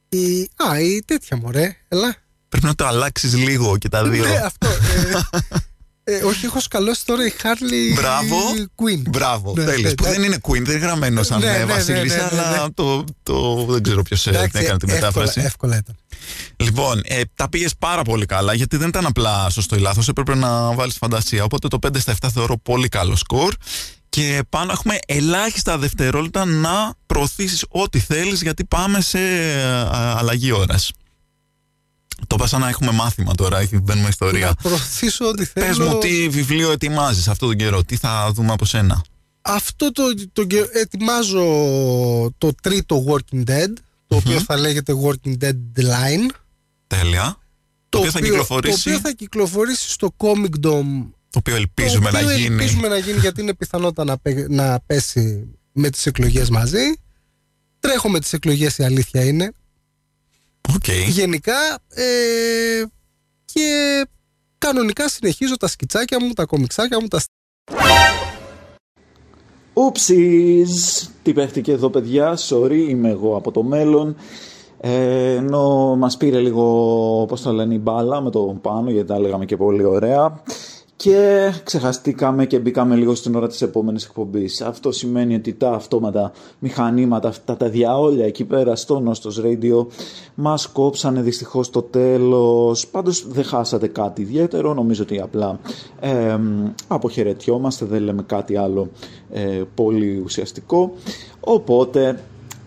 Η, 0.09 0.51
α, 0.57 0.81
η 0.81 1.03
τέτοια 1.05 1.37
μωρέ. 1.37 1.77
Έλα. 1.89 2.17
Πρέπει 2.49 2.67
να 2.67 2.75
το 2.75 2.87
αλλάξεις 2.87 3.37
λίγο 3.37 3.79
και 3.79 3.89
τα 3.89 4.05
δύο. 4.09 4.25
Ναι, 4.25 4.37
αυτό. 4.37 4.69
Ε, 4.69 5.39
ε, 6.11 6.25
όχι, 6.25 6.45
έχω 6.47 6.61
σκαλώσει 6.61 7.05
τώρα 7.05 7.27
η 7.27 7.33
Harley 7.43 7.95
Μπράβο. 7.95 8.37
Queen. 8.77 9.03
Μπράβο, 9.11 9.53
Ναι, 9.57 9.65
τέλειος. 9.65 9.83
ναι, 9.83 9.95
Που 9.95 10.05
δεν 10.05 10.23
είναι 10.23 10.37
Queen, 10.43 10.63
δεν 10.63 10.77
είναι 10.77 10.87
γραμμένο 10.87 11.23
σαν 11.23 11.41
Ναι, 11.41 11.47
ε, 11.47 11.51
ναι, 11.53 11.59
ναι, 11.59 11.65
βασίλισσα, 11.65 12.17
ναι, 12.17 12.23
ναι, 12.23 12.49
ναι. 12.49 12.57
αλλά 12.57 12.69
το, 12.75 13.05
το, 13.23 13.65
δεν 13.69 13.83
ξέρω 13.83 14.03
ποιος 14.03 14.27
ε, 14.27 14.31
Εντάξει, 14.31 14.59
έκανε 14.63 14.79
τη 14.79 14.85
εύκολα, 14.85 14.95
μετάφραση. 14.95 15.41
εύκολα 15.41 15.77
ήταν. 15.77 15.97
Λοιπόν, 16.57 17.01
ε, 17.05 17.21
τα 17.35 17.49
πήγες 17.49 17.73
πάρα 17.79 18.03
πολύ 18.03 18.27
καλά 18.27 18.55
γιατί 18.55 18.77
δεν 18.77 18.89
ήταν 18.89 19.07
απλά 19.07 19.51
σωστό 19.51 19.77
ή 19.77 19.79
λάθος. 19.79 20.09
Έπρεπε 20.09 20.35
να 20.35 20.73
βάλεις 20.73 20.97
φαντασία. 20.97 21.45
Οπότε 21.45 21.69
το 21.69 21.79
5 21.87 22.01
στα 22.01 22.15
7 22.23 22.29
θεωρώ 22.33 22.59
πολύ 22.59 22.89
καλό 22.89 23.17
σκορ. 23.17 23.55
Και 24.09 24.43
πάνω 24.49 24.73
έχουμε 24.73 24.99
ελάχιστα 25.07 25.79
δευτερόλεπτα 25.79 26.45
να 26.45 26.95
προωθήσεις 27.07 27.65
ό,τι 27.69 27.99
θέλεις 27.99 28.43
γιατί 28.43 28.65
πάμε 28.65 29.01
σε 29.01 29.19
ε, 29.19 29.63
α, 29.63 30.17
αλλαγή 30.19 30.53
ώρας. 30.53 30.91
Το 32.27 32.37
είπα 32.39 32.47
σαν 32.47 32.61
να 32.61 32.69
έχουμε 32.69 32.91
μάθημα 32.93 33.35
τώρα, 33.35 33.59
έχει- 33.59 33.79
μπαίνουμε 33.81 34.09
ιστορία. 34.09 34.47
Να 34.47 34.55
προωθήσω 34.55 35.29
ό,τι 35.29 35.45
θέλω. 35.45 35.77
Πε 35.77 35.85
μου, 35.85 35.99
τι 35.99 36.29
βιβλίο 36.29 36.71
ετοιμάζεις 36.73 37.29
αυτόν 37.29 37.49
τον 37.49 37.57
καιρό, 37.59 37.85
τι 37.85 37.97
θα 37.97 38.31
δούμε 38.35 38.53
από 38.53 38.65
σένα. 38.65 39.05
Αυτό 39.43 39.93
το, 39.93 40.03
το, 40.33 40.45
και- 40.45 40.69
ετοιμάζω 40.73 41.43
το 42.39 42.51
τρίτο 42.63 43.05
Working 43.09 43.45
Dead, 43.51 43.73
το 44.07 44.17
οποίο 44.17 44.41
θα 44.41 44.57
λέγεται 44.59 44.93
Working 45.05 45.35
Dead 45.45 45.53
Line. 45.81 46.31
Τέλεια. 46.87 47.37
Το, 47.89 47.99
οποίο 47.99 48.11
θα 48.11 48.21
κυκλοφορήσει. 48.21 48.83
Το 48.85 48.91
οποίο 48.91 49.01
θα 49.01 49.13
κυκλοφορήσει 49.13 49.91
στο 49.91 50.15
Comic 50.17 50.67
Dome. 50.67 51.07
Το 51.31 51.39
οποίο 51.39 51.55
ελπίζουμε 51.57 52.11
το 52.11 52.17
οποίο 52.17 52.29
να 52.29 52.35
γίνει. 52.35 52.55
Ελπίζουμε 52.55 52.89
να 52.89 52.99
γίνει 52.99 53.19
γιατί 53.19 53.41
είναι 53.41 53.55
πιθανότητα 53.55 54.05
να, 54.05 54.19
πε- 54.19 54.49
να 54.49 54.81
πέσει 54.87 55.49
με 55.73 55.91
τις 55.91 56.07
εκλογές 56.07 56.51
μαζί. 56.51 56.81
Τρέχω 57.81 58.09
με 58.09 58.21
τις 58.21 58.33
εκλογές 58.33 58.79
η 58.79 58.85
αλήθεια 58.85 59.25
είναι. 59.25 59.53
Οκ. 60.75 60.89
Γενικά 61.09 61.79
ε, 61.89 62.85
και 63.45 64.07
κανονικά 64.59 65.09
συνεχίζω 65.09 65.57
τα 65.57 65.67
σκιτσάκια 65.67 66.21
μου, 66.21 66.33
τα 66.33 66.45
κομιξάκια 66.45 67.01
μου, 67.01 67.09
τα 67.09 67.21
Oopsies! 69.73 71.11
Τι 71.23 71.33
παίχτηκε 71.33 71.73
εδώ 71.73 71.91
παιδιά, 71.91 72.39
sorry, 72.49 72.87
είμαι 72.89 73.09
εγώ 73.09 73.37
από 73.37 73.51
το 73.51 73.63
μέλλον. 73.63 74.17
Ε, 74.81 75.35
ενώ 75.35 75.97
μας 75.97 76.17
πήρε 76.17 76.39
λίγο, 76.39 76.65
πώς 77.29 77.43
το 77.43 77.53
λένε, 77.53 77.75
η 77.75 77.79
μπάλα 77.83 78.21
με 78.21 78.31
το 78.31 78.59
Πάνο, 78.63 78.91
γιατί 78.91 79.09
τα 79.09 79.19
λέγαμε 79.19 79.45
και 79.45 79.57
πολύ 79.57 79.85
ωραία. 79.85 80.43
Και 80.99 81.51
ξεχαστήκαμε 81.65 82.47
και 82.47 82.59
μπήκαμε 82.59 82.95
λίγο 82.95 83.15
στην 83.15 83.35
ώρα 83.35 83.49
της 83.49 83.63
επόμενης 83.63 84.05
εκπομπής. 84.05 84.61
Αυτό 84.61 84.93
σημαίνει 84.93 85.35
ότι 85.35 85.53
τα 85.55 85.71
αυτόματα 85.71 86.33
μηχανήματα, 86.59 87.29
αυτά 87.29 87.57
τα 87.57 87.69
διαόλια 87.69 88.27
εκεί 88.27 88.45
πέρα 88.45 88.77
στο 88.77 89.01
Νόστος 89.01 89.41
Radio 89.45 89.87
μας 90.35 90.67
κόψανε 90.69 91.21
δυστυχώς 91.23 91.71
το 91.71 91.83
τέλος. 91.83 92.87
Πάντως 92.87 93.27
δεν 93.29 93.45
χάσατε 93.45 93.87
κάτι 93.87 94.23
ιδιαίτερο, 94.23 94.75
νομίζω 94.75 95.03
ότι 95.03 95.21
απλά 95.21 95.59
ε, 96.01 96.39
αποχαιρετιόμαστε, 96.89 97.85
δεν 97.85 98.03
λέμε 98.03 98.23
κάτι 98.23 98.57
άλλο 98.57 98.89
ε, 99.33 99.63
πολύ 99.75 100.23
ουσιαστικό. 100.25 100.93
Οπότε 101.41 102.21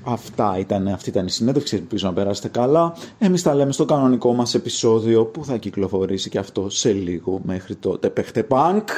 Αυτά 0.04 0.58
ήταν, 0.60 0.88
αυτή 0.88 1.10
ήταν 1.10 1.26
η 1.26 1.30
συνέντευξη, 1.30 1.76
ελπίζω 1.76 2.08
να 2.08 2.14
περάσετε 2.14 2.48
καλά. 2.48 2.94
Εμείς 3.20 3.42
τα 3.42 3.56
λέμε 3.56 3.72
στο 3.72 3.86
κανονικό 3.86 4.34
μας 4.34 4.54
επεισόδιο 4.54 5.26
που 5.26 5.46
θα 5.46 5.58
κυκλοφορήσει 5.58 6.30
και 6.30 6.38
αυτό 6.38 6.70
σε 6.70 6.92
λίγο. 6.92 7.42
Μέχρι 7.44 7.76
τότε, 7.76 8.10
παίχτε 8.10 8.44
πανκ! 8.44 8.90